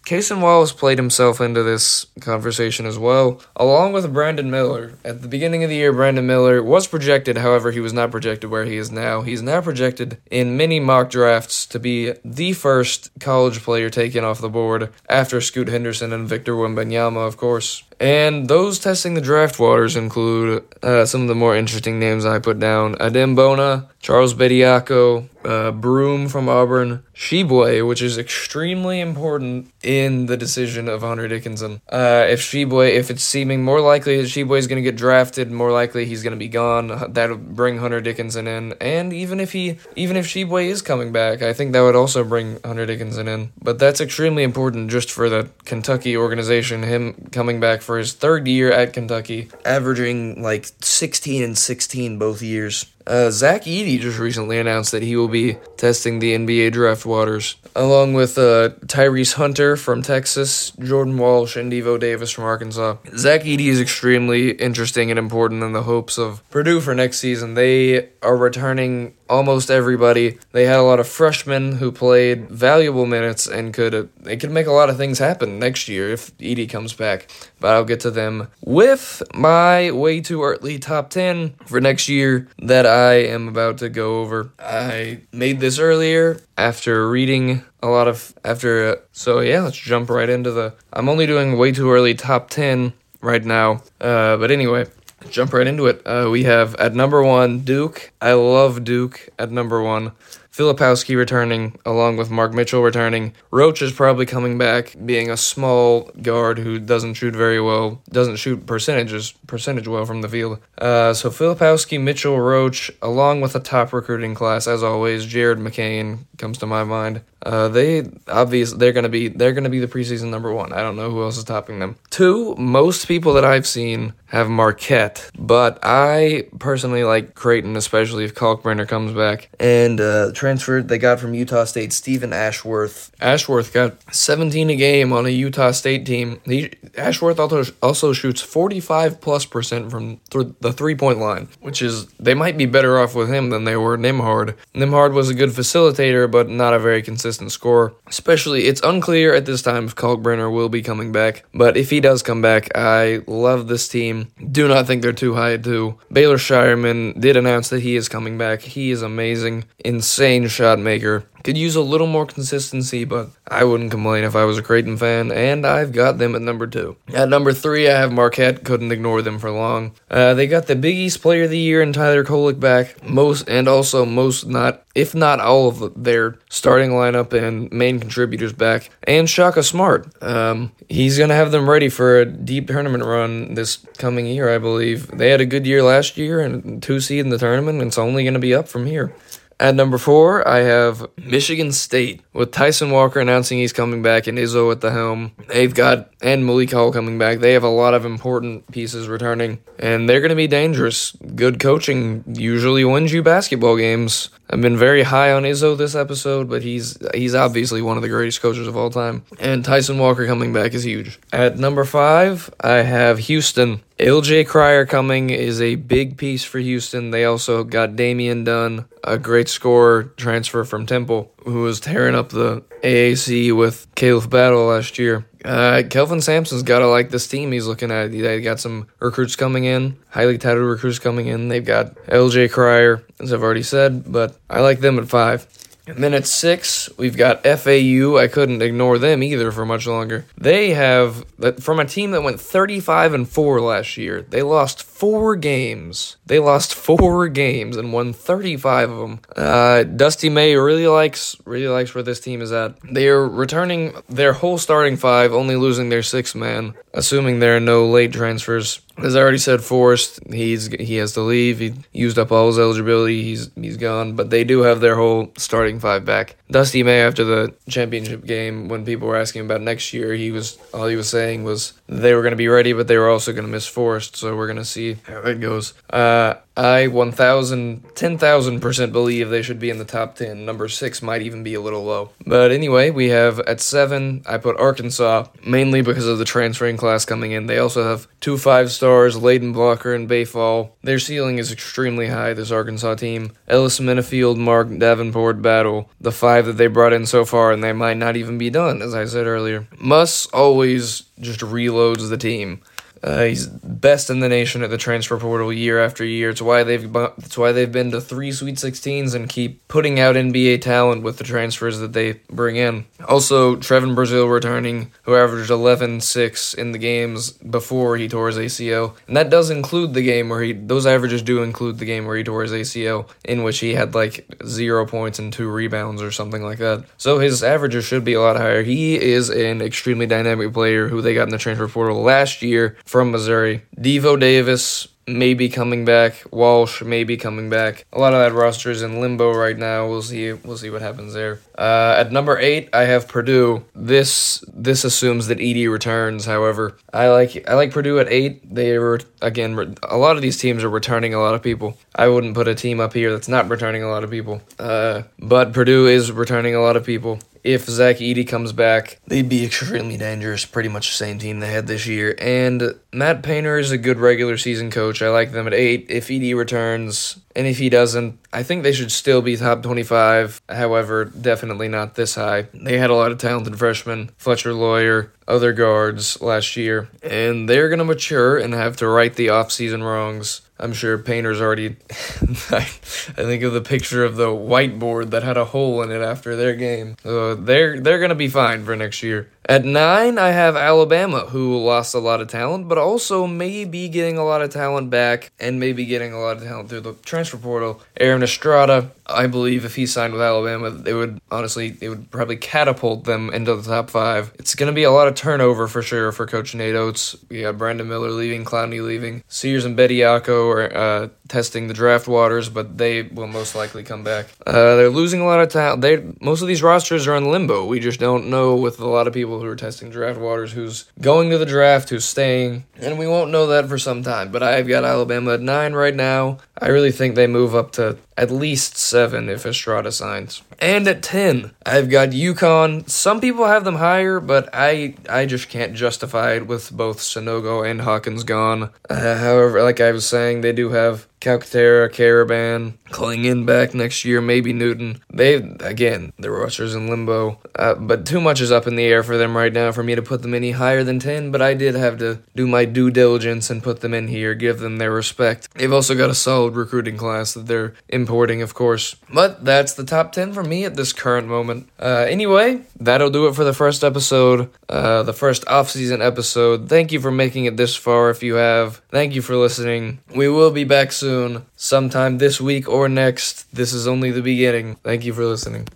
Cason, 0.09 0.41
Wallace 0.41 0.73
played 0.73 0.97
himself 0.97 1.39
into 1.39 1.63
this 1.63 2.07
conversation 2.21 2.87
as 2.87 2.99
well, 2.99 3.43
along 3.55 3.93
with 3.93 4.11
Brandon 4.11 4.51
Miller. 4.51 4.95
At 5.05 5.21
the 5.21 5.29
beginning 5.29 5.65
of 5.65 5.69
the 5.69 5.77
year, 5.77 5.93
Brandon 5.93 6.27
Miller 6.27 6.63
was 6.63 6.87
projected, 6.87 7.37
however, 7.37 7.73
he 7.73 7.81
was 7.81 7.93
not 7.93 8.11
projected 8.11 8.49
where 8.49 8.65
he 8.65 8.79
is 8.79 8.91
now. 8.91 9.21
He's 9.21 9.43
now 9.43 9.61
projected 9.61 10.17
in 10.31 10.57
many 10.57 10.81
mock 10.81 11.11
drafts 11.11 11.67
to 11.67 11.79
be 11.79 12.15
the 12.25 12.55
first 12.55 13.11
college 13.21 13.63
player 13.63 13.91
taken 13.91 14.25
off 14.25 14.41
the 14.41 14.49
board 14.49 14.91
after 15.11 15.43
Scoot 15.43 15.69
Henderson 15.69 16.15
and 16.15 16.27
Victor 16.27 16.55
Wembanyama, 16.55 17.27
of 17.27 17.37
course. 17.37 17.83
And 18.01 18.49
those 18.49 18.79
testing 18.79 19.15
the 19.15 19.21
draft 19.21 19.59
waters 19.59 19.97
include 19.97 20.65
uh, 20.83 21.05
some 21.05 21.23
of 21.23 21.29
the 21.29 21.35
more 21.35 21.57
interesting 21.57 21.99
names 21.99 22.25
I 22.25 22.39
put 22.39 22.61
down 22.61 22.95
Adem 22.95 23.35
Bona, 23.35 23.89
Charles 23.99 24.35
Bediako, 24.35 25.29
uh, 25.45 25.73
Broome 25.73 26.29
from 26.29 26.49
Auburn, 26.49 27.03
Tshiebwe, 27.15 27.87
which 27.87 28.01
is 28.01 28.17
extremely 28.17 29.01
important 29.01 29.73
in 29.83 30.27
the 30.27 30.37
decision 30.37 30.89
of 30.89 31.03
Hunter 31.03 31.29
Dickinson. 31.29 31.81
Uh, 31.89 32.27
if 32.29 32.41
Tshiebwe, 32.41 32.93
if 32.93 33.11
it's 33.11 33.23
seeming 33.23 33.63
more 33.63 33.81
likely 33.81 34.17
that 34.17 34.27
Tshiebwe 34.27 34.59
is 34.59 34.67
going 34.67 34.83
to 34.83 34.91
get 34.91 34.97
drafted, 34.97 35.51
more 35.51 35.71
likely 35.71 36.05
he's 36.05 36.23
going 36.23 36.33
to 36.33 36.39
be 36.39 36.49
gone. 36.49 37.13
That'll 37.13 37.37
bring 37.37 37.79
Hunter 37.79 38.01
Dickinson 38.01 38.47
in, 38.47 38.75
and 38.81 39.13
even 39.13 39.41
if 39.41 39.53
he, 39.53 39.79
even 39.97 40.17
if 40.17 40.27
Tshiebwe 40.27 40.67
is 40.67 40.83
coming 40.83 41.13
back, 41.13 41.43
I 41.43 41.53
think 41.53 41.73
that 41.73 41.81
would 41.81 41.97
also 41.97 42.25
bring 42.25 42.59
Hunter 42.65 42.87
Dickinson 42.87 43.29
in. 43.29 43.53
But 43.63 43.79
that's 43.79 44.01
extremely 44.01 44.43
important 44.43 44.91
just 44.91 45.11
for 45.11 45.29
the 45.29 45.49
Kentucky 45.65 46.17
organization. 46.17 46.83
Him 46.83 47.29
coming 47.33 47.61
back 47.61 47.83
for 47.83 47.99
his 47.99 48.13
third 48.13 48.47
year 48.49 48.73
at 48.73 48.93
Kentucky, 48.93 49.49
averaging 49.65 50.43
like 50.43 50.67
16 50.81 51.43
and 51.43 51.57
16 51.57 52.19
both 52.19 52.43
years. 52.43 52.87
Uh, 53.09 53.31
Zach 53.31 53.63
Edey 53.63 53.99
just 53.99 54.19
recently 54.19 54.59
announced 54.59 54.93
that 54.93 55.03
he 55.03 55.17
will 55.17 55.29
be 55.29 55.57
testing 55.79 56.19
the 56.19 56.35
NBA 56.35 56.73
draft 56.73 57.07
waters, 57.07 57.57
along 57.75 58.13
with 58.13 58.37
uh, 58.37 58.71
Tyrese 58.87 59.35
Hunter 59.35 59.77
from 59.77 60.03
Texas, 60.03 60.73
Jordan 60.73 61.17
Walsh, 61.17 61.57
and 61.57 61.73
Devo 61.73 61.99
Davis 61.99 62.31
from 62.31 62.45
Arkansas. 62.45 62.97
Zach 63.17 63.43
Edey 63.43 63.69
is 63.69 63.81
extremely 63.81 64.51
interesting 64.51 65.11
and 65.11 65.19
important 65.19 65.63
in 65.63 65.73
the 65.73 65.85
hopes 65.85 66.19
of 66.19 66.49
Purdue 66.51 66.81
for 66.81 66.95
next 66.95 67.19
season. 67.19 67.55
They 67.55 68.11
are 68.23 68.37
returning 68.37 69.15
almost 69.29 69.71
everybody. 69.71 70.39
They 70.53 70.67
had 70.67 70.79
a 70.79 70.83
lot 70.83 71.01
of 71.01 71.09
freshmen 71.09 71.73
who 71.77 71.93
played 71.93 72.49
valuable 72.49 73.07
minutes 73.07 73.47
and 73.47 73.73
could 73.73 73.95
uh, 73.95 74.05
they 74.21 74.37
could 74.37 74.51
make 74.51 74.67
a 74.67 74.73
lot 74.73 74.91
of 74.91 74.97
things 74.97 75.19
happen 75.19 75.59
next 75.59 75.89
year 75.89 76.11
if 76.11 76.37
Edey 76.39 76.69
comes 76.69 76.93
back. 76.93 77.31
But 77.61 77.75
I'll 77.75 77.85
get 77.85 78.01
to 78.01 78.11
them 78.11 78.49
with 78.61 79.23
my 79.35 79.91
way 79.91 80.21
too 80.21 80.43
early 80.43 80.79
top 80.79 81.11
10 81.11 81.55
for 81.67 81.81
next 81.81 82.09
year 82.09 82.49
that 82.59 82.87
I 82.87 83.15
am 83.15 83.49
about 83.49 83.79
to 83.79 83.89
go 83.89 84.21
over. 84.21 84.51
I 84.59 85.21
made 85.33 85.61
this 85.61 85.79
earlier 85.79 86.41
after 86.57 87.09
reading 87.09 87.65
a 87.83 87.89
lot 87.89 88.09
of 88.09 88.35
after 88.45 88.89
uh, 88.89 88.97
so 89.13 89.41
yeah, 89.41 89.63
let's 89.63 89.77
jump 89.77 90.11
right 90.11 90.29
into 90.29 90.51
the 90.51 90.75
I'm 90.93 91.09
only 91.09 91.27
doing 91.27 91.59
way 91.59 91.73
too 91.73 91.91
early 91.91 92.15
top 92.15 92.51
10 92.51 92.93
right 93.21 93.45
now. 93.45 93.83
Uh, 94.01 94.37
but 94.37 94.51
anyway, 94.51 94.87
jump 95.31 95.53
right 95.53 95.67
into 95.67 95.87
it. 95.87 96.03
Uh, 96.07 96.29
we 96.31 96.45
have 96.45 96.75
at 96.77 96.95
number 96.95 97.23
one 97.23 97.61
Duke. 97.61 98.13
I 98.21 98.33
love 98.33 98.85
Duke 98.85 99.29
at 99.39 99.51
number 99.51 99.83
one. 99.83 100.13
Filipowski 100.59 101.17
returning, 101.17 101.79
along 101.87 102.17
with 102.17 102.31
Mark 102.31 102.53
Mitchell 102.53 102.83
returning. 102.83 103.33
Roach 103.53 103.81
is 103.81 103.93
probably 103.93 104.27
coming 104.27 104.59
back, 104.59 104.97
being 105.07 105.31
a 105.31 105.37
small 105.37 106.11
guard 106.21 106.59
who 106.59 106.81
doesn't 106.81 107.15
shoot 107.15 107.33
very 107.33 107.61
well, 107.61 108.03
doesn't 108.11 108.37
shoot 108.37 108.67
percentages 108.67 109.33
percentage 109.47 109.87
well 109.87 110.05
from 110.05 110.21
the 110.21 110.29
field. 110.29 110.59
Uh, 110.77 111.15
so 111.15 111.31
Filipowski, 111.31 112.03
Mitchell, 112.03 112.41
Roach, 112.41 112.91
along 113.01 113.41
with 113.41 113.55
a 113.55 113.61
top 113.61 113.93
recruiting 113.93 114.35
class 114.35 114.67
as 114.67 114.83
always. 114.83 115.27
Jared 115.27 115.59
McCain 115.59 116.25
comes 116.39 116.59
to 116.59 116.67
my 116.67 116.83
mind. 116.83 117.23
Uh, 117.43 117.69
they 117.69 118.09
obviously 118.27 118.79
they're 118.79 118.93
gonna 118.93 119.09
be 119.09 119.29
they're 119.29 119.53
gonna 119.53 119.69
be 119.69 119.79
the 119.79 119.87
preseason 119.87 120.31
number 120.31 120.53
one. 120.53 120.73
I 120.73 120.81
don't 120.81 120.97
know 120.97 121.11
who 121.11 121.23
else 121.23 121.39
is 121.39 121.45
topping 121.45 121.79
them. 121.79 121.97
Two, 122.11 122.55
most 122.57 123.07
people 123.07 123.33
that 123.35 123.45
I've 123.45 123.67
seen 123.67 124.13
have 124.27 124.49
Marquette, 124.51 125.31
but 125.39 125.79
I 125.83 126.49
personally 126.59 127.05
like 127.05 127.35
Creighton, 127.35 127.77
especially 127.77 128.25
if 128.25 128.35
Kalkbrenner 128.35 128.87
comes 128.87 129.13
back. 129.13 129.49
And 129.59 130.01
uh, 130.01 130.33
transferred 130.33 130.89
they 130.89 130.99
got 130.99 131.21
from 131.21 131.33
Utah 131.33 131.65
State, 131.65 131.93
Stephen 131.93 132.33
Ashworth. 132.33 133.13
Ashworth 133.21 133.73
got 133.73 133.97
17 134.13 134.71
a 134.71 134.77
game 134.77 135.13
on 135.13 135.25
a 135.25 135.31
Utah 135.31 135.71
State 135.71 136.05
team. 136.05 136.41
He, 136.45 136.73
Ashworth 136.97 137.39
also 137.39 137.65
also 137.83 138.13
shoots 138.13 138.43
45 138.43 139.21
plus 139.21 139.45
percent 139.47 139.91
from 139.91 140.19
th- 140.31 140.55
the 140.61 140.73
three 140.73 140.97
point 140.97 141.21
line, 141.21 141.49
which 141.61 141.83
is 141.83 142.07
they 142.15 142.35
might 142.35 142.59
be 142.59 142.67
better 142.67 142.99
off 142.99 143.15
with 143.15 143.33
him 143.33 143.51
than 143.51 143.65
they 143.65 143.77
were 143.77 143.97
Nimhard. 143.97 144.57
Nembhard 144.75 145.13
was 145.13 145.31
a 145.31 145.35
good 145.35 145.51
facilitator, 145.51 146.31
but 146.31 146.49
not 146.49 146.75
a 146.75 146.79
very 146.79 147.01
consistent 147.01 147.28
score. 147.51 147.95
Especially, 148.07 148.67
it's 148.67 148.81
unclear 148.83 149.35
at 149.35 149.47
this 149.47 149.63
time 149.63 149.85
if 149.85 149.95
Kalkbrenner 149.95 150.53
will 150.53 150.69
be 150.69 150.83
coming 150.83 151.13
back, 151.13 151.45
but 151.55 151.77
if 151.77 151.91
he 151.91 152.01
does 152.01 152.23
come 152.23 152.43
back, 152.43 152.69
I 152.75 153.21
love 153.27 153.69
this 153.69 153.89
team. 153.89 154.29
Do 154.51 154.69
not 154.69 154.87
think 154.87 155.03
they're 155.03 155.13
too 155.13 155.35
high 155.35 155.57
too. 155.57 155.99
Baylor 156.13 156.37
Scheierman 156.37 157.21
did 157.21 157.37
announce 157.37 157.69
that 157.71 157.83
he 157.83 157.97
is 157.97 158.09
coming 158.09 158.39
back. 158.39 158.63
He 158.63 158.91
is 158.91 159.03
amazing, 159.03 159.65
insane 159.85 160.49
shot 160.49 160.79
maker. 160.79 161.25
Could 161.49 161.57
use 161.57 161.77
a 161.77 161.81
little 161.81 162.07
more 162.07 162.27
consistency, 162.27 163.07
but 163.07 163.31
I 163.47 163.65
wouldn't 163.65 163.91
complain 163.91 164.25
if 164.25 164.37
I 164.37 164.45
was 164.45 164.59
a 164.59 164.63
Creighton 164.63 164.99
fan, 164.99 165.33
and 165.33 165.67
I've 165.67 165.93
got 165.93 166.19
them 166.19 166.35
at 166.35 166.43
number 166.43 166.67
two. 166.67 166.99
At 167.15 167.31
number 167.31 167.55
three, 167.55 167.89
I 167.89 167.99
have 167.99 168.13
Marquette. 168.13 168.65
Couldn't 168.65 168.93
ignore 168.93 169.23
them 169.23 169.39
for 169.39 169.51
long. 169.51 169.93
Uh, 170.11 170.35
they 170.35 170.47
got 170.47 170.67
the 170.67 170.77
Big 170.77 170.97
East 170.97 171.23
Player 171.23 171.45
of 171.45 171.51
the 171.51 171.59
Year 171.59 171.81
and 171.81 171.95
Tyler 171.95 172.23
Kolek 172.23 172.61
back, 172.61 173.03
most 173.03 173.49
and 173.49 173.67
also 173.67 174.05
most 174.05 174.47
not, 174.47 174.85
if 174.95 175.15
not 175.15 175.41
all 175.41 175.69
of 175.69 176.05
their 176.05 176.37
starting 176.51 176.91
lineup 176.91 177.33
and 177.33 177.73
main 177.73 177.99
contributors 177.99 178.53
back, 178.53 178.91
and 179.05 179.27
Shaka 179.27 179.63
Smart. 179.63 180.23
Um, 180.23 180.73
he's 180.91 181.17
gonna 181.17 181.35
have 181.35 181.51
them 181.51 181.71
ready 181.71 181.89
for 181.89 182.19
a 182.21 182.27
deep 182.27 182.67
tournament 182.67 183.05
run 183.05 183.55
this 183.55 183.79
coming 183.97 184.27
year, 184.27 184.55
I 184.55 184.59
believe. 184.59 185.09
They 185.17 185.31
had 185.31 185.41
a 185.41 185.47
good 185.47 185.67
year 185.67 185.83
last 185.83 186.19
year 186.19 186.41
and 186.41 186.83
two 186.83 187.01
seed 187.01 187.21
in 187.21 187.31
the 187.31 187.39
tournament. 187.39 187.79
And 187.81 187.89
it's 187.89 187.97
only 187.97 188.23
gonna 188.25 188.39
be 188.39 188.55
up 188.55 188.69
from 188.69 188.85
here. 188.85 189.15
At 189.61 189.75
number 189.75 189.99
four, 189.99 190.47
I 190.47 190.59
have 190.59 191.05
Michigan 191.17 191.73
State 191.73 192.23
with 192.33 192.53
Tyson 192.53 192.93
Walker 192.93 193.19
announcing 193.19 193.59
he's 193.59 193.73
coming 193.73 194.03
back 194.03 194.29
and 194.29 194.39
Izzo 194.39 194.71
at 194.71 194.81
the 194.81 194.93
helm. 194.93 195.33
They've 195.49 195.75
got 195.75 196.11
and 196.23 196.47
Malik 196.47 196.71
Hall 196.71 196.93
coming 196.93 197.19
back. 197.19 197.39
They 197.39 197.55
have 197.55 197.65
a 197.65 197.69
lot 197.69 197.95
of 197.95 198.05
important 198.05 198.71
pieces 198.71 199.09
returning, 199.09 199.59
and 199.79 200.09
they're 200.09 200.21
going 200.21 200.31
to 200.31 200.37
be 200.37 200.47
dangerous. 200.47 201.13
Good 201.35 201.59
coaching 201.59 202.23
usually 202.27 202.85
wins 202.85 203.13
you 203.13 203.23
basketball 203.23 203.77
games. 203.77 204.31
I've 204.51 204.61
been 204.61 204.77
very 204.79 205.03
high 205.03 205.33
on 205.33 205.43
Izzo 205.43 205.77
this 205.77 205.95
episode, 205.95 206.49
but 206.49 206.63
he's 206.63 206.97
he's 207.15 207.35
obviously 207.35 207.83
one 207.83 207.97
of 207.97 208.03
the 208.03 208.09
greatest 208.09 208.41
coaches 208.41 208.67
of 208.67 208.77
all 208.77 208.91
time. 208.91 209.25
And 209.41 209.65
Tyson 209.65 209.99
Walker 209.99 210.27
coming 210.27 210.53
back 210.53 210.73
is 210.73 210.85
huge. 210.85 211.19
At 211.33 211.59
number 211.59 211.85
five, 211.85 212.49
I 212.61 212.77
have 212.77 213.19
Houston. 213.19 213.83
LJ 213.99 214.47
Cryer 214.47 214.87
coming 214.87 215.31
is 215.31 215.61
a 215.61 215.75
big 215.75 216.17
piece 216.17 216.45
for 216.45 216.61
Houston. 216.61 217.11
They 217.11 217.25
also 217.25 217.65
got 217.65 217.97
Damian 217.97 218.45
Dunn, 218.45 218.85
a 219.03 219.19
great 219.19 219.49
scorer 219.49 220.05
transfer 220.17 220.63
from 220.63 220.87
Temple, 220.87 221.33
who 221.45 221.63
was 221.63 221.81
tearing 221.81 222.15
up 222.15 222.29
the 222.29 222.63
AAC 222.85 223.57
with 223.57 223.93
Khalif 223.97 224.31
Battle 224.31 224.67
last 224.67 225.01
year. 225.01 225.27
Uh, 225.45 225.83
Kelvin 225.91 226.21
Sampson's 226.21 226.63
got 226.63 226.79
to 226.79 226.87
like 226.87 227.11
this 227.11 227.27
team 227.27 227.51
he's 227.51 227.67
looking 227.67 227.91
at. 227.91 228.13
They 228.13 228.41
got 228.41 228.61
some 228.61 228.87
recruits 229.01 229.35
coming 229.35 229.65
in, 229.65 229.99
highly 230.11 230.39
touted 230.39 230.63
recruits 230.63 231.01
coming 231.01 231.27
in. 231.27 231.49
They've 231.49 231.65
got 231.65 231.97
LJ 232.07 232.53
Cryer, 232.53 233.05
as 233.19 233.33
I've 233.33 233.43
already 233.43 233.65
said, 233.65 234.13
but 234.13 234.37
I 234.49 234.61
like 234.61 234.79
them 234.79 235.01
at 235.01 235.09
five. 235.09 235.49
At 235.89 236.27
six, 236.27 236.89
we've 236.97 237.17
got 237.17 237.45
FAU. 237.45 238.17
I 238.17 238.29
couldn't 238.29 238.63
ignore 238.63 238.99
them 238.99 239.23
either 239.23 239.51
for 239.53 239.65
much 239.65 239.87
longer. 239.87 240.25
They 240.37 240.71
have 240.71 241.25
from 241.61 241.79
a 241.81 241.85
team 241.85 242.11
that 242.11 242.23
went 242.23 242.41
35 242.41 243.15
and 243.15 243.29
4 243.29 243.61
last 243.61 243.97
year. 243.97 244.23
They 244.23 244.43
lost 244.43 244.83
4 244.83 245.37
games. 245.37 246.17
They 246.27 246.39
lost 246.39 246.75
4 246.89 247.29
games 247.29 247.77
and 247.77 247.93
won 247.93 248.13
35 248.13 248.91
of 248.91 248.99
them. 248.99 249.21
Uh, 249.37 249.85
Dusty 249.85 250.29
May 250.29 250.57
really 250.57 250.87
likes 250.89 251.37
really 251.45 251.69
likes 251.69 251.95
where 251.95 252.05
this 252.05 252.21
team 252.21 252.43
is 252.43 252.53
at. 252.53 252.75
They 252.83 253.09
are 253.09 253.27
returning 253.27 253.95
their 254.09 254.33
whole 254.33 254.59
starting 254.59 254.97
five, 254.97 255.33
only 255.33 255.57
losing 255.57 255.89
their 255.89 256.03
sixth 256.03 256.35
man, 256.35 256.75
assuming 256.93 257.39
there 257.39 257.57
are 257.57 257.61
no 257.61 257.87
late 257.87 258.13
transfers 258.13 258.81
As 259.03 259.15
I 259.15 259.21
already 259.21 259.39
said, 259.39 259.63
Forrest 259.63 260.21
he's 260.31 260.67
he 260.67 260.97
has 260.97 261.13
to 261.13 261.21
leave. 261.21 261.59
He 261.59 261.75
used 261.93 262.19
up 262.19 262.33
all 262.33 262.49
his 262.49 262.59
eligibility. 262.59 263.23
He's 263.23 263.51
he's 263.55 263.77
gone. 263.77 264.17
But 264.17 264.31
they 264.31 264.45
do 264.45 264.61
have 264.61 264.81
their 264.81 264.97
whole 264.97 265.33
starting 265.37 265.81
five 265.81 266.05
back. 266.05 266.37
Dusty 266.51 266.83
May 266.83 267.01
after 267.03 267.25
the 267.25 267.55
championship 267.69 268.25
game, 268.25 268.69
when 268.69 268.85
people 268.85 269.07
were 269.07 269.17
asking 269.17 269.43
about 269.43 269.61
next 269.61 269.93
year, 269.93 270.15
he 270.15 270.31
was 270.31 270.59
all 270.73 270.87
he 270.87 270.97
was 270.97 271.09
saying 271.09 271.45
was 271.45 271.75
they 271.87 272.15
were 272.15 272.23
going 272.23 272.33
to 272.33 272.37
be 272.37 272.49
ready, 272.49 272.73
but 272.73 272.89
they 272.89 272.99
were 272.99 273.09
also 273.09 273.33
going 273.33 273.45
to 273.45 273.51
miss 273.51 273.67
Forrest. 273.67 274.17
So 274.17 274.37
we're 274.37 274.47
going 274.47 274.57
to 274.59 274.65
see 274.65 274.97
how 275.07 275.21
it 275.21 275.41
goes. 275.41 275.75
Uh, 275.91 276.35
I 276.59 276.89
1,000, 276.89 277.85
10,000% 277.95 278.93
believe 278.93 279.31
they 279.31 279.43
should 279.43 279.61
be 279.61 279.71
in 279.71 279.79
the 279.79 279.85
top 279.85 280.17
10. 280.17 280.45
Number 280.45 280.69
6 280.69 281.03
might 281.03 281.23
even 281.23 281.45
be 281.45 281.55
a 281.55 281.61
little 281.61 281.85
low. 281.85 282.11
But 282.27 282.51
anyway, 282.51 282.91
we 282.91 283.11
have 283.11 283.39
at 283.41 283.61
7, 283.61 284.25
I 284.27 284.39
put 284.39 284.59
Arkansas, 284.59 285.27
mainly 285.47 285.83
because 285.83 286.09
of 286.09 286.19
the 286.19 286.25
transferring 286.25 286.77
class 286.77 287.05
coming 287.05 287.31
in. 287.31 287.47
They 287.47 287.59
also 287.59 287.85
have 287.85 288.09
two 288.21 288.37
five 288.37 288.73
stars, 288.89 289.19
Layden 289.19 289.53
Blocker 289.53 289.93
and 289.93 290.09
Baye 290.09 290.25
Fall. 290.25 290.75
Their 290.83 290.99
ceiling 290.99 291.37
is 291.37 291.53
extremely 291.53 292.07
high, 292.07 292.33
this 292.33 292.51
Arkansas 292.51 292.95
team. 292.95 293.33
Ellis 293.47 293.81
Minifield, 293.81 294.39
Mark 294.39 294.69
Davenport 294.79 295.43
battle, 295.43 295.91
the 296.01 296.11
five 296.11 296.47
that 296.47 296.55
they 296.55 296.69
brought 296.69 296.95
in 296.95 297.05
so 297.05 297.27
far, 297.27 297.53
and 297.53 297.63
they 297.63 297.75
might 297.75 297.99
not 297.99 298.17
even 298.17 298.39
be 298.39 298.49
done, 298.49 298.81
as 298.81 298.95
I 298.95 299.05
said 299.05 299.27
earlier. 299.27 299.69
Muss 299.79 300.25
always 300.33 301.03
just 301.21 301.41
reloads 301.41 302.09
the 302.09 302.17
team. 302.17 302.63
Uh, 303.03 303.25
he's 303.25 303.47
best 303.47 304.11
in 304.11 304.21
the 304.21 304.29
nation 304.29 304.63
at 304.63 304.71
the 304.71 304.79
transfer 304.79 305.19
portal 305.19 305.53
year 305.53 305.81
after 305.81 306.05
year. 306.05 306.31
It's 306.31 306.43
why 306.43 306.63
they've 306.65 306.85
it's 307.19 307.39
why 307.39 307.53
they've 307.53 307.71
been 307.71 307.91
to 307.93 308.01
three 308.01 308.33
Sweet 308.33 308.57
16s 308.57 309.15
and 309.15 309.29
keep 309.29 309.67
putting 309.69 310.01
out 310.01 310.17
NBA 310.17 310.61
talent 310.61 311.03
with 311.03 311.19
the 311.19 311.25
transfers 311.25 311.79
that 311.79 311.93
they 311.93 312.21
bring 312.31 312.57
in. 312.57 312.87
Also, 313.07 313.57
Trevon 313.57 313.95
Brazile 313.95 314.31
returning, 314.31 314.93
who 315.03 315.15
averaged 315.15 315.51
11-6 315.51 316.55
in 316.57 316.73
the 316.73 316.79
games 316.79 317.33
before 317.33 317.97
he 317.97 318.09
tore 318.09 318.29
his 318.29 318.37
ACL, 318.37 318.95
and 319.07 319.17
that 319.17 319.31
does 319.31 319.51
include 319.51 319.95
the 319.95 320.03
game 320.03 320.29
where 320.29 320.43
he 320.43 320.53
those 320.53 320.87
averages 320.87 321.23
do 321.23 321.43
include 321.43 321.79
the 321.79 321.85
game 321.85 322.07
where 322.07 322.17
he 322.17 322.25
tore 322.25 322.43
his 322.43 322.53
ACL, 322.53 323.09
in 323.25 323.43
which 323.43 323.61
he 323.61 323.75
had 323.75 323.95
like 323.95 324.27
zero 324.47 324.87
points 324.87 325.19
and 325.19 325.33
two 325.33 325.49
rebounds 325.49 326.03
or 326.03 326.11
something 326.11 326.43
like 326.43 326.59
that. 326.59 326.85
So 326.97 327.19
his 327.19 327.43
averages 327.43 327.85
should 327.85 328.05
be 328.05 328.15
a 328.15 328.21
lot 328.21 328.37
higher. 328.37 328.63
He 328.63 329.01
is 329.01 329.31
an 329.31 329.63
extremely 329.63 330.07
dynamic 330.07 330.53
player 330.53 330.89
who 330.89 331.01
they 331.01 331.15
got 331.15 331.25
in 331.25 331.31
the 331.31 331.39
transfer 331.39 331.69
portal 331.69 332.03
last 332.03 332.43
year 332.43 332.77
from 332.89 333.11
Missouri. 333.11 333.63
Devo 333.77 334.19
Davis 334.19 334.89
may 335.07 335.35
be 335.35 335.49
coming 335.49 335.85
back. 335.85 336.23
Walsh 336.31 336.83
may 336.83 337.05
be 337.05 337.17
coming 337.17 337.51
back. 337.51 337.85
A 337.93 337.99
lot 337.99 338.15
of 338.15 338.21
that 338.21 338.37
roster 338.37 338.71
is 338.71 338.83
in 338.83 339.01
limbo 339.01 339.33
right 339.33 339.57
now. 339.57 339.89
We'll 339.89 340.03
see. 340.03 340.33
We'll 340.33 340.57
see 340.57 340.71
what 340.71 340.81
happens 340.81 341.13
there. 341.13 341.41
Uh, 341.57 341.97
at 341.99 342.13
number 342.13 342.39
eight, 342.39 342.71
I 342.73 342.83
have 342.83 343.07
Purdue. 343.07 343.65
This 343.75 344.43
this 344.53 344.85
assumes 344.85 345.27
that 345.27 345.39
Edey 345.39 345.71
returns. 345.71 346.25
However, 346.25 346.79
I 346.93 347.09
like 347.09 347.47
I 347.49 347.55
like 347.55 347.73
Purdue 347.73 347.99
at 347.99 348.09
eight. 348.09 348.55
They 348.55 348.79
were 348.79 349.01
again 349.21 349.77
a 349.83 349.99
lot 349.99 350.17
of 350.17 350.23
these 350.23 350.39
teams 350.39 350.65
are 350.65 350.71
returning 350.71 351.13
a 351.13 351.21
lot 351.21 351.35
of 351.35 351.43
people. 351.43 351.77
I 351.95 352.09
wouldn't 352.09 352.35
put 352.35 352.49
a 352.49 352.55
team 352.55 352.81
up 352.81 352.95
here 352.95 353.13
that's 353.13 353.29
not 353.29 353.51
returning 353.51 353.83
a 353.83 353.91
lot 353.91 354.05
of 354.05 354.11
people. 354.11 354.41
Uh, 354.59 355.03
but 355.19 355.53
Purdue 355.53 355.89
is 355.89 356.11
returning 356.11 356.55
a 356.55 356.61
lot 356.61 356.77
of 356.77 356.85
people 356.85 357.19
if 357.49 357.65
Zach 357.65 357.97
Edey 357.97 358.29
comes 358.29 358.53
back, 358.53 359.01
they'd 359.07 359.27
be 359.27 359.43
extremely 359.47 359.97
dangerous. 359.97 360.45
Pretty 360.45 360.69
much 360.69 360.91
the 360.91 360.97
same 360.97 361.19
team 361.19 361.41
they 361.41 361.51
had 361.51 361.67
this 361.67 361.87
year. 361.87 362.15
And 362.19 362.75
Matt 362.93 363.23
Painter 363.23 363.57
is 363.57 363.71
a 363.71 363.79
good 363.79 363.99
regular 363.99 364.37
season 364.37 364.71
coach. 364.71 365.01
I 365.01 365.09
like 365.09 365.33
them 365.33 365.47
at 365.47 365.55
eight. 365.55 365.87
If 365.89 366.09
Edey 366.09 366.37
returns, 366.37 367.19
and 367.35 367.47
if 367.47 367.57
he 367.57 367.71
doesn't, 367.71 368.19
I 368.35 368.43
think 368.43 368.63
they 368.63 368.73
should 368.73 368.93
still 368.93 369.23
be 369.23 369.35
top 369.35 369.63
25. 369.63 370.43
However, 370.51 371.07
definitely 371.07 371.69
not 371.69 371.95
this 371.95 372.17
high. 372.17 372.49
They 372.53 372.77
had 372.77 372.91
a 372.91 372.95
lot 372.95 373.13
of 373.13 373.19
talented 373.19 373.59
freshmen, 373.59 374.11
Fletcher 374.19 374.53
Loyer, 374.53 375.11
other 375.27 375.55
guards 375.55 376.21
last 376.21 376.55
year, 376.55 376.91
and 377.03 377.49
they're 377.49 377.71
going 377.71 377.79
to 377.79 377.85
mature 377.87 378.37
and 378.37 378.53
have 378.53 378.77
to 378.77 378.89
right 378.89 379.15
the 379.15 379.29
offseason 379.29 379.83
wrongs. 379.83 380.43
I'm 380.61 380.73
sure 380.73 380.99
Painter's 380.99 381.41
already. 381.41 381.77
I 381.91 382.63
think 382.63 383.43
of 383.43 383.53
the 383.53 383.61
picture 383.61 384.05
of 384.05 384.17
the 384.17 384.29
whiteboard 384.29 385.11
that 385.11 385.23
had 385.23 385.37
a 385.37 385.45
hole 385.45 385.83
in 385.83 385.91
it 385.91 386.03
after 386.03 386.35
their 386.35 386.55
game. 386.55 386.97
So 387.03 387.35
they're 387.35 387.81
they're 387.81 388.01
gonna 388.01 388.15
be 388.15 388.29
fine 388.29 388.65
for 388.65 388.75
next 388.75 389.03
year. 389.03 389.31
At 389.51 389.65
nine, 389.65 390.19
I 390.19 390.33
have 390.33 390.57
Alabama, 390.57 391.21
who 391.21 391.57
lost 391.57 391.95
a 391.95 391.99
lot 391.99 392.21
of 392.21 392.29
talent, 392.29 392.69
but 392.69 392.77
also 392.77 393.27
may 393.27 393.65
be 393.65 393.89
getting 393.89 394.19
a 394.19 394.25
lot 394.25 394.43
of 394.43 394.51
talent 394.51 394.91
back 394.91 395.33
and 395.41 395.59
maybe 395.59 395.87
getting 395.87 396.13
a 396.13 396.21
lot 396.21 396.37
of 396.37 396.43
talent 396.43 396.69
through 396.69 396.83
the 396.83 396.93
transfer 396.93 397.39
portal. 397.39 397.81
Aaron 397.99 398.23
Estrada, 398.23 398.91
I 399.07 399.27
believe 399.27 399.65
if 399.65 399.75
he 399.75 399.87
signed 399.87 400.13
with 400.13 400.21
Alabama, 400.21 400.69
they 400.69 400.93
would 400.93 401.19
honestly, 401.31 401.79
it 401.81 401.89
would 401.89 402.11
probably 402.11 402.37
catapult 402.37 403.05
them 403.05 403.31
into 403.31 403.57
the 403.57 403.63
top 403.63 403.89
five. 403.89 404.33
It's 404.39 404.55
going 404.55 404.67
to 404.67 404.75
be 404.75 404.83
a 404.83 404.91
lot 404.91 405.09
of 405.09 405.15
turnover 405.15 405.67
for 405.67 405.81
sure 405.81 406.13
for 406.13 406.27
Coach 406.27 406.55
Nate 406.55 406.75
Oats. 406.75 407.17
We 407.31 407.41
got 407.41 407.57
Brandon 407.57 407.89
Miller 407.89 408.11
leaving, 408.11 408.45
Clowney 408.45 408.85
leaving. 408.85 409.25
Sears 409.29 409.65
and 409.65 409.79
Bediako 409.79 410.53
are 410.53 410.77
uh, 410.77 411.09
testing 411.29 411.69
the 411.69 411.75
draft 411.75 412.07
waters, 412.07 412.51
but 412.51 412.77
they 412.77 413.03
will 413.03 413.27
most 413.27 413.55
likely 413.55 413.83
come 413.83 414.05
back. 414.05 414.27
Uh, 414.47 414.77
they're 414.77 414.91
losing 414.91 415.21
a 415.23 415.25
lot 415.25 415.41
of 415.41 415.49
talent. 415.49 415.81
They 415.81 416.05
most 416.21 416.43
of 416.43 416.49
these 416.49 416.63
rosters 416.63 417.07
are 417.07 417.17
in 417.17 417.31
limbo. 417.31 417.65
We 417.65 417.81
just 417.81 417.99
don't 417.99 418.29
know 418.29 418.57
with 418.57 418.79
a 418.79 418.87
lot 418.87 419.07
of 419.07 419.15
people 419.15 419.38
who 419.41 419.49
are 419.49 419.57
testing 419.57 419.91
draft 419.91 420.19
waters 420.19 420.53
who's 420.53 420.85
going 421.01 421.31
to 421.31 421.39
the 421.39 421.47
draft, 421.47 421.89
who's 421.91 422.05
staying, 422.05 422.65
and 422.77 422.99
we 422.99 423.07
won't 423.07 423.31
know 423.31 423.47
that 423.49 423.69
for 423.69 423.79
some 423.79 424.03
time. 424.03 424.31
But 424.31 424.43
I've 424.43 424.69
got 424.69 424.85
Alabama 424.85 425.35
at 425.35 425.41
nine 425.41 425.73
right 425.73 425.95
now. 425.95 426.39
I 426.61 426.69
really 426.69 426.93
think 426.93 427.15
they 427.15 427.27
move 427.27 427.55
up 427.55 427.73
to 427.73 427.99
at 428.19 428.33
least 428.33 428.77
seven 428.77 429.29
if 429.29 429.47
Estrada 429.47 429.93
signs. 429.93 430.43
And 430.59 430.89
at 430.89 431.05
ten, 431.05 431.53
I've 431.65 431.89
got 431.89 432.09
UConn. 432.09 432.91
Some 432.91 433.21
people 433.21 433.47
have 433.47 433.65
them 433.65 433.77
higher, 433.77 434.19
but 434.19 434.51
I 434.53 434.97
I 435.09 435.25
just 435.25 435.49
can't 435.49 435.75
justify 435.75 436.33
it 436.33 436.49
with 436.49 436.73
both 436.73 436.99
Sanogo 436.99 437.69
and 437.69 437.83
Hawkins 437.83 438.25
gone. 438.25 438.71
Uh, 438.91 439.17
however, 439.19 439.63
like 439.63 439.81
I 439.81 439.93
was 439.93 440.05
saying, 440.05 440.41
they 440.41 440.53
do 440.53 440.71
have 440.71 441.07
Calcaterra, 441.21 441.89
Karaban, 441.91 442.75
Clingan 442.91 443.45
back 443.45 443.75
next 443.75 444.05
year, 444.05 444.21
maybe 444.21 444.53
Newton. 444.53 445.01
They 445.13 445.35
again, 445.35 446.13
the 446.19 446.31
roster's 446.31 446.75
in 446.75 446.89
limbo, 446.89 447.39
uh, 447.57 447.75
but 447.75 448.07
too 448.07 448.21
much 448.21 448.41
is 448.41 448.53
up 448.53 448.67
in 448.67 448.77
the 448.77 448.85
air 448.85 449.03
for 449.03 449.17
them 449.17 449.37
right 449.37 449.53
now 449.53 449.73
for 449.73 449.83
me 449.83 449.95
to 449.95 450.03
put 450.03 450.23
them 450.23 450.35
any 450.35 450.53
higher 450.53 450.85
than 450.85 450.99
ten. 450.99 451.31
But 451.31 451.43
I 451.43 451.55
did 451.55 451.75
have 451.75 451.99
to 451.99 452.21
do 452.37 452.47
my 452.47 452.65
due 452.65 452.91
diligence 452.91 453.51
and 453.51 453.63
put 453.63 453.81
them 453.81 453.95
in 453.95 454.09
here, 454.09 454.35
give 454.35 454.61
them 454.61 454.79
their 454.79 454.93
respect. 454.93 455.49
They've 455.55 455.73
also 455.73 455.95
got 455.95 456.11
a 456.11 456.15
solid 456.15 456.55
recruiting 456.55 456.97
class 456.97 457.35
that 457.35 457.47
they're 457.47 457.75
importing, 458.09 458.41
of 458.41 458.55
course. 458.55 458.97
But 459.13 459.45
that's 459.45 459.75
the 459.75 459.85
top 459.85 460.13
ten 460.13 460.33
for 460.33 460.43
me 460.43 460.65
at 460.65 460.77
this 460.77 460.95
current 460.95 461.29
moment. 461.29 461.69
Uh, 461.79 462.07
anyway, 462.09 462.63
that'll 462.81 463.11
do 463.11 463.27
it 463.27 463.35
for 463.35 463.45
the 463.45 463.53
first 463.53 463.85
episode, 463.85 464.49
uh, 464.69 465.03
the 465.03 465.13
first 465.13 465.47
off-season 465.47 466.01
episode. 466.01 466.71
Thank 466.71 466.91
you 466.91 467.01
for 467.01 467.11
making 467.11 467.45
it 467.45 467.59
this 467.59 467.77
far. 467.77 468.09
If 468.09 468.23
you 468.23 468.37
have, 468.37 468.81
thank 468.89 469.15
you 469.15 469.21
for 469.21 469.37
listening. 469.37 469.99
We 470.15 470.29
will 470.29 470.51
be 470.51 470.65
back 470.65 470.93
soon, 470.93 471.45
sometime 471.57 472.17
this 472.17 472.41
week 472.41 472.67
or 472.67 472.89
next. 472.89 473.55
This 473.55 473.75
is 473.75 473.87
only 473.87 474.11
the 474.11 474.23
beginning. 474.23 474.77
Thank 474.77 475.05
you 475.05 475.13
for 475.13 475.27
listening. 475.27 475.69